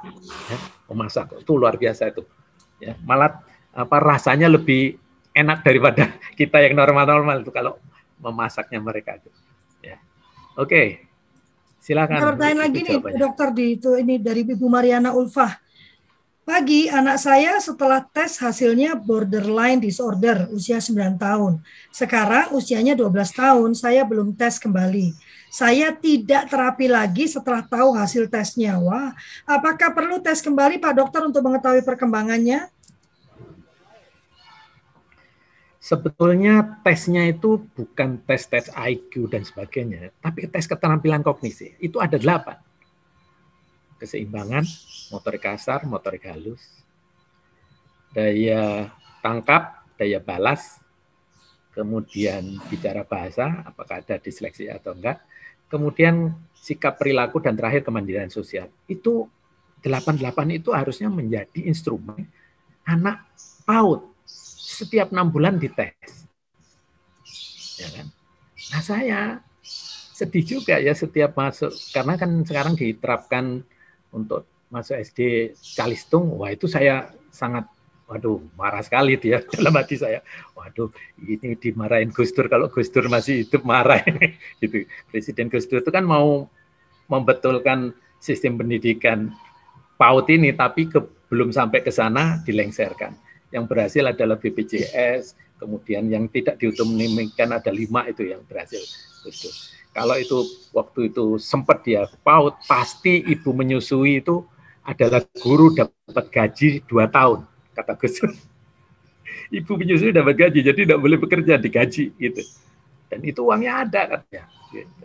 ya. 0.51 0.59
memasak 0.91 1.35
itu 1.43 1.53
luar 1.59 1.74
biasa 1.76 2.14
itu. 2.14 2.22
Ya, 2.78 2.95
malah 3.03 3.43
apa 3.74 3.97
rasanya 3.99 4.47
lebih 4.51 4.99
enak 5.35 5.64
daripada 5.66 6.14
kita 6.39 6.62
yang 6.62 6.78
normal-normal 6.78 7.43
itu 7.43 7.51
kalau 7.51 7.78
memasaknya 8.22 8.78
mereka 8.78 9.18
itu. 9.18 9.30
Ya. 9.83 9.99
Oke, 10.55 11.07
silakan. 11.83 12.22
Pertanyaan 12.37 12.70
lagi 12.70 12.80
nih, 12.87 12.99
dokter 13.18 13.49
di 13.51 13.64
itu 13.76 13.91
ini 13.99 14.22
dari 14.22 14.47
Ibu 14.47 14.66
Mariana 14.70 15.11
Ulfah. 15.11 15.59
Pagi, 16.43 16.90
anak 16.90 17.22
saya 17.22 17.62
setelah 17.62 18.03
tes 18.03 18.34
hasilnya 18.43 18.99
borderline 18.99 19.78
disorder, 19.78 20.51
usia 20.51 20.82
9 20.82 21.14
tahun. 21.14 21.62
Sekarang 21.95 22.51
usianya 22.59 22.99
12 22.99 23.30
tahun, 23.30 23.70
saya 23.78 24.03
belum 24.03 24.34
tes 24.34 24.59
kembali. 24.59 25.14
saya 25.53 25.93
tidak 25.93 26.49
terapi 26.49 26.88
lagi 26.88 27.28
setelah 27.28 27.61
tahu 27.61 27.93
hasil 27.93 28.24
tesnya. 28.32 28.80
Wah, 28.80 29.12
apakah 29.45 29.93
perlu 29.93 30.16
tes 30.18 30.40
kembali 30.40 30.80
Pak 30.80 30.97
Dokter 30.97 31.20
untuk 31.28 31.45
mengetahui 31.45 31.84
perkembangannya? 31.84 32.72
Sebetulnya 35.76 36.80
tesnya 36.80 37.28
itu 37.28 37.68
bukan 37.76 38.16
tes-tes 38.24 38.72
IQ 38.72 39.28
dan 39.28 39.45
sebagainya, 39.45 40.09
tapi 40.24 40.49
tes 40.49 40.64
keterampilan 40.64 41.20
kognisi. 41.20 41.76
Itu 41.76 42.01
ada 42.01 42.16
delapan. 42.16 42.57
Keseimbangan, 44.03 44.66
motorik 45.14 45.46
kasar, 45.46 45.86
motorik 45.86 46.26
halus, 46.26 46.59
daya 48.11 48.90
tangkap, 49.22 49.86
daya 49.94 50.18
balas, 50.18 50.82
kemudian 51.70 52.59
bicara 52.66 53.07
bahasa, 53.07 53.62
apakah 53.62 54.03
ada 54.03 54.18
disleksi 54.18 54.66
atau 54.66 54.90
enggak, 54.90 55.22
kemudian 55.70 56.34
sikap 56.59 56.98
perilaku 56.98 57.38
dan 57.38 57.55
terakhir 57.55 57.86
kemandirian 57.86 58.26
sosial. 58.26 58.66
Itu 58.90 59.30
delapan-delapan 59.80 60.59
itu 60.59 60.74
harusnya 60.74 61.07
menjadi 61.07 61.62
instrumen 61.62 62.26
anak 62.82 63.22
PAUD 63.62 64.03
setiap 64.82 65.14
enam 65.14 65.30
bulan 65.30 65.62
dites. 65.62 66.26
Ya 67.78 67.88
kan? 67.94 68.07
Nah 68.74 68.82
saya 68.82 69.20
sedih 70.12 70.44
juga 70.44 70.78
ya 70.78 70.94
setiap 70.94 71.34
masuk 71.34 71.72
karena 71.90 72.14
kan 72.14 72.30
sekarang 72.46 72.74
diterapkan 72.78 73.64
untuk 74.12 74.46
masuk 74.68 74.96
SD 75.00 75.52
Calistung, 75.56 76.36
wah 76.40 76.52
itu 76.52 76.68
saya 76.68 77.12
sangat 77.32 77.68
waduh 78.08 78.44
marah 78.60 78.84
sekali 78.84 79.16
dia 79.16 79.40
dalam 79.56 79.72
hati 79.72 79.96
saya 79.96 80.20
waduh 80.52 80.92
ini 81.16 81.56
dimarahin 81.56 82.12
Gus 82.12 82.28
Dur 82.36 82.44
kalau 82.44 82.68
Gus 82.68 82.92
Dur 82.92 83.08
masih 83.08 83.48
hidup 83.48 83.64
marah 83.64 84.04
ini 84.04 84.36
gitu 84.60 84.84
Presiden 85.08 85.48
Gus 85.48 85.64
Dur 85.64 85.80
itu 85.80 85.88
kan 85.88 86.04
mau 86.04 86.44
membetulkan 87.08 87.96
sistem 88.20 88.60
pendidikan 88.60 89.32
PAUD 89.96 90.28
ini 90.28 90.52
tapi 90.52 90.92
ke, 90.92 91.00
belum 91.32 91.56
sampai 91.56 91.80
ke 91.80 91.88
sana 91.88 92.44
dilengserkan 92.44 93.16
yang 93.52 93.68
berhasil 93.68 94.02
adalah 94.08 94.40
BPJS, 94.40 95.36
kemudian 95.60 96.08
yang 96.08 96.24
tidak 96.32 96.56
diutumkan 96.56 97.52
ada 97.52 97.68
lima 97.68 98.08
itu 98.08 98.32
yang 98.32 98.40
berhasil. 98.48 98.80
Itu. 99.28 99.52
Kalau 99.93 100.16
itu 100.16 100.49
waktu 100.72 101.12
itu 101.12 101.36
sempat 101.36 101.84
dia 101.84 102.09
paut, 102.24 102.57
pasti 102.64 103.20
ibu 103.28 103.53
menyusui 103.53 104.24
itu 104.24 104.40
adalah 104.80 105.20
guru 105.36 105.68
dapat 105.76 106.26
gaji 106.32 106.80
dua 106.88 107.07
tahun, 107.12 107.45
kata 107.76 107.93
Gus. 108.01 108.16
ibu 109.61 109.72
menyusui 109.76 110.16
dapat 110.16 110.49
gaji, 110.49 110.64
jadi 110.64 110.80
tidak 110.88 110.99
boleh 110.99 111.20
bekerja 111.20 111.61
digaji 111.61 112.09
gitu. 112.16 112.43
Dan 113.12 113.20
itu 113.20 113.45
uangnya 113.45 113.84
ada 113.84 114.03
katanya. 114.16 114.45
Gitu. 114.72 115.05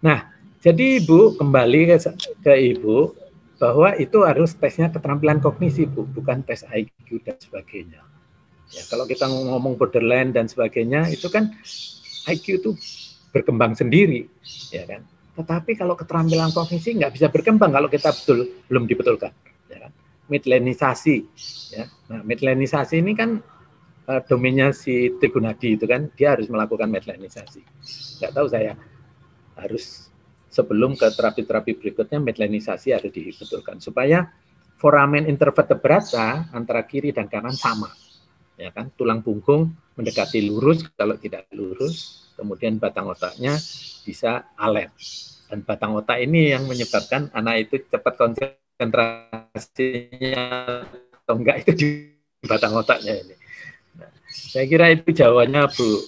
Nah, 0.00 0.32
jadi 0.64 1.04
ibu 1.04 1.36
kembali 1.36 1.92
ke, 1.92 1.96
ke 2.40 2.54
ibu 2.72 3.12
bahwa 3.60 3.92
itu 4.00 4.24
harus 4.24 4.56
tesnya 4.56 4.88
keterampilan 4.88 5.38
kognisi 5.44 5.84
bu, 5.84 6.08
bukan 6.08 6.40
tes 6.40 6.64
IQ 6.64 7.20
dan 7.20 7.36
sebagainya. 7.36 8.00
Ya, 8.72 8.82
kalau 8.88 9.04
kita 9.04 9.28
ngomong 9.28 9.76
borderline 9.76 10.32
dan 10.32 10.48
sebagainya 10.48 11.12
itu 11.12 11.28
kan 11.28 11.52
IQ 12.24 12.64
itu 12.64 12.70
berkembang 13.34 13.74
sendiri, 13.74 14.30
ya 14.70 14.86
kan. 14.86 15.02
Tetapi 15.34 15.74
kalau 15.74 15.98
keterampilan 15.98 16.54
kognisi 16.54 16.94
nggak 16.94 17.18
bisa 17.18 17.26
berkembang 17.26 17.74
kalau 17.74 17.90
kita 17.90 18.14
betul 18.14 18.46
belum 18.70 18.86
dibetulkan. 18.86 19.34
Ya 19.66 19.78
kan? 19.82 19.92
Midlenisasi, 20.30 21.16
ya. 21.74 21.90
Nah, 22.14 22.22
midlenisasi 22.22 23.02
ini 23.02 23.18
kan 23.18 23.42
uh, 24.06 24.20
domainnya 24.30 24.70
si 24.70 25.10
Trigunadi 25.18 25.74
itu 25.74 25.90
kan 25.90 26.06
dia 26.14 26.38
harus 26.38 26.46
melakukan 26.46 26.86
midlenisasi. 26.86 27.60
Nggak 28.22 28.32
tahu 28.32 28.46
saya 28.46 28.78
harus 29.58 30.14
sebelum 30.54 30.94
ke 30.94 31.10
terapi-terapi 31.10 31.74
berikutnya 31.82 32.22
midlineisasi 32.22 32.94
harus 32.94 33.10
dibetulkan 33.10 33.82
supaya 33.82 34.30
foramen 34.78 35.26
intervertebrata 35.26 36.54
antara 36.54 36.86
kiri 36.86 37.10
dan 37.10 37.26
kanan 37.26 37.54
sama 37.58 37.90
ya 38.54 38.70
kan 38.70 38.90
tulang 38.94 39.18
punggung 39.18 39.74
mendekati 39.98 40.46
lurus 40.46 40.86
kalau 40.94 41.18
tidak 41.18 41.50
lurus 41.50 42.23
kemudian 42.34 42.78
batang 42.78 43.08
otaknya 43.10 43.58
bisa 44.04 44.44
alert 44.58 44.92
dan 45.50 45.62
batang 45.62 45.94
otak 45.96 46.20
ini 46.20 46.50
yang 46.54 46.66
menyebabkan 46.66 47.30
anak 47.32 47.58
itu 47.70 47.78
cepat 47.88 48.16
konsentrasinya 48.20 50.46
atau 51.24 51.34
enggak 51.38 51.58
itu 51.64 51.72
di 51.78 51.88
batang 52.44 52.76
otaknya 52.76 53.12
ini 53.22 53.34
nah, 53.96 54.10
saya 54.28 54.66
kira 54.66 54.90
itu 54.92 55.12
jawabannya 55.14 55.68
Bu 55.72 56.02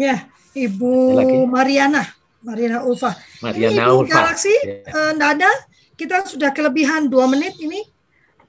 ya 0.00 0.16
Ibu 0.50 1.46
Mariana, 1.46 2.02
Mariana 2.42 2.82
Ulfa. 2.82 3.14
Mariana 3.42 3.70
ini 3.70 3.86
Ibu 3.86 3.94
Ulfa. 4.02 4.14
Galaksi, 4.18 4.54
yeah. 4.66 5.14
uh, 5.14 5.16
ada. 5.16 5.50
Kita 5.94 6.24
sudah 6.24 6.50
kelebihan 6.50 7.12
dua 7.12 7.28
menit 7.30 7.54
ini. 7.60 7.84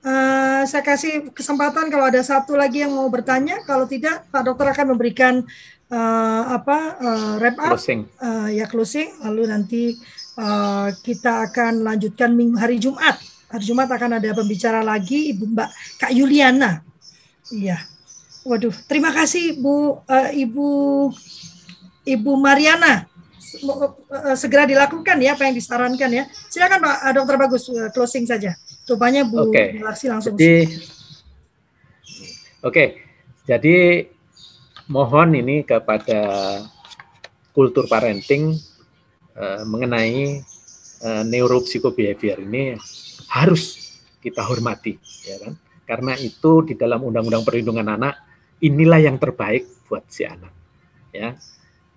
Uh, 0.02 0.66
saya 0.66 0.82
kasih 0.82 1.30
kesempatan 1.30 1.94
kalau 1.94 2.10
ada 2.10 2.22
satu 2.26 2.58
lagi 2.58 2.82
yang 2.82 2.94
mau 2.94 3.06
bertanya. 3.08 3.62
Kalau 3.70 3.86
tidak, 3.86 4.26
Pak 4.34 4.42
Dokter 4.50 4.74
akan 4.74 4.98
memberikan 4.98 5.46
uh, 5.94 6.44
apa 6.58 6.78
uh, 6.98 7.34
wrap 7.38 7.58
up, 7.62 7.78
closing. 7.78 8.10
Uh, 8.18 8.50
ya 8.50 8.66
closing. 8.66 9.14
Lalu 9.22 9.44
nanti 9.46 9.82
uh, 10.42 10.90
kita 11.06 11.54
akan 11.54 11.86
lanjutkan 11.86 12.34
minggu 12.34 12.58
hari 12.58 12.82
Jumat. 12.82 13.22
Hari 13.54 13.62
Jumat 13.62 13.92
akan 13.94 14.18
ada 14.18 14.34
pembicara 14.34 14.82
lagi, 14.82 15.36
Ibu 15.38 15.44
Mbak 15.54 15.70
Kak 16.02 16.12
Yuliana. 16.18 16.82
Iya. 17.54 17.78
Waduh, 18.42 18.74
terima 18.90 19.14
kasih 19.14 19.54
Bu 19.62 20.02
uh, 20.02 20.30
Ibu 20.34 20.70
Ibu 22.02 22.32
Mariana 22.42 23.06
eh, 23.06 23.11
segera 24.38 24.64
dilakukan 24.64 25.18
ya 25.20 25.36
apa 25.36 25.48
yang 25.48 25.56
disarankan 25.56 26.10
ya. 26.12 26.24
Silakan 26.48 26.80
Pak 26.80 26.96
eh, 27.04 27.14
Dokter 27.16 27.36
Bagus 27.38 27.64
eh, 27.72 27.90
closing 27.92 28.26
saja. 28.28 28.56
Rupanya 28.88 29.24
Bu 29.24 29.52
okay. 29.52 29.80
langsung. 29.80 30.36
Jadi, 30.36 30.68
Oke, 32.62 32.68
okay. 32.68 32.88
jadi 33.50 34.06
mohon 34.92 35.34
ini 35.34 35.64
kepada 35.66 36.22
kultur 37.56 37.90
parenting 37.90 38.54
uh, 39.34 39.64
mengenai 39.66 40.44
uh, 41.02 41.24
neuropsikobehavior 41.26 42.38
ini 42.44 42.78
harus 43.32 43.96
kita 44.22 44.46
hormati, 44.46 45.00
ya 45.26 45.42
kan? 45.42 45.54
Karena 45.90 46.14
itu 46.22 46.62
di 46.62 46.78
dalam 46.78 47.02
Undang-Undang 47.02 47.44
Perlindungan 47.48 47.88
Anak 47.98 48.22
inilah 48.62 49.02
yang 49.02 49.18
terbaik 49.18 49.66
buat 49.90 50.06
si 50.12 50.22
anak, 50.28 50.54
ya 51.10 51.34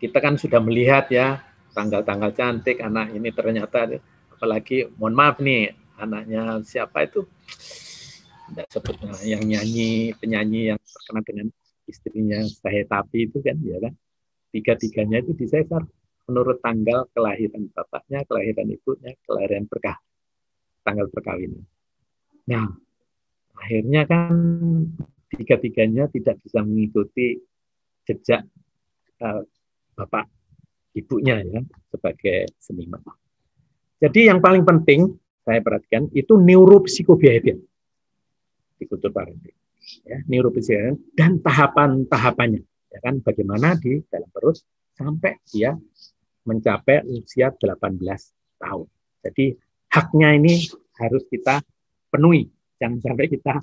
kita 0.05 0.21
kan 0.21 0.37
sudah 0.37 0.61
melihat 0.61 1.09
ya 1.09 1.41
tanggal-tanggal 1.73 2.37
cantik 2.37 2.85
anak 2.85 3.17
ini 3.17 3.33
ternyata 3.33 3.89
apalagi 4.29 4.85
mohon 5.01 5.17
maaf 5.17 5.41
nih 5.41 5.73
anaknya 5.97 6.61
siapa 6.61 7.09
itu 7.09 7.25
tidak 8.53 8.69
sebut 8.69 8.97
yang 9.25 9.41
nyanyi 9.41 10.13
penyanyi 10.21 10.77
yang 10.77 10.79
terkenal 10.85 11.23
dengan 11.25 11.47
istrinya 11.89 12.39
saya 12.53 12.85
tapi 12.85 13.33
itu 13.33 13.41
kan 13.41 13.57
ya 13.65 13.81
kan 13.81 13.97
tiga-tiganya 14.53 15.25
itu 15.25 15.33
disesar 15.33 15.83
menurut 16.29 16.61
tanggal 16.65 17.09
kelahiran 17.13 17.69
bapaknya, 17.73 18.25
kelahiran 18.25 18.69
ibunya, 18.73 19.13
kelahiran 19.29 19.69
berkah, 19.69 19.99
tanggal 20.81 21.07
perkawinan. 21.13 21.65
Nah, 22.49 22.69
akhirnya 23.57 24.09
kan 24.09 24.33
tiga-tiganya 25.33 26.09
tidak 26.09 26.41
bisa 26.41 26.65
mengikuti 26.65 27.41
jejak 28.09 28.45
uh, 29.21 29.43
bapak 29.95 30.27
ibunya 30.95 31.43
ya 31.43 31.61
sebagai 31.91 32.51
seniman. 32.59 33.03
Jadi 33.99 34.31
yang 34.31 34.43
paling 34.43 34.67
penting 34.67 35.15
saya 35.47 35.61
perhatikan 35.61 36.11
itu 36.13 36.37
neuropsikobehavior 36.39 37.59
di 38.75 38.85
kultur 38.91 39.15
parenting. 39.15 39.55
Ya, 40.05 40.19
neuropsikobehavior 40.27 40.99
dan 41.15 41.39
tahapan-tahapannya 41.41 42.63
ya 42.95 42.99
kan 43.03 43.19
bagaimana 43.21 43.75
di 43.75 43.99
dalam 44.07 44.31
perut 44.31 44.59
sampai 44.95 45.43
dia 45.51 45.75
mencapai 46.47 47.03
usia 47.11 47.51
18 47.51 47.99
tahun. 48.63 48.87
Jadi 49.25 49.57
haknya 49.91 50.37
ini 50.39 50.55
harus 51.01 51.27
kita 51.27 51.65
penuhi, 52.13 52.47
jangan 52.79 53.03
sampai 53.03 53.27
kita 53.27 53.59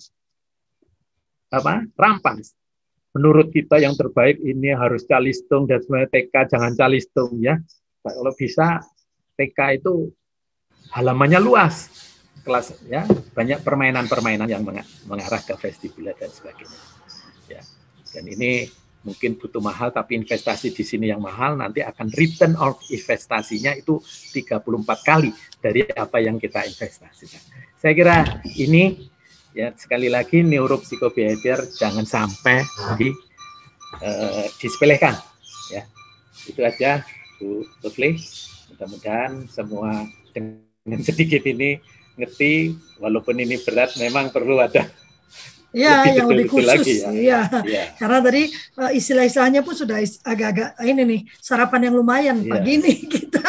apa 1.52 1.84
rampas 2.00 2.56
menurut 3.12 3.52
kita 3.52 3.80
yang 3.80 3.96
terbaik 3.96 4.40
ini 4.40 4.72
harus 4.72 5.04
calistung 5.04 5.68
dan 5.68 5.84
sebenarnya 5.84 6.10
TK 6.12 6.36
jangan 6.56 6.74
calistung 6.76 7.32
ya. 7.44 7.60
Kalau 8.02 8.34
bisa 8.34 8.82
TK 9.36 9.84
itu 9.84 10.10
halamannya 10.96 11.40
luas. 11.44 11.92
Kelas 12.42 12.74
ya. 12.90 13.06
Banyak 13.38 13.62
permainan-permainan 13.62 14.50
yang 14.50 14.66
mengarah 15.06 15.42
ke 15.44 15.54
vestibular 15.60 16.18
dan 16.18 16.32
sebagainya 16.32 16.80
ya. 17.52 17.62
Dan 18.16 18.26
ini 18.32 18.66
mungkin 19.02 19.34
butuh 19.34 19.62
mahal 19.62 19.90
tapi 19.90 20.14
investasi 20.14 20.74
di 20.78 20.86
sini 20.86 21.10
yang 21.10 21.22
mahal 21.22 21.58
nanti 21.58 21.82
akan 21.82 22.14
return 22.14 22.54
of 22.62 22.78
investasinya 22.94 23.74
itu 23.74 23.98
34 23.98 24.62
kali 25.02 25.34
dari 25.58 25.86
apa 25.90 26.22
yang 26.22 26.38
kita 26.38 26.66
investasikan. 26.66 27.42
Saya 27.82 27.94
kira 27.98 28.18
ini 28.62 29.11
ya 29.52 29.72
sekali 29.76 30.08
lagi 30.08 30.42
neuropsikobehavior 30.42 31.68
jangan 31.76 32.08
sampai 32.08 32.64
di 32.96 33.12
uh, 34.00 34.46
disepelekan 34.58 35.16
ya 35.70 35.84
itu 36.48 36.62
aja 36.64 37.04
Bu 37.38 37.66
Putri. 37.82 38.22
Mudah-mudahan 38.72 39.46
semua 39.50 40.06
dengan 40.32 41.00
sedikit 41.08 41.42
ini 41.46 41.78
ngerti, 42.18 42.76
walaupun 42.98 43.38
ini 43.38 43.58
berat, 43.62 43.94
memang 43.98 44.30
perlu 44.30 44.62
ada 44.62 44.86
Iya, 45.72 46.04
yang 46.20 46.28
lebih 46.28 46.52
khusus. 46.52 46.68
lagi 46.68 46.94
ya. 47.00 47.10
Iya. 47.16 47.42
ya. 47.64 47.84
Karena 47.96 48.20
tadi 48.20 48.52
uh, 48.76 48.92
istilah-istilahnya 48.92 49.64
pun 49.64 49.72
sudah 49.72 50.04
agak-agak 50.28 50.76
ini 50.84 51.02
nih 51.08 51.22
sarapan 51.40 51.88
yang 51.88 51.96
lumayan 51.96 52.38
Iya. 52.44 52.52
pagi 52.52 52.72
ini 52.76 52.94
kita. 53.16 53.40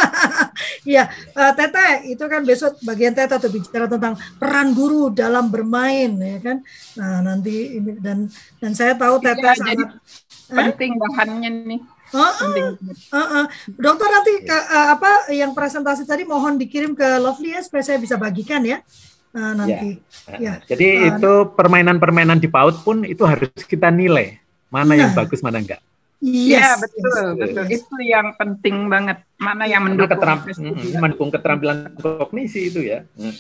Iya, 0.93 1.09
uh, 1.32 1.53
Tete 1.57 2.12
itu 2.12 2.24
kan 2.28 2.45
besok 2.45 2.76
bagian 2.84 3.16
Tete 3.16 3.40
tuh 3.40 3.49
bicara 3.49 3.88
tentang 3.88 4.12
peran 4.36 4.76
guru 4.76 5.09
dalam 5.09 5.49
bermain 5.49 6.12
ya 6.20 6.38
kan. 6.45 6.57
Nah, 7.01 7.24
nanti 7.24 7.80
ini 7.80 7.97
dan 7.97 8.28
dan 8.61 8.72
saya 8.76 8.93
tahu 8.93 9.16
Tete 9.24 9.40
Iya, 9.40 9.57
jadi 9.57 9.84
sangat 9.88 10.76
penting 10.76 10.90
bahannya 11.01 11.51
nih. 11.72 11.80
Oh, 12.12 12.28
Penting. 12.45 12.64
uh, 13.09 13.16
uh. 13.16 13.45
Dokter 13.72 14.05
nanti 14.05 14.45
ke, 14.45 14.53
uh, 14.53 15.01
apa 15.01 15.32
yang 15.32 15.57
presentasi 15.57 16.05
tadi 16.05 16.28
mohon 16.28 16.61
dikirim 16.61 16.93
ke 16.93 17.09
Lovely 17.16 17.57
ya 17.57 17.64
supaya 17.64 17.80
saya 17.80 17.97
bisa 17.97 18.20
bagikan 18.20 18.61
ya. 18.68 18.84
Nah, 19.32 19.57
nanti. 19.57 19.97
Ya. 20.36 20.61
Jadi 20.68 21.09
Uh, 21.09 21.09
itu 21.16 21.32
permainan-permainan 21.57 22.36
di 22.36 22.53
PAUD 22.53 22.84
pun 22.84 23.09
itu 23.09 23.24
harus 23.24 23.49
kita 23.64 23.88
nilai 23.88 24.36
mana 24.68 24.93
yang 24.93 25.16
Nah. 25.16 25.24
bagus 25.24 25.40
mana 25.40 25.57
enggak. 25.57 25.80
Yes, 26.22 26.54
Iya 26.54 26.68
betul 26.78 27.02
yes. 27.02 27.34
betul 27.36 27.64
itu 27.68 27.96
yang 28.00 28.26
penting 28.32 28.86
banget 28.86 29.26
mana 29.36 29.66
yang 29.66 29.82
mendukung 29.82 30.06
keteram- 30.08 30.38
prestasi. 30.40 30.70
mm, 30.70 31.02
mendukung 31.02 31.30
keterampilan 31.30 31.78
kognisi 31.98 32.70
itu 32.70 32.80
ya. 32.80 33.02
Mm. 33.18 33.34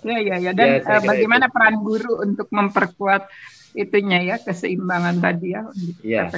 Ya 0.00 0.18
ya 0.18 0.36
ya 0.40 0.50
dan 0.50 0.68
Ya, 0.74 0.90
eh, 0.90 1.00
bagaimana 1.00 1.46
peran 1.46 1.78
guru 1.78 2.18
untuk 2.18 2.50
memperkuat 2.50 3.30
itunya 3.72 4.26
ya 4.26 4.36
keseimbangan 4.36 5.22
tadi 5.22 5.54
ya 5.54 5.62
untuk 5.62 5.94
Iya. 6.02 6.34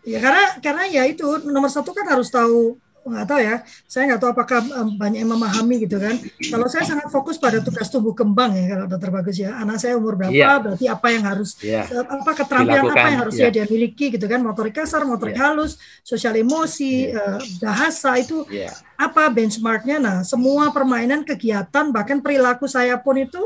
Ya 0.00 0.18
karena 0.18 0.44
karena 0.60 0.84
ya 0.86 1.02
itu 1.04 1.26
nomor 1.44 1.68
satu 1.68 1.90
kan 1.90 2.06
harus 2.06 2.30
tahu 2.30 2.78
nggak 3.00 3.26
tahu 3.26 3.40
ya 3.40 3.56
saya 3.88 4.02
nggak 4.12 4.20
tahu 4.20 4.30
apakah 4.36 4.60
um, 4.76 4.88
banyak 5.00 5.24
yang 5.24 5.32
memahami 5.32 5.88
gitu 5.88 5.96
kan 5.96 6.20
kalau 6.52 6.68
saya 6.68 6.84
sangat 6.84 7.08
fokus 7.08 7.40
pada 7.40 7.64
tugas 7.64 7.88
tumbuh 7.88 8.12
kembang 8.12 8.52
ya 8.52 8.76
kalau 8.76 8.84
dokter 8.92 9.08
bagus 9.08 9.36
ya 9.40 9.56
anak 9.56 9.80
saya 9.80 9.96
umur 9.96 10.20
berapa 10.20 10.28
Iya. 10.30 10.60
berarti 10.60 10.84
apa 10.84 11.06
yang 11.08 11.24
harus 11.24 11.56
Ya. 11.64 11.88
apa 11.88 12.30
keterampilan 12.36 12.92
apa 12.92 13.00
yang 13.08 13.20
harus 13.24 13.34
iya. 13.40 13.48
dia 13.48 13.64
miliki 13.64 14.12
gitu 14.12 14.26
kan 14.28 14.44
motorik 14.44 14.76
kasar 14.76 15.08
motorik 15.08 15.32
Iya. 15.32 15.48
halus 15.48 15.80
sosial 16.04 16.36
emosi 16.36 17.08
eh, 17.08 17.38
bahasa 17.58 18.20
itu 18.20 18.44
Ya. 18.52 18.68
Apa 19.00 19.32
benchmarknya? 19.32 19.96
Nah 19.96 20.16
semua 20.20 20.68
permainan 20.68 21.24
kegiatan 21.24 21.88
bahkan 21.88 22.20
perilaku 22.20 22.68
saya 22.68 23.00
pun 23.00 23.16
itu 23.16 23.40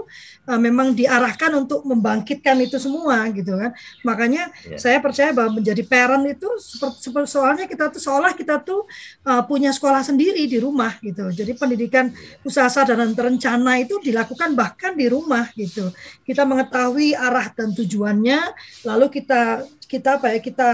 eh, 0.51 0.59
memang 0.59 0.91
diarahkan 0.99 1.55
untuk 1.55 1.87
membangkitkan 1.87 2.59
itu 2.59 2.83
semua 2.83 3.31
gitu 3.31 3.55
kan. 3.55 3.71
Makanya 4.03 4.51
Ya. 4.65 4.81
saya 4.81 4.99
percaya 4.99 5.31
bahwa 5.31 5.61
menjadi 5.61 5.85
parent 5.85 6.25
itu 6.25 6.49
seperti, 6.57 6.99
seperti 7.07 7.29
soalnya 7.37 7.65
kita 7.69 7.93
tuh 7.93 8.01
seolah 8.01 8.33
kita 8.33 8.65
tuh 8.65 8.89
uh, 9.29 9.45
punya 9.45 9.71
sekolah 9.77 10.01
sendiri 10.01 10.41
di 10.49 10.57
rumah 10.57 10.97
gitu. 11.05 11.29
Jadi 11.29 11.53
pendidikan 11.53 12.09
usaha 12.43 12.67
sadar 12.73 12.97
dan 12.97 13.13
terencana 13.13 13.77
itu 13.77 14.01
dilakukan 14.01 14.57
bahkan 14.57 14.97
di 14.97 15.07
rumah 15.07 15.53
gitu. 15.53 15.93
Kita 16.25 16.49
mengetahui 16.49 17.13
arah 17.13 17.53
dan 17.53 17.77
tujuannya 17.77 18.41
lalu 18.89 19.07
kita 19.21 19.69
kita 19.85 20.17
apa 20.17 20.33
ya 20.35 20.41
kita 20.41 20.69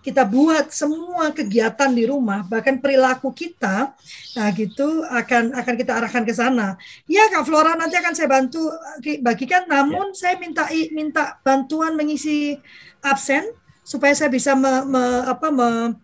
kita 0.00 0.24
buat 0.24 0.72
semua 0.72 1.28
kegiatan 1.28 1.92
di 1.92 2.08
rumah 2.08 2.40
bahkan 2.48 2.80
perilaku 2.80 3.36
kita 3.36 3.92
nah 4.32 4.48
gitu 4.56 5.04
akan 5.04 5.52
akan 5.52 5.74
kita 5.76 5.92
arahkan 5.92 6.24
ke 6.24 6.32
sana. 6.32 6.80
Ya 7.04 7.28
Kak 7.28 7.44
Flora 7.44 7.76
nanti 7.76 8.00
akan 8.00 8.14
saya 8.16 8.28
bantu 8.28 8.64
uh, 8.68 9.16
bagikan. 9.20 9.68
Namun 9.68 10.16
saya 10.16 10.40
minta 10.40 10.64
minta 10.92 11.36
bantuan 11.44 11.92
mengisi 11.98 12.56
absen 13.04 13.44
supaya 13.84 14.14
saya 14.16 14.30
bisa 14.32 14.56
me, 14.56 14.86
me- 14.86 15.24
apa 15.26 15.48
me- 15.52 15.96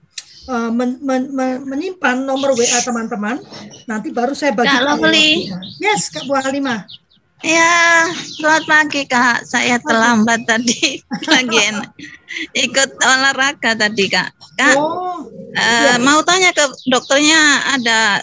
uh, 0.51 0.71
men- 0.75 1.01
men- 1.01 1.31
men- 1.33 1.63
menyimpan 1.65 2.21
nomor 2.21 2.53
WA 2.53 2.81
teman-teman. 2.85 3.41
Nanti 3.89 4.13
baru 4.13 4.35
saya 4.37 4.53
bagikan 4.53 4.83
Kak 4.83 4.87
Lovely. 5.01 5.49
yes 5.81 6.13
Kak 6.13 6.27
Bu 6.29 6.35
Halimah. 6.37 6.85
Ya, 7.45 8.09
selamat 8.17 8.65
pagi 8.65 9.05
Kak. 9.05 9.45
Saya 9.45 9.77
terlambat 9.85 10.49
tadi. 10.49 11.05
Lagi 11.33 11.59
enak. 11.69 11.91
Ikut 12.53 12.91
olahraga 12.97 13.73
tadi 13.73 14.07
Kak. 14.07 14.29
Kak, 14.55 14.75
oh 14.75 15.27
eh, 15.53 15.97
mau 15.99 16.21
tanya 16.23 16.51
ke 16.51 16.61
dokternya 16.85 17.41
ada 17.73 18.21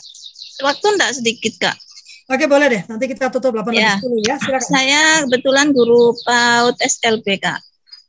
waktu 0.61 0.85
enggak 0.89 1.13
sedikit 1.13 1.53
Kak? 1.59 1.77
oke 2.25 2.45
boleh 2.45 2.67
deh 2.69 2.83
nanti 2.85 3.05
kita 3.05 3.27
tutup 3.27 3.51
8 3.53 3.69
Ya. 3.69 3.93
lebih 3.93 4.23
10 4.23 4.23
ya 4.23 4.35
silakan 4.37 4.69
Saya 4.69 5.01
kebetulan 5.27 5.67
guru 5.69 6.15
PAUD 6.23 6.75
SLB 6.79 7.27
Kak 7.37 7.59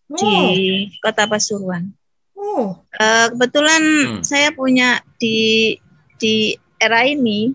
di 0.06 0.22
oh 0.22 0.48
Kota 1.00 1.24
Pasuruan. 1.24 1.90
oh 2.34 2.78
Eh, 2.92 3.26
kebetulan 3.30 3.82
Hmm. 3.82 4.20
saya 4.22 4.48
punya 4.50 5.02
di 5.16 5.74
di 6.16 6.54
era 6.76 7.02
ini 7.02 7.50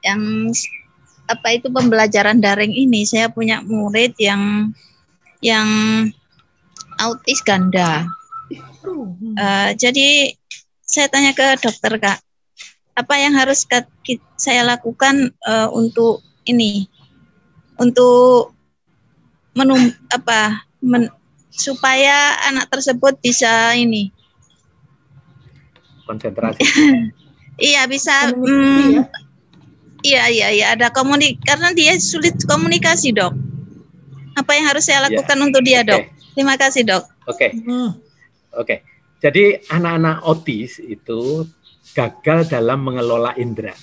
yang 0.00 0.52
apa 1.24 1.48
itu 1.50 1.66
pembelajaran 1.66 2.36
daring 2.36 2.70
ini 2.70 3.02
saya 3.02 3.26
punya 3.26 3.58
murid 3.60 4.12
yang 4.14 4.70
yang 5.40 5.66
autis 7.04 7.40
ganda. 7.44 8.06
Eh, 9.34 9.70
jadi 9.76 10.32
saya 10.84 11.08
tanya 11.08 11.32
ke 11.32 11.56
dokter 11.60 11.96
kak, 11.98 12.18
apa 12.94 13.14
yang 13.18 13.34
harus 13.34 13.64
saya 14.36 14.62
lakukan 14.64 15.32
eh, 15.32 15.68
untuk 15.72 16.20
ini, 16.44 16.86
untuk 17.80 18.52
menum 19.54 19.78
apa 20.10 20.66
men- 20.82 21.12
supaya 21.54 22.34
anak 22.50 22.66
tersebut 22.66 23.14
bisa 23.22 23.78
ini 23.78 24.10
Konsentrasi. 26.04 26.60
Iya 27.54 27.86
bisa. 27.86 28.34
Mm, 28.34 28.98
ya. 28.98 29.02
Iya 30.04 30.22
iya 30.28 30.48
iya 30.52 30.66
ada 30.74 30.90
komunik 30.90 31.38
karena 31.46 31.70
dia 31.70 31.94
sulit 32.02 32.34
komunikasi 32.44 33.14
dok. 33.14 33.30
Apa 34.34 34.58
yang 34.58 34.66
harus 34.68 34.84
saya 34.90 35.06
Iya. 35.06 35.22
lakukan 35.22 35.38
untuk 35.38 35.62
dia 35.62 35.86
dok? 35.86 36.02
Terima 36.34 36.58
kasih 36.58 36.82
dok. 36.82 37.04
Oke. 37.30 37.54
Hmm. 37.54 37.94
Oke, 38.54 38.86
jadi 39.18 39.58
anak-anak 39.66 40.22
otis 40.30 40.78
itu 40.78 41.42
gagal 41.94 42.46
dalam 42.46 42.86
mengelola 42.86 43.34
indera. 43.34 43.74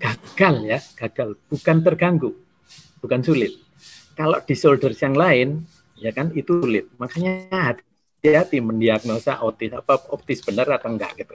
Gagal 0.00 0.54
ya, 0.64 0.78
gagal, 0.96 1.36
bukan 1.48 1.76
terganggu, 1.84 2.30
bukan 3.04 3.20
sulit. 3.20 3.52
Kalau 4.16 4.40
disorders 4.44 4.96
yang 5.04 5.12
lain, 5.12 5.68
ya 6.00 6.12
kan 6.16 6.32
itu 6.32 6.64
sulit. 6.64 6.88
Makanya 6.96 7.52
hati-hati 7.52 8.60
mendiagnosa 8.64 9.44
otis 9.44 9.76
apa 9.76 10.00
optis 10.12 10.40
benar 10.40 10.68
atau 10.72 10.88
enggak 10.88 11.12
gitu. 11.20 11.34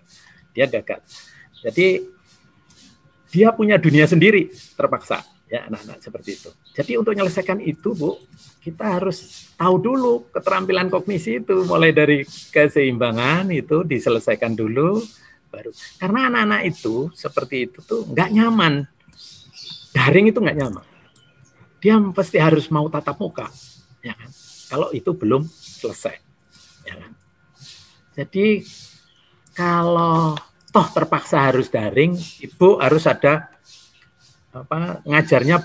Dia 0.57 0.65
gagal. 0.65 1.05
Jadi 1.61 2.01
dia 3.29 3.53
punya 3.53 3.77
dunia 3.77 4.09
sendiri 4.09 4.49
terpaksa 4.73 5.21
ya 5.51 5.67
anak-anak 5.67 5.99
seperti 5.99 6.39
itu. 6.39 6.49
Jadi 6.71 6.95
untuk 6.95 7.11
menyelesaikan 7.11 7.59
itu, 7.59 7.91
Bu, 7.91 8.15
kita 8.63 8.95
harus 8.95 9.51
tahu 9.59 9.75
dulu 9.83 10.31
keterampilan 10.31 10.87
kognisi 10.87 11.43
itu. 11.43 11.67
Mulai 11.67 11.91
dari 11.91 12.23
keseimbangan 12.23 13.51
itu 13.51 13.83
diselesaikan 13.83 14.55
dulu 14.55 15.03
baru. 15.51 15.75
Karena 15.99 16.31
anak-anak 16.31 16.61
itu 16.71 17.11
seperti 17.11 17.67
itu 17.67 17.83
tuh 17.83 18.07
nggak 18.07 18.31
nyaman. 18.31 18.87
Daring 19.91 20.31
itu 20.31 20.39
nggak 20.39 20.55
nyaman. 20.55 20.85
Dia 21.83 21.99
pasti 22.15 22.39
harus 22.39 22.71
mau 22.71 22.87
tatap 22.87 23.19
muka 23.19 23.51
ya 23.99 24.15
kan? 24.15 24.31
Kalau 24.71 24.87
itu 24.95 25.11
belum 25.11 25.43
selesai 25.51 26.15
ya 26.87 26.95
kan? 26.95 27.11
Jadi 28.15 28.63
kalau 29.51 30.39
toh 30.71 30.87
terpaksa 30.95 31.51
harus 31.51 31.67
daring 31.67 32.15
ibu 32.39 32.79
harus 32.79 33.03
ada 33.03 33.50
apa 34.51 35.03
ngajarnya 35.07 35.63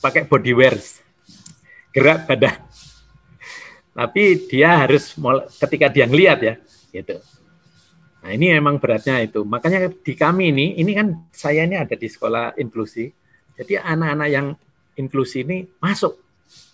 pakai 0.00 0.28
body 0.28 0.52
wears 0.52 1.00
gerak 1.96 2.28
badan. 2.28 2.60
Tapi 3.96 4.44
dia 4.44 4.84
harus 4.84 5.16
ketika 5.56 5.88
dia 5.88 6.04
ngelihat 6.04 6.38
ya, 6.44 6.54
gitu. 6.92 7.16
Nah 8.20 8.30
ini 8.36 8.52
memang 8.52 8.76
beratnya 8.76 9.24
itu. 9.24 9.40
Makanya 9.40 9.88
di 9.88 10.12
kami 10.12 10.52
ini, 10.52 10.76
ini 10.76 10.92
kan 10.92 11.16
saya 11.32 11.64
ini 11.64 11.80
ada 11.80 11.96
di 11.96 12.04
sekolah 12.04 12.60
inklusi. 12.60 13.08
Jadi 13.56 13.80
anak-anak 13.80 14.28
yang 14.28 14.52
inklusi 15.00 15.48
ini 15.48 15.64
masuk, 15.80 16.20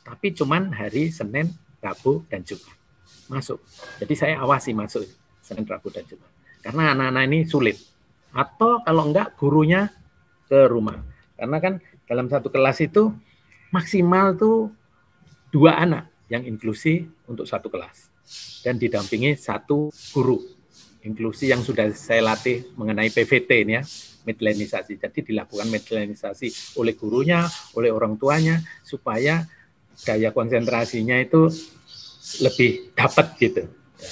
tapi 0.02 0.34
cuman 0.34 0.74
hari 0.74 1.14
Senin, 1.14 1.54
Rabu, 1.78 2.26
dan 2.26 2.42
Jumat 2.42 2.82
masuk. 3.30 3.62
Jadi 4.02 4.14
saya 4.18 4.34
awasi 4.42 4.74
masuk 4.74 5.06
Senin, 5.40 5.62
Rabu, 5.62 5.88
dan 5.94 6.02
Jumat. 6.04 6.26
Karena 6.60 6.92
anak-anak 6.92 7.22
ini 7.30 7.38
sulit. 7.46 7.78
Atau 8.34 8.82
kalau 8.82 9.08
enggak 9.08 9.38
gurunya 9.38 9.88
ke 10.50 10.66
rumah. 10.66 11.00
Karena 11.36 11.58
kan 11.58 11.74
dalam 12.06 12.26
satu 12.28 12.48
kelas 12.52 12.78
itu 12.84 13.12
maksimal 13.72 14.36
tuh 14.36 14.70
dua 15.52 15.80
anak 15.80 16.08
yang 16.28 16.44
inklusi 16.44 17.08
untuk 17.28 17.48
satu 17.48 17.68
kelas. 17.68 18.12
Dan 18.62 18.78
didampingi 18.78 19.34
satu 19.34 19.90
guru 20.14 20.38
inklusi 21.02 21.50
yang 21.50 21.60
sudah 21.66 21.90
saya 21.92 22.22
latih 22.22 22.62
mengenai 22.78 23.10
PVT 23.10 23.50
ini 23.66 23.74
ya 23.74 23.82
midlinisasi 24.22 25.02
jadi 25.02 25.18
dilakukan 25.18 25.66
midlinisasi 25.66 26.78
oleh 26.78 26.94
gurunya 26.94 27.50
oleh 27.74 27.90
orang 27.90 28.14
tuanya 28.14 28.62
supaya 28.86 29.42
daya 30.06 30.30
konsentrasinya 30.30 31.18
itu 31.18 31.50
lebih 32.40 32.94
dapat 32.94 33.34
gitu. 33.36 33.62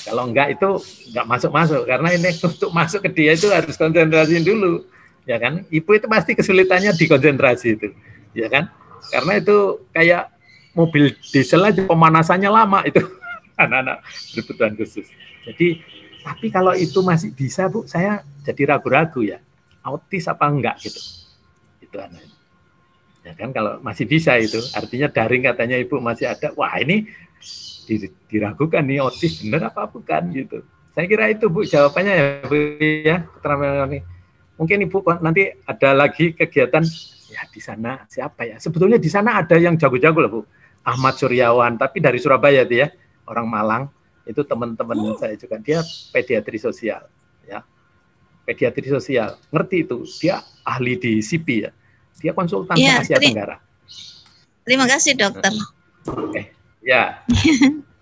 Kalau 0.06 0.26
enggak 0.26 0.58
itu 0.58 0.70
enggak 1.14 1.26
masuk-masuk 1.30 1.82
karena 1.86 2.08
ini 2.14 2.30
untuk 2.50 2.70
masuk 2.74 3.00
ke 3.06 3.10
dia 3.14 3.32
itu 3.38 3.48
harus 3.48 3.78
konsentrasi 3.78 4.42
dulu. 4.42 4.82
Ya 5.28 5.36
kan? 5.36 5.64
Ibu 5.68 5.90
itu 5.96 6.06
pasti 6.08 6.32
kesulitannya 6.36 6.92
di 6.96 7.04
konsentrasi 7.08 7.68
itu. 7.76 7.88
Ya 8.32 8.48
kan? 8.48 8.72
Karena 9.10 9.40
itu 9.40 9.84
kayak 9.90 10.32
mobil 10.76 11.12
diesel 11.34 11.66
aja 11.66 11.82
pemanasannya 11.82 12.50
lama 12.50 12.80
itu 12.86 13.02
anak-anak 13.62 14.04
berkebutuhan 14.32 14.72
khusus. 14.78 15.06
Jadi 15.44 15.82
tapi 16.20 16.52
kalau 16.52 16.76
itu 16.76 17.00
masih 17.00 17.32
bisa 17.32 17.66
Bu, 17.72 17.88
saya 17.88 18.20
jadi 18.44 18.76
ragu-ragu 18.76 19.24
ya. 19.24 19.40
Autis 19.80 20.28
apa 20.28 20.44
enggak 20.48 20.76
gitu. 20.84 21.00
Itu 21.80 21.96
anak. 21.96 22.28
Ya 23.24 23.36
kan 23.36 23.52
kalau 23.52 23.80
masih 23.84 24.08
bisa 24.08 24.36
itu, 24.40 24.60
artinya 24.72 25.08
daring 25.08 25.44
katanya 25.44 25.76
Ibu 25.80 26.00
masih 26.00 26.28
ada. 26.28 26.52
Wah, 26.56 26.72
ini 26.80 27.08
diragukan 28.28 28.84
nih 28.86 29.02
autis 29.02 29.42
benar 29.42 29.72
apa 29.72 29.88
bukan 29.88 30.30
gitu. 30.32 30.64
Saya 30.92 31.06
kira 31.08 31.32
itu 31.32 31.48
Bu 31.48 31.64
jawabannya 31.64 32.12
ya 32.12 32.24
Bu 32.44 32.56
ya, 32.80 33.16
keterangan 33.38 33.88
ini. 33.88 34.00
Mungkin 34.60 34.84
Ibu 34.84 35.00
nanti 35.24 35.48
ada 35.64 35.96
lagi 35.96 36.36
kegiatan 36.36 36.84
ya 37.32 37.42
di 37.48 37.60
sana 37.64 38.04
siapa 38.04 38.44
ya? 38.44 38.60
Sebetulnya 38.60 39.00
di 39.00 39.08
sana 39.08 39.40
ada 39.40 39.56
yang 39.56 39.80
jago-jago 39.80 40.20
loh 40.20 40.30
Bu. 40.30 40.40
Ahmad 40.80 41.16
Suryawan, 41.16 41.76
tapi 41.76 42.00
dari 42.00 42.16
Surabaya 42.16 42.64
dia, 42.64 42.88
orang 43.28 43.46
Malang 43.48 43.84
itu 44.30 44.42
teman-teman 44.46 45.14
oh. 45.14 45.18
saya 45.18 45.34
juga 45.34 45.56
dia 45.58 45.80
pediatri 46.14 46.58
sosial 46.60 47.02
ya 47.46 47.66
pediatri 48.46 48.86
sosial 48.86 49.38
ngerti 49.50 49.76
itu 49.86 49.98
dia 50.22 50.38
ahli 50.62 50.94
di 50.94 51.18
CP 51.18 51.48
ya 51.66 51.70
dia 52.20 52.32
konsultan 52.36 52.78
ya, 52.78 53.00
Asia 53.02 53.18
Tenggara 53.18 53.58
terima 54.62 54.86
kasih 54.86 55.18
dokter 55.18 55.50
oke 56.10 56.30
okay. 56.30 56.44
ya 56.84 57.22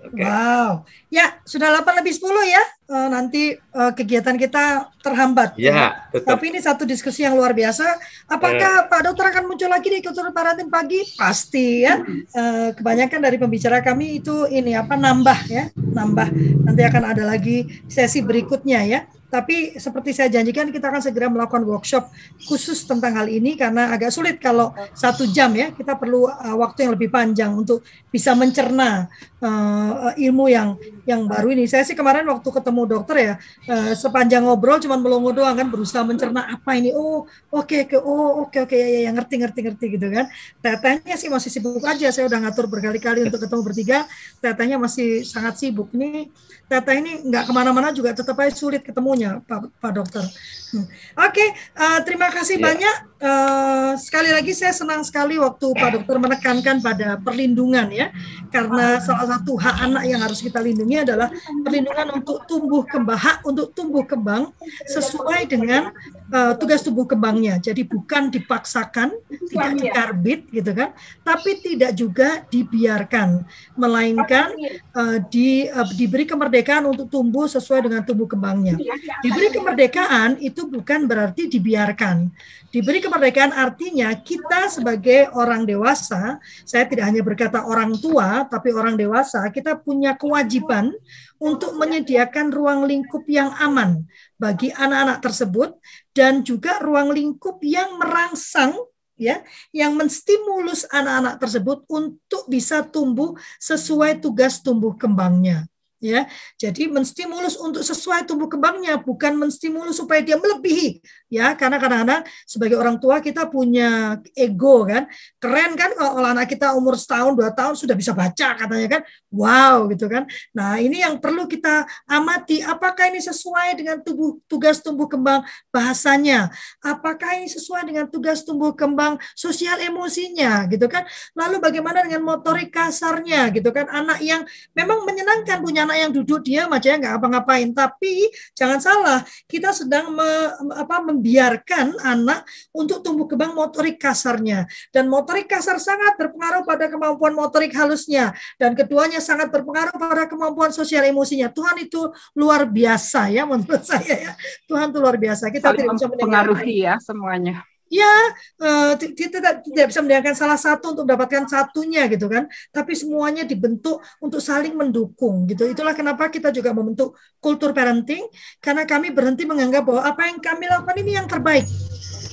Okay. 0.09 0.24
Wow, 0.24 0.88
ya 1.12 1.36
sudah 1.44 1.68
8 1.68 2.00
lebih 2.00 2.16
10 2.16 2.24
ya. 2.48 2.62
Uh, 2.89 3.05
nanti 3.12 3.53
uh, 3.76 3.93
kegiatan 3.93 4.32
kita 4.41 4.89
terhambat. 5.05 5.61
Ya. 5.61 6.09
Tapi 6.09 6.49
ini 6.49 6.57
satu 6.57 6.89
diskusi 6.89 7.20
yang 7.20 7.36
luar 7.36 7.53
biasa. 7.53 7.84
Apakah 8.24 8.89
ya. 8.89 8.89
Pak 8.89 9.01
Dokter 9.05 9.28
akan 9.28 9.45
muncul 9.45 9.68
lagi 9.68 9.93
di 9.93 10.01
kultur 10.01 10.32
parenting 10.32 10.72
pagi? 10.72 11.05
Pasti 11.20 11.84
ya. 11.84 12.01
Uh, 12.32 12.72
kebanyakan 12.72 13.20
dari 13.20 13.36
pembicara 13.36 13.84
kami 13.84 14.24
itu 14.24 14.49
ini 14.49 14.72
apa 14.72 14.97
nambah 14.97 15.39
ya, 15.53 15.68
nambah. 15.76 16.32
Nanti 16.64 16.80
akan 16.80 17.03
ada 17.12 17.28
lagi 17.28 17.84
sesi 17.93 18.24
berikutnya 18.24 18.80
ya. 18.89 19.05
Tapi 19.28 19.76
seperti 19.76 20.16
saya 20.16 20.32
janjikan 20.32 20.72
kita 20.72 20.89
akan 20.89 21.05
segera 21.05 21.28
melakukan 21.28 21.61
workshop 21.68 22.09
khusus 22.49 22.89
tentang 22.89 23.12
hal 23.12 23.28
ini 23.28 23.61
karena 23.61 23.93
agak 23.93 24.09
sulit 24.09 24.41
kalau 24.41 24.72
satu 24.97 25.28
jam 25.28 25.53
ya 25.53 25.68
kita 25.68 26.01
perlu 26.01 26.24
uh, 26.24 26.57
waktu 26.57 26.89
yang 26.89 26.97
lebih 26.97 27.12
panjang 27.12 27.53
untuk 27.53 27.84
bisa 28.09 28.32
mencerna 28.32 29.05
uh, 29.45 30.16
ilmu 30.16 30.49
yang 30.49 30.80
yang 31.05 31.28
baru 31.28 31.53
ini. 31.53 31.68
Saya 31.68 31.84
sih 31.84 31.93
kemarin 31.93 32.24
waktu 32.24 32.49
ketemu 32.49 32.78
dokter 32.85 33.16
ya 33.16 33.35
uh, 33.66 33.93
sepanjang 33.97 34.45
ngobrol 34.45 34.79
cuma 34.79 35.01
melongo 35.01 35.33
doang 35.33 35.57
kan 35.57 35.66
berusaha 35.66 36.05
mencerna 36.05 36.47
apa 36.53 36.70
ini. 36.76 36.93
Oh 36.95 37.24
oke 37.51 37.66
okay, 37.66 37.81
okay, 37.89 37.99
oh 37.99 38.45
oke 38.45 38.53
okay, 38.53 38.61
oke 38.62 38.74
okay, 38.74 38.79
ya, 38.79 38.89
ya, 38.89 39.01
ya 39.09 39.11
ngerti 39.16 39.35
ngerti 39.41 39.61
ngerti 39.64 39.87
gitu 39.97 40.07
kan. 40.12 40.26
Tetehnya 40.61 41.14
sih 41.16 41.29
masih 41.33 41.51
sibuk 41.51 41.83
aja. 41.83 42.07
Saya 42.12 42.29
udah 42.29 42.39
ngatur 42.45 42.66
berkali-kali 42.68 43.26
untuk 43.26 43.41
ketemu 43.43 43.62
bertiga. 43.64 43.99
Tetehnya 44.39 44.76
masih 44.76 45.24
sangat 45.24 45.57
sibuk 45.57 45.91
nih 45.97 46.29
Teteh 46.69 46.97
ini 47.01 47.25
nggak 47.25 47.49
ke 47.49 47.53
mana-mana 47.57 47.89
juga 47.97 48.12
tetap 48.12 48.37
aja 48.45 48.53
sulit 48.53 48.85
ketemunya 48.85 49.41
Pak, 49.49 49.73
Pak 49.81 49.93
Dokter. 49.97 50.25
Hmm. 50.69 50.85
Oke, 50.85 51.33
okay, 51.33 51.49
uh, 51.81 51.97
eh, 51.97 52.01
terima 52.05 52.29
kasih 52.29 52.61
yeah. 52.61 52.66
banyak. 52.69 52.97
Uh, 53.19 53.93
sekali 53.99 54.31
lagi 54.31 54.53
saya 54.53 54.71
senang 54.71 55.01
sekali 55.01 55.41
waktu 55.41 55.64
Pak 55.73 55.91
Dokter 55.97 56.21
menekankan 56.21 56.77
pada 56.85 57.16
perlindungan 57.16 57.89
ya, 57.89 58.12
karena 58.53 59.01
salah 59.01 59.27
satu 59.33 59.57
hak 59.57 59.77
anak 59.89 60.05
yang 60.05 60.21
harus 60.21 60.45
kita 60.45 60.61
lindungi 60.61 61.09
adalah 61.09 61.33
perlindungan 61.64 62.21
untuk 62.21 62.45
tumbuh 62.45 62.85
kembang, 62.85 63.16
hak 63.16 63.39
untuk 63.49 63.73
tumbuh 63.73 64.05
kembang 64.05 64.53
sesuai 64.93 65.49
dengan 65.49 65.89
uh, 66.33 66.53
tugas 66.59 66.85
tubuh 66.85 67.09
kembangnya. 67.09 67.61
Jadi 67.61 67.85
bukan 67.85 68.29
dipaksakan, 68.33 69.14
tidak 69.49 69.72
dikarbit 69.79 70.41
gitu 70.53 70.70
kan, 70.72 70.91
tapi 71.24 71.61
tidak 71.64 71.93
juga 71.97 72.43
dibiarkan, 72.49 73.45
melainkan 73.79 74.53
uh, 74.97 75.18
di 75.29 75.68
uh, 75.68 75.87
diberi 75.97 76.24
kemerdekaan 76.24 76.49
kemerdekaan 76.49 76.91
untuk 76.91 77.07
tumbuh 77.12 77.47
sesuai 77.47 77.87
dengan 77.87 78.03
tumbuh 78.03 78.26
kembangnya. 78.26 78.74
Diberi 79.22 79.49
kemerdekaan 79.53 80.41
itu 80.41 80.66
bukan 80.66 81.05
berarti 81.05 81.47
dibiarkan. 81.47 82.29
Diberi 82.68 83.01
kemerdekaan 83.01 83.53
artinya 83.53 84.12
kita 84.16 84.68
sebagai 84.68 85.33
orang 85.33 85.64
dewasa, 85.64 86.37
saya 86.68 86.85
tidak 86.85 87.09
hanya 87.09 87.22
berkata 87.24 87.64
orang 87.64 87.97
tua, 87.97 88.45
tapi 88.45 88.72
orang 88.72 88.97
dewasa, 88.97 89.45
kita 89.49 89.76
punya 89.81 90.12
kewajiban 90.16 90.93
untuk 91.39 91.74
menyediakan 91.78 92.51
ruang 92.51 92.86
lingkup 92.86 93.24
yang 93.30 93.55
aman 93.59 94.07
bagi 94.39 94.74
anak-anak 94.74 95.18
tersebut 95.22 95.70
dan 96.11 96.43
juga 96.43 96.82
ruang 96.82 97.14
lingkup 97.14 97.62
yang 97.62 97.99
merangsang 97.99 98.74
ya 99.18 99.43
yang 99.74 99.99
menstimulus 99.99 100.86
anak-anak 100.91 101.43
tersebut 101.43 101.78
untuk 101.91 102.47
bisa 102.47 102.86
tumbuh 102.86 103.34
sesuai 103.59 104.22
tugas 104.22 104.62
tumbuh 104.62 104.95
kembangnya 104.95 105.66
ya 105.99 106.30
jadi 106.55 106.86
menstimulus 106.86 107.59
untuk 107.59 107.82
sesuai 107.82 108.22
tumbuh 108.22 108.46
kembangnya 108.46 108.99
bukan 109.03 109.34
menstimulus 109.34 109.99
supaya 109.99 110.22
dia 110.22 110.38
melebihi. 110.38 111.03
Ya 111.28 111.53
karena 111.53 111.76
kadang-kadang 111.76 112.24
sebagai 112.49 112.80
orang 112.80 112.96
tua 112.96 113.20
kita 113.20 113.44
punya 113.51 114.16
ego 114.32 114.86
kan. 114.88 115.11
Keren 115.36 115.76
kan 115.76 115.92
kalau 115.92 116.24
anak 116.24 116.49
kita 116.49 116.72
umur 116.72 116.96
setahun 116.96 117.36
dua 117.36 117.53
tahun 117.53 117.76
sudah 117.76 117.92
bisa 117.92 118.16
baca 118.16 118.57
katanya 118.57 118.88
kan. 118.99 119.03
Wow 119.28 119.90
gitu 119.92 120.09
kan. 120.09 120.24
Nah 120.57 120.80
ini 120.80 121.05
yang 121.05 121.20
perlu 121.20 121.44
kita 121.44 121.84
amati. 122.09 122.64
Apakah 122.64 123.12
ini 123.12 123.20
sesuai 123.20 123.76
dengan 123.76 124.01
tubuh 124.01 124.40
tugas 124.49 124.80
tumbuh 124.80 125.11
kembang 125.11 125.44
bahasanya? 125.68 126.49
Apakah 126.80 127.42
ini 127.42 127.49
sesuai 127.51 127.88
dengan 127.88 128.09
tugas 128.09 128.46
tumbuh 128.46 128.72
kembang 128.72 129.20
sosial 129.36 129.82
emosinya 129.84 130.64
gitu 130.68 130.88
kan. 130.88 131.05
Lalu 131.36 131.61
bagaimana 131.61 132.05
dengan 132.05 132.24
motorik 132.24 132.72
kasarnya 132.72 133.53
gitu 133.53 133.68
kan. 133.68 133.88
Anak 133.92 134.24
yang 134.24 134.49
memang 134.72 135.05
menyenangkan 135.05 135.61
punya 135.61 135.88
anak 135.89 135.97
yang 136.05 136.12
duduk 136.12 136.45
dia 136.45 136.68
aja 136.68 137.01
nggak 137.01 137.14
apa-ngapain. 137.16 137.72
Tapi 137.72 138.28
jangan 138.53 138.76
salah, 138.76 139.18
kita 139.49 139.72
sedang 139.72 140.12
me, 140.12 140.28
apa, 140.76 141.01
membiarkan 141.01 141.97
anak 142.05 142.45
untuk 142.76 143.01
tumbuh 143.01 143.24
kembang 143.24 143.57
motorik 143.57 143.97
kasarnya. 143.97 144.68
Dan 144.93 145.09
motorik 145.09 145.49
kasar 145.49 145.80
sangat 145.80 146.20
berpengaruh 146.20 146.68
pada 146.68 146.93
kemampuan 146.93 147.32
motorik 147.32 147.72
halusnya. 147.72 148.36
Dan 148.61 148.76
keduanya 148.76 149.24
sangat 149.24 149.49
berpengaruh 149.49 149.97
pada 149.97 150.28
kemampuan 150.28 150.68
sosial 150.76 151.09
emosinya. 151.09 151.49
Tuhan 151.49 151.80
itu 151.80 152.12
luar 152.36 152.68
biasa 152.68 153.32
ya 153.32 153.49
menurut 153.49 153.80
saya 153.89 154.28
ya. 154.28 154.32
Tuhan 154.68 154.93
itu 154.93 154.99
luar 155.01 155.16
biasa. 155.16 155.49
Kita 155.49 155.72
Saling 155.72 155.89
tidak 155.89 155.95
bisa 155.97 156.07
mengaruhi 156.12 156.84
ya 156.84 157.01
semuanya 157.01 157.64
ya 157.89 158.12
uh, 158.61 158.93
tidak 158.97 159.64
tidak 159.64 159.86
bisa 159.89 160.01
mendengarkan 160.05 160.36
salah 160.36 160.61
satu 160.61 160.93
untuk 160.97 161.05
mendapatkan 161.09 161.49
satunya 161.49 162.05
gitu 162.09 162.28
kan. 162.28 162.47
Tapi 162.72 162.93
semuanya 162.95 163.43
dibentuk 163.49 164.01
untuk 164.20 164.41
saling 164.45 164.76
mendukung 164.76 165.49
gitu. 165.49 165.64
Itulah 165.68 165.97
kenapa 165.97 166.28
kita 166.28 166.53
juga 166.53 166.72
membentuk 166.76 167.16
kultur 167.41 167.72
parenting. 167.72 168.24
Karena 168.61 168.84
kami 168.84 169.12
berhenti 169.12 169.49
menganggap 169.49 169.82
bahwa 169.84 170.03
apa 170.05 170.28
yang 170.28 170.39
kami 170.39 170.64
lakukan 170.68 170.97
ini 171.01 171.12
yang 171.16 171.26
terbaik 171.26 171.66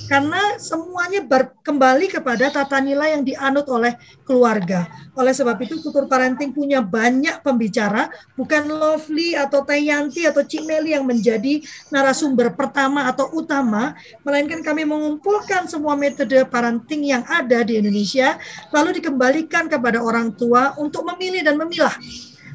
karena 0.05 0.57
semuanya 0.61 1.25
kembali 1.61 2.07
kepada 2.09 2.53
tata 2.53 2.77
nilai 2.77 3.17
yang 3.17 3.23
dianut 3.25 3.65
oleh 3.69 3.97
keluarga. 4.21 4.85
Oleh 5.17 5.33
sebab 5.33 5.57
itu 5.65 5.81
kultur 5.81 6.05
parenting 6.05 6.53
punya 6.53 6.79
banyak 6.83 7.41
pembicara, 7.41 8.09
bukan 8.37 8.69
Lovely 8.69 9.33
atau 9.33 9.65
Tayanti 9.65 10.29
atau 10.29 10.45
Cik 10.45 10.63
Meli 10.65 10.93
yang 10.93 11.07
menjadi 11.07 11.63
narasumber 11.89 12.53
pertama 12.53 13.09
atau 13.09 13.31
utama, 13.33 13.97
melainkan 14.21 14.61
kami 14.61 14.85
mengumpulkan 14.85 15.65
semua 15.65 15.97
metode 15.97 16.45
parenting 16.49 17.15
yang 17.15 17.23
ada 17.25 17.65
di 17.65 17.81
Indonesia, 17.81 18.37
lalu 18.69 19.01
dikembalikan 19.01 19.65
kepada 19.65 20.03
orang 20.03 20.35
tua 20.35 20.77
untuk 20.77 21.07
memilih 21.09 21.41
dan 21.41 21.57
memilah 21.57 21.95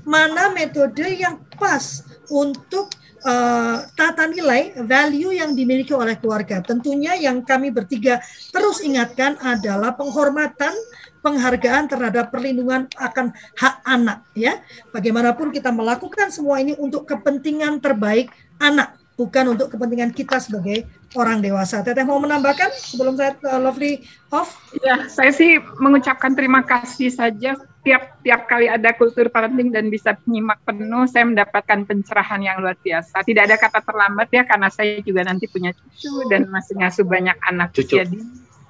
mana 0.04 0.48
metode 0.52 1.04
yang 1.04 1.36
pas 1.60 2.04
untuk 2.30 2.88
uh, 3.24 3.84
tata 3.96 4.24
nilai 4.28 4.76
value 4.80 5.36
yang 5.36 5.52
dimiliki 5.52 5.92
oleh 5.92 6.16
keluarga. 6.16 6.60
Tentunya 6.64 7.16
yang 7.16 7.44
kami 7.44 7.72
bertiga 7.72 8.20
terus 8.52 8.80
ingatkan 8.84 9.36
adalah 9.40 9.96
penghormatan 9.96 10.72
penghargaan 11.20 11.84
terhadap 11.88 12.32
perlindungan 12.32 12.88
akan 12.96 13.32
hak 13.56 13.74
anak 13.84 14.24
ya. 14.32 14.60
Bagaimanapun 14.92 15.52
kita 15.52 15.68
melakukan 15.72 16.32
semua 16.32 16.60
ini 16.60 16.76
untuk 16.80 17.04
kepentingan 17.04 17.80
terbaik 17.80 18.32
anak, 18.60 18.96
bukan 19.16 19.56
untuk 19.56 19.68
kepentingan 19.72 20.12
kita 20.16 20.40
sebagai 20.40 20.88
orang 21.16 21.44
dewasa. 21.44 21.84
Teteh 21.84 22.04
mau 22.04 22.20
menambahkan 22.20 22.72
sebelum 22.72 23.16
saya 23.20 23.36
uh, 23.48 23.60
lovely 23.60 24.04
off? 24.32 24.56
Ya, 24.80 25.08
saya 25.12 25.32
sih 25.32 25.60
mengucapkan 25.80 26.32
terima 26.32 26.64
kasih 26.64 27.12
saja 27.12 27.56
tiap 27.80 28.20
tiap 28.20 28.44
kali 28.44 28.68
ada 28.68 28.92
kultur 28.92 29.32
parenting 29.32 29.72
dan 29.72 29.88
bisa 29.88 30.16
menyimak 30.28 30.60
penuh, 30.68 31.08
saya 31.08 31.24
mendapatkan 31.24 31.88
pencerahan 31.88 32.40
yang 32.44 32.60
luar 32.60 32.76
biasa. 32.76 33.24
Tidak 33.24 33.42
ada 33.48 33.56
kata 33.56 33.80
terlambat 33.80 34.28
ya, 34.28 34.42
karena 34.44 34.68
saya 34.68 35.00
juga 35.00 35.24
nanti 35.24 35.48
punya 35.48 35.72
cucu 35.72 36.28
dan 36.28 36.48
masih 36.52 36.76
ngasuh 36.76 37.06
banyak 37.08 37.36
anak 37.48 37.72
cucu. 37.72 38.04
Jadi, 38.04 38.18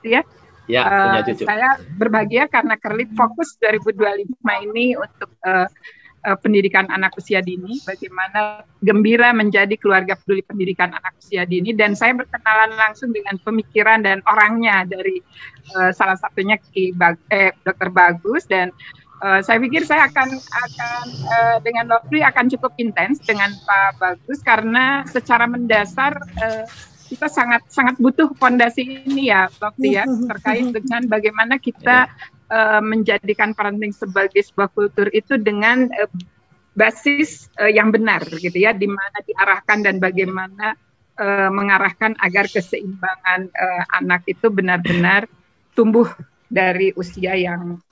ya. 0.06 0.22
Ya, 0.70 0.86
uh, 0.86 1.02
punya 1.10 1.22
cucu. 1.26 1.42
Saya 1.42 1.68
berbahagia 1.98 2.46
karena 2.46 2.78
Kerlit 2.78 3.10
fokus 3.18 3.58
2025 3.58 4.30
ini 4.70 4.94
untuk 4.94 5.30
uh, 5.42 5.66
uh, 6.24 6.38
pendidikan 6.38 6.88
anak 6.92 7.16
usia 7.16 7.40
dini, 7.40 7.80
bagaimana 7.82 8.64
gembira 8.78 9.32
menjadi 9.32 9.72
keluarga 9.74 10.16
peduli 10.16 10.44
pendidikan 10.44 10.92
anak 10.92 11.16
usia 11.20 11.48
dini 11.48 11.72
dan 11.72 11.96
saya 11.96 12.16
berkenalan 12.16 12.76
langsung 12.76 13.10
dengan 13.10 13.40
pemikiran 13.40 14.04
dan 14.04 14.20
orangnya 14.28 14.84
dari 14.84 15.20
uh, 15.76 15.92
salah 15.94 16.16
satunya 16.16 16.60
Ki 16.60 16.92
Bag 16.92 17.16
eh, 17.32 17.56
Dr. 17.64 17.90
Bagus 17.92 18.44
dan 18.48 18.72
uh, 19.20 19.40
saya 19.44 19.60
pikir 19.60 19.84
saya 19.84 20.08
akan 20.08 20.28
akan 20.36 21.04
uh, 21.28 21.56
dengan 21.62 21.84
Lovely 21.88 22.24
akan 22.24 22.48
cukup 22.50 22.72
intens 22.80 23.20
dengan 23.22 23.52
Pak 23.64 24.00
Bagus 24.00 24.40
karena 24.42 25.04
secara 25.06 25.44
mendasar 25.46 26.16
uh, 26.40 26.64
kita 27.10 27.26
sangat 27.26 27.66
sangat 27.66 27.98
butuh 27.98 28.30
fondasi 28.38 29.02
ini 29.02 29.34
ya, 29.34 29.50
Lovely 29.58 29.98
ya, 29.98 30.06
terkait 30.06 30.70
dengan 30.70 31.02
bagaimana 31.10 31.58
kita 31.58 32.06
uh, 32.46 32.78
menjadikan 32.78 33.50
parenting 33.50 33.90
sebagai 33.90 34.38
sebuah 34.46 34.70
kultur 34.70 35.10
itu 35.10 35.34
dengan 35.34 35.90
uh, 35.90 36.10
basis 36.78 37.50
uh, 37.58 37.66
yang 37.66 37.90
benar 37.90 38.22
gitu 38.30 38.54
ya, 38.54 38.70
di 38.70 38.86
mana 38.86 39.18
diarahkan 39.26 39.82
dan 39.82 39.98
bagaimana 39.98 40.78
uh, 41.18 41.50
mengarahkan 41.50 42.14
agar 42.22 42.46
keseimbangan 42.46 43.50
uh, 43.50 43.82
anak 43.98 44.22
itu 44.30 44.46
benar-benar 44.46 45.26
tumbuh 45.74 46.06
dari 46.46 46.94
usia 46.94 47.34
yang 47.34 47.82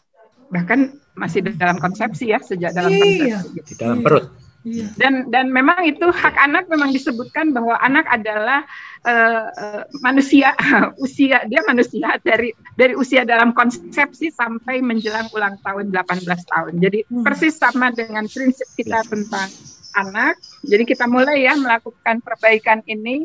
bahkan 0.49 0.95
masih 1.19 1.43
dalam 1.43 1.83
konsepsi 1.83 2.31
ya 2.31 2.39
sejak 2.39 2.71
dalam 2.71 2.95
iya. 2.95 3.03
konsepsi 3.03 3.49
gitu. 3.59 3.69
di 3.69 3.75
dalam 3.77 3.99
perut. 4.07 4.27
Iya. 4.67 4.91
Dan 4.99 5.31
dan 5.31 5.55
memang 5.55 5.87
itu 5.87 6.03
hak 6.11 6.35
anak 6.35 6.67
memang 6.67 6.91
disebutkan 6.91 7.55
bahwa 7.55 7.79
anak 7.79 8.05
adalah 8.11 8.67
uh, 9.07 9.47
uh, 9.55 9.83
manusia 10.03 10.51
usia 11.05 11.47
dia 11.47 11.63
manusia 11.63 12.19
dari 12.27 12.51
dari 12.75 12.99
usia 12.99 13.23
dalam 13.23 13.55
konsepsi 13.55 14.35
sampai 14.35 14.83
menjelang 14.83 15.31
ulang 15.31 15.63
tahun 15.63 15.95
18 15.95 16.27
tahun. 16.27 16.73
Jadi 16.83 16.99
Hmm. 17.09 17.25
persis 17.25 17.55
sama 17.55 17.95
dengan 17.95 18.27
prinsip 18.27 18.67
kita 18.75 19.07
tentang 19.07 19.49
anak. 19.95 20.37
Jadi 20.67 20.85
kita 20.85 21.07
mulai 21.07 21.47
ya 21.47 21.55
melakukan 21.55 22.21
perbaikan 22.21 22.83
ini. 22.85 23.25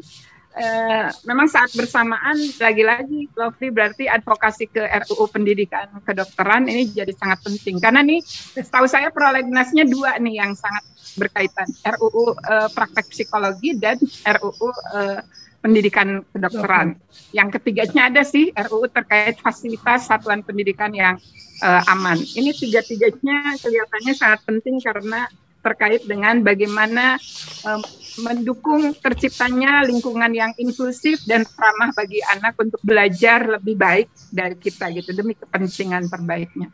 Eh, 0.54 1.10
memang 1.26 1.50
saat 1.50 1.74
bersamaan 1.74 2.38
lagi-lagi 2.62 3.26
Lovely 3.34 3.74
berarti 3.74 4.06
advokasi 4.06 4.70
ke 4.70 4.86
RUU 4.86 5.26
pendidikan 5.26 5.90
kedokteran 6.06 6.70
ini 6.70 6.94
jadi 6.94 7.10
sangat 7.18 7.42
penting 7.42 7.82
karena 7.82 8.06
nih 8.06 8.22
setahu 8.62 8.86
saya 8.86 9.10
prolegnasnya 9.10 9.90
dua 9.90 10.22
nih 10.22 10.46
yang 10.46 10.54
sangat 10.54 10.86
berkaitan 11.18 11.66
RUU 11.98 12.38
eh, 12.38 12.70
praktek 12.70 13.10
psikologi 13.10 13.82
dan 13.82 13.98
RUU 14.30 14.70
eh, 14.94 15.20
pendidikan 15.58 16.22
kedokteran. 16.30 17.02
Yang 17.34 17.50
ketiganya 17.58 18.14
ada 18.14 18.22
sih 18.22 18.54
RUU 18.54 18.94
terkait 18.94 19.42
fasilitas 19.42 20.06
satuan 20.06 20.46
pendidikan 20.46 20.94
yang 20.94 21.18
eh, 21.66 21.82
aman. 21.90 22.22
Ini 22.22 22.54
tiga-tiganya 22.54 23.58
kelihatannya 23.58 24.14
sangat 24.14 24.46
penting 24.46 24.78
karena 24.86 25.26
terkait 25.64 26.04
dengan 26.04 26.44
bagaimana 26.44 27.18
em, 27.64 27.82
mendukung 28.20 28.94
terciptanya 28.94 29.82
lingkungan 29.84 30.30
yang 30.30 30.52
inklusif 30.56 31.24
dan 31.26 31.42
ramah 31.58 31.90
bagi 31.92 32.22
anak 32.30 32.54
untuk 32.60 32.78
belajar 32.82 33.58
lebih 33.58 33.74
baik 33.74 34.08
dari 34.30 34.54
kita 34.56 34.94
gitu 34.94 35.12
demi 35.12 35.34
kepentingan 35.34 36.06
terbaiknya. 36.06 36.70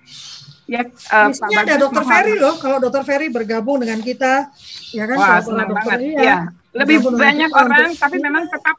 Ya, 0.70 0.86
Di 0.86 1.34
Pak 1.34 1.50
ada 1.66 1.82
Dokter 1.82 2.04
Ferry 2.06 2.38
loh. 2.38 2.54
Kalau 2.62 2.78
Dokter 2.78 3.02
Ferry 3.02 3.34
bergabung 3.34 3.82
dengan 3.82 3.98
kita, 4.06 4.54
ya 4.94 5.10
kan? 5.10 5.18
Wah, 5.18 5.40
senang 5.42 5.74
banget. 5.74 6.00
iya. 6.14 6.22
Ya, 6.22 6.38
lebih 6.78 7.02
Bergabung 7.02 7.18
banyak 7.18 7.50
orang, 7.50 7.90
untuk- 7.90 8.02
tapi 8.06 8.18
memang 8.22 8.46
tetap 8.46 8.78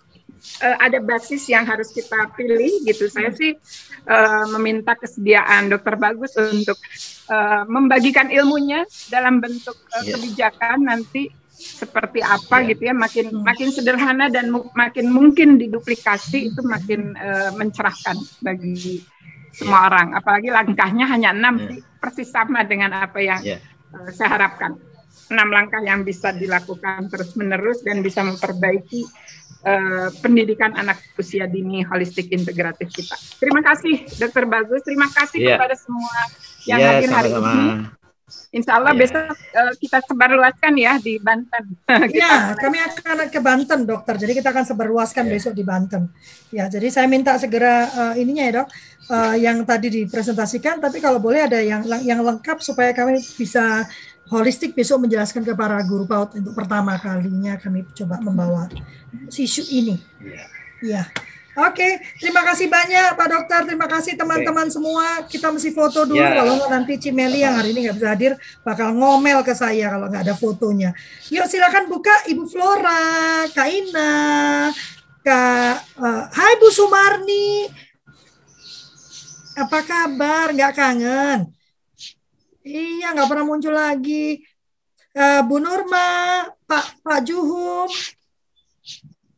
eh, 0.63 0.77
ada 0.81 0.99
basis 1.03 1.51
yang 1.51 1.67
harus 1.67 1.91
kita 1.91 2.31
pilih 2.33 2.87
gitu. 2.87 3.11
Saya 3.11 3.35
sih 3.35 3.59
eh, 4.07 4.45
meminta 4.55 4.95
kesediaan 4.95 5.67
Dokter 5.69 5.99
Bagus 5.99 6.33
untuk 6.39 6.79
eh, 7.27 7.63
membagikan 7.67 8.31
ilmunya 8.31 8.87
dalam 9.11 9.43
bentuk 9.43 9.75
Yes. 10.01 10.15
kebijakan 10.15 10.87
nanti 10.87 11.27
seperti 11.61 12.21
apa 12.21 12.65
Ya. 12.65 12.73
gitu 12.73 12.83
ya 12.89 12.95
makin 12.97 13.27
Hmm. 13.31 13.45
makin 13.45 13.69
sederhana 13.69 14.27
dan 14.27 14.49
mu- 14.49 14.73
makin 14.73 15.07
mungkin 15.09 15.57
diduplikasi 15.57 16.49
itu 16.49 16.61
makin 16.65 17.13
eh, 17.15 17.51
mencerahkan 17.53 18.17
bagi 18.41 19.05
semua 19.53 19.87
orang 19.87 20.15
apalagi 20.15 20.49
langkahnya 20.49 21.05
hanya 21.05 21.31
enam 21.31 21.61
sih, 21.61 21.81
persis 21.99 22.29
sama 22.29 22.65
dengan 22.65 22.97
apa 22.97 23.19
yang 23.19 23.41
Ya. 23.43 23.59
eh, 23.93 24.11
saya 24.11 24.41
harapkan 24.41 24.81
enam 25.31 25.49
langkah 25.49 25.79
yang 25.81 26.03
bisa 26.03 26.33
dilakukan 26.33 27.07
terus 27.07 27.37
menerus 27.37 27.85
dan 27.85 28.01
bisa 28.01 28.25
memperbaiki 28.25 29.05
eh, 29.61 30.09
pendidikan 30.19 30.73
anak 30.73 31.05
usia 31.15 31.45
dini 31.45 31.85
holistik 31.85 32.33
integratif 32.33 32.89
kita. 32.89 33.13
Terima 33.37 33.61
kasih 33.61 34.09
Dokter 34.17 34.49
Bagus, 34.49 34.81
terima 34.81 35.05
kasih 35.07 35.37
Iya. 35.37 35.61
kepada 35.61 35.77
semua 35.77 36.17
yang 36.65 36.81
Iya, 36.81 36.89
hadir 36.97 37.11
hari 37.13 37.31
ini. 37.31 38.00
Insya 38.51 38.79
Allah 38.79 38.93
Iya. 38.93 39.01
besok 39.01 39.25
eh, 39.31 39.73
kita 39.79 39.99
sebarluaskan 40.05 40.73
ya 40.75 40.93
di 40.99 41.19
Banten. 41.19 41.65
Ya, 42.11 42.51
mulai. 42.51 42.59
kami 42.59 42.79
akan 42.83 43.17
ke 43.31 43.41
Banten, 43.41 43.81
dokter. 43.85 44.15
Jadi 44.17 44.33
kita 44.39 44.51
akan 44.51 44.65
sebarluaskan 44.65 45.25
Ya. 45.27 45.33
besok 45.35 45.53
di 45.55 45.63
Banten. 45.63 46.03
Ya, 46.51 46.67
jadi 46.67 46.89
saya 46.91 47.07
minta 47.07 47.35
segera 47.37 47.87
eh, 47.87 48.23
ininya 48.23 48.45
ya 48.45 48.53
dok, 48.63 48.69
eh, 49.09 49.35
yang 49.43 49.63
tadi 49.63 49.89
dipresentasikan. 50.03 50.79
Tapi 50.79 50.99
kalau 50.99 51.19
boleh 51.19 51.47
ada 51.47 51.63
yang 51.63 51.83
yang 52.03 52.21
lengkap 52.21 52.59
supaya 52.59 52.91
kami 52.91 53.23
bisa 53.37 53.87
holistik 54.27 54.75
besok 54.75 55.03
menjelaskan 55.03 55.43
ke 55.43 55.55
para 55.55 55.83
guru 55.83 56.07
PAUD 56.07 56.39
untuk 56.39 56.55
pertama 56.55 56.95
kalinya 56.97 57.59
kami 57.59 57.83
coba 57.91 58.23
membawa 58.23 58.71
isu 59.27 59.63
ini. 59.69 59.99
Iya. 60.23 60.47
Ya. 60.81 61.03
Oke, 61.61 62.01
terima 62.17 62.41
kasih 62.41 62.73
banyak 62.73 63.21
Pak 63.21 63.29
Dokter. 63.29 63.61
Terima 63.69 63.85
kasih 63.85 64.17
teman-teman 64.17 64.73
semua. 64.73 65.29
Kita 65.29 65.53
mesti 65.53 65.69
foto 65.77 66.09
dulu 66.09 66.17
Ya. 66.17 66.41
kalau 66.41 66.57
nggak 66.57 66.71
nanti 66.73 66.93
Cimeli 66.97 67.45
yang 67.45 67.53
hari 67.53 67.77
ini 67.77 67.85
nggak 67.85 67.97
bisa 68.01 68.09
hadir 68.09 68.33
bakal 68.65 68.97
ngomel 68.97 69.45
ke 69.45 69.53
saya 69.53 69.93
kalau 69.93 70.09
nggak 70.09 70.25
ada 70.25 70.35
fotonya. 70.39 70.97
Yuk 71.29 71.45
silakan 71.45 71.93
buka 71.93 72.15
Ibu 72.33 72.49
Flora, 72.49 73.45
Kak 73.53 73.69
Ina, 73.69 74.13
Kak 75.21 75.77
eh, 76.01 76.25
Hai 76.33 76.53
Bu 76.57 76.73
Sumarni. 76.73 77.69
Apa 79.61 79.85
kabar? 79.85 80.57
Nggak 80.57 80.73
kangen? 80.73 81.39
Iya, 82.65 83.13
nggak 83.13 83.29
pernah 83.29 83.45
muncul 83.45 83.75
lagi. 83.77 84.41
Eh, 85.13 85.41
Bu 85.45 85.61
Nurma, 85.61 86.47
Pak 86.65 87.05
Pak 87.05 87.21
Juhum, 87.27 87.91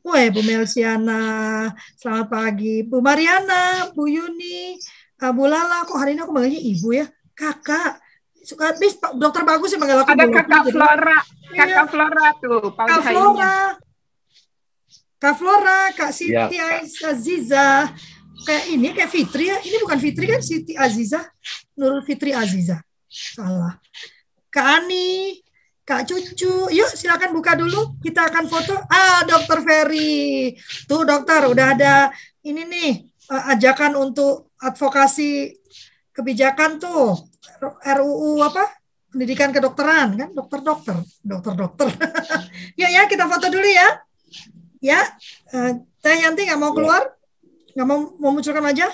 Wah, 0.03 0.27
Bu 0.35 0.43
Melsiana, 0.43 1.23
selamat 1.95 2.27
pagi. 2.27 2.83
Bu 2.83 2.99
Mariana, 2.99 3.87
Bu 3.95 4.11
Yuni, 4.11 4.75
Bu 5.15 5.47
Lala, 5.47 5.87
kok 5.87 5.95
hari 5.95 6.19
ini 6.19 6.27
aku 6.27 6.35
manggilnya 6.35 6.59
Ibu 6.59 6.89
ya? 6.91 7.07
Kakak. 7.39 8.03
Suka 8.43 8.75
bis 8.83 8.99
Pak 8.99 9.15
Dokter 9.15 9.47
Bagus 9.47 9.71
yang 9.71 9.87
manggil 9.87 10.03
aku 10.03 10.11
Ada 10.11 10.27
Kakak 10.27 10.43
Lutfi, 10.43 10.59
jadi- 10.67 10.75
Flora, 10.75 11.19
Iya. 11.23 11.59
Kakak 11.63 11.87
Flora 11.95 12.27
tuh, 12.43 12.63
Pak 12.75 12.87
Kak. 12.91 13.01
Flora. 13.07 13.57
Kak 15.23 15.35
Flora, 15.39 15.79
Kak 15.95 16.11
Siti 16.11 16.35
Ya. 16.59 16.83
Aziza. 16.83 17.67
Kayak 18.43 18.65
ini, 18.75 18.89
kayak 18.91 19.07
Fitri 19.15 19.45
ya. 19.47 19.63
Ini 19.63 19.77
bukan 19.87 19.99
Fitri 20.03 20.27
kan, 20.27 20.43
Siti 20.43 20.75
Aziza. 20.75 21.23
Nurul 21.79 22.03
Fitri 22.03 22.35
Aziza. 22.35 22.83
Salah. 23.07 23.79
Kak 24.51 24.83
Ani, 24.83 25.39
Kak 25.93 26.09
Cucu. 26.09 26.73
Yuk 26.73 26.91
silakan 26.97 27.37
buka 27.37 27.53
dulu. 27.53 28.01
Kita 28.01 28.33
akan 28.33 28.49
foto. 28.49 28.73
Ah, 28.89 29.29
Dokter 29.29 29.61
Ferry. 29.61 30.57
Tuh 30.89 31.05
dokter, 31.05 31.45
udah 31.53 31.77
ada 31.77 32.09
ini 32.41 32.65
nih 32.65 32.91
eh, 33.29 33.43
ajakan 33.53 34.01
untuk 34.01 34.57
advokasi 34.57 35.53
kebijakan 36.17 36.81
tuh. 36.81 37.13
RUU 37.85 38.41
apa? 38.41 38.65
Pendidikan 39.13 39.53
kedokteran 39.53 40.17
kan, 40.17 40.33
dokter-dokter, 40.33 40.97
dokter-dokter. 41.21 41.93
Yuk 42.81 42.89
ya, 42.89 43.05
kita 43.05 43.29
foto 43.29 43.53
dulu 43.53 43.69
ya. 43.69 43.89
Ya, 44.81 45.01
eh, 45.53 45.77
Teh 46.01 46.17
Yanti 46.25 46.49
nggak 46.49 46.57
mau 46.57 46.73
Ya. 46.73 46.77
keluar? 46.81 47.03
Nggak 47.77 47.87
mau 47.87 47.99
memunculkan 48.17 48.65
wajah? 48.65 48.93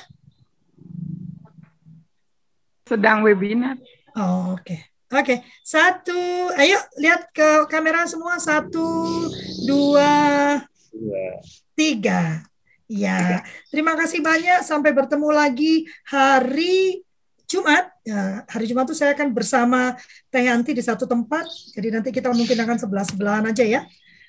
sedang 2.88 3.20
webinar. 3.20 3.76
Oh, 4.16 4.56
oke. 4.56 4.87
Oke, 5.08 5.40
satu. 5.64 6.20
Ayo 6.52 6.76
lihat 7.00 7.32
ke 7.32 7.64
kamera 7.72 8.04
semua. 8.04 8.36
Satu, 8.36 8.84
dua, 9.64 10.12
Dua. 10.92 11.26
tiga. 11.72 12.44
Ya, 12.88 13.44
terima 13.72 13.96
kasih 13.96 14.20
banyak. 14.20 14.64
Sampai 14.64 14.92
bertemu 14.92 15.28
lagi 15.32 15.88
hari 16.04 17.04
Jumat. 17.48 17.88
Ya, 18.04 18.44
hari 18.48 18.68
Jumat 18.68 18.84
itu 18.88 18.96
saya 18.96 19.16
akan 19.16 19.32
bersama 19.32 19.96
Teh 20.28 20.44
Yanti 20.44 20.76
di 20.76 20.84
satu 20.84 21.08
tempat. 21.08 21.48
Jadi 21.72 21.88
nanti 21.88 22.08
kita 22.12 22.28
mungkin 22.32 22.56
akan 22.60 22.76
sebelah-sebelahan 22.76 23.48
aja 23.48 23.64
ya. 23.64 23.80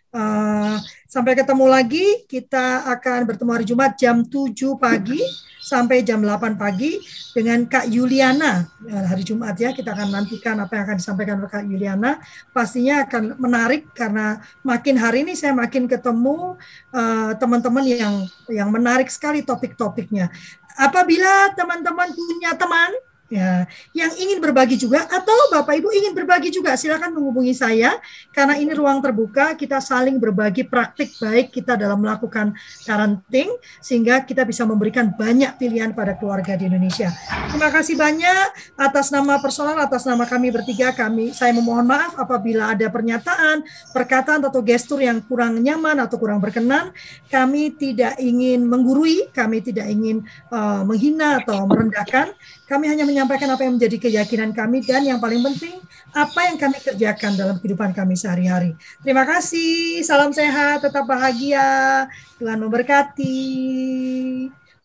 Eh, 0.09 0.75
sampai 1.05 1.37
ketemu 1.37 1.69
lagi, 1.69 2.25
kita 2.25 2.81
akan 2.97 3.29
bertemu 3.29 3.51
hari 3.53 3.65
Jumat 3.69 3.93
jam 3.93 4.25
7 4.25 4.73
pagi 4.73 5.21
sampai 5.61 6.01
jam 6.01 6.17
8 6.25 6.57
pagi 6.57 6.97
dengan 7.37 7.69
Kak 7.69 7.85
Yuliana 7.85 8.65
Eh, 8.89 9.05
hari 9.05 9.21
Jumat 9.21 9.53
ya. 9.53 9.69
Kita 9.69 9.93
akan 9.93 10.09
nantikan 10.09 10.57
apa 10.57 10.81
yang 10.81 10.83
akan 10.89 10.97
disampaikan 10.97 11.37
oleh 11.37 11.51
Kak 11.53 11.61
Yuliana. 11.61 12.17
Pastinya 12.49 13.05
akan 13.05 13.37
menarik 13.37 13.93
karena 13.93 14.41
makin 14.65 14.97
hari 14.97 15.21
ini 15.21 15.37
saya 15.37 15.53
makin 15.53 15.85
ketemu 15.85 16.57
eh, 16.89 17.31
teman-teman 17.37 17.85
yang 17.85 18.13
yang 18.49 18.73
menarik 18.73 19.13
sekali 19.13 19.45
topik-topiknya. 19.45 20.33
Apabila 20.73 21.53
teman-teman 21.53 22.09
punya 22.17 22.57
teman 22.57 22.97
Ya, 23.29 23.69
yang 23.93 24.09
ingin 24.17 24.41
berbagi 24.41 24.73
juga 24.73 25.05
atau 25.05 25.37
Bapak 25.53 25.77
Ibu 25.77 25.93
ingin 25.93 26.17
berbagi 26.17 26.49
juga 26.49 26.73
silakan 26.73 27.13
menghubungi 27.13 27.53
saya 27.53 28.01
karena 28.33 28.57
ini 28.57 28.73
ruang 28.73 29.05
terbuka 29.05 29.53
kita 29.53 29.77
saling 29.77 30.17
berbagi 30.17 30.65
praktik 30.65 31.13
baik 31.21 31.53
kita 31.53 31.77
dalam 31.77 32.01
melakukan 32.01 32.57
parenting 32.89 33.53
sehingga 33.85 34.25
kita 34.25 34.49
bisa 34.49 34.65
memberikan 34.65 35.13
banyak 35.13 35.61
pilihan 35.61 35.93
pada 35.93 36.17
keluarga 36.17 36.57
di 36.57 36.73
Indonesia. 36.73 37.13
Terima 37.53 37.69
kasih 37.69 38.01
banyak 38.01 38.47
atas 38.81 39.13
nama 39.13 39.37
personal 39.37 39.77
atas 39.77 40.09
nama 40.09 40.25
kami 40.25 40.49
bertiga 40.49 40.89
kami 40.89 41.29
saya 41.29 41.53
memohon 41.53 41.85
maaf 41.85 42.17
apabila 42.17 42.73
ada 42.73 42.89
pernyataan, 42.89 43.61
perkataan 43.93 44.41
atau 44.41 44.65
gestur 44.65 45.05
yang 45.05 45.21
kurang 45.21 45.61
nyaman 45.61 46.01
atau 46.01 46.17
kurang 46.17 46.41
berkenan. 46.41 46.89
Kami 47.29 47.77
tidak 47.77 48.17
ingin 48.17 48.65
menggurui, 48.65 49.29
kami 49.29 49.61
tidak 49.61 49.85
ingin 49.85 50.25
uh, 50.49 50.81
menghina 50.81 51.45
atau 51.45 51.69
merendahkan. 51.69 52.33
Kami 52.65 52.85
hanya 52.85 53.05
menyampaikan 53.19 53.51
apa 53.51 53.67
yang 53.67 53.75
menjadi 53.75 53.97
keyakinan 53.99 54.55
kami 54.55 54.79
dan 54.79 55.03
yang 55.03 55.19
paling 55.19 55.43
penting 55.43 55.75
apa 56.15 56.39
yang 56.47 56.55
kami 56.55 56.79
kerjakan 56.79 57.35
dalam 57.35 57.59
kehidupan 57.59 57.91
kami 57.91 58.15
sehari-hari. 58.15 58.79
Terima 59.03 59.27
kasih, 59.27 60.07
salam 60.07 60.31
sehat, 60.31 60.87
tetap 60.87 61.03
bahagia, 61.03 62.07
Tuhan 62.39 62.63
memberkati. 62.63 63.35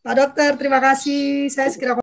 Pak 0.02 0.14
Dokter, 0.18 0.50
terima 0.58 0.82
kasih. 0.82 1.46
Saya 1.46 1.70
segera 1.70 1.92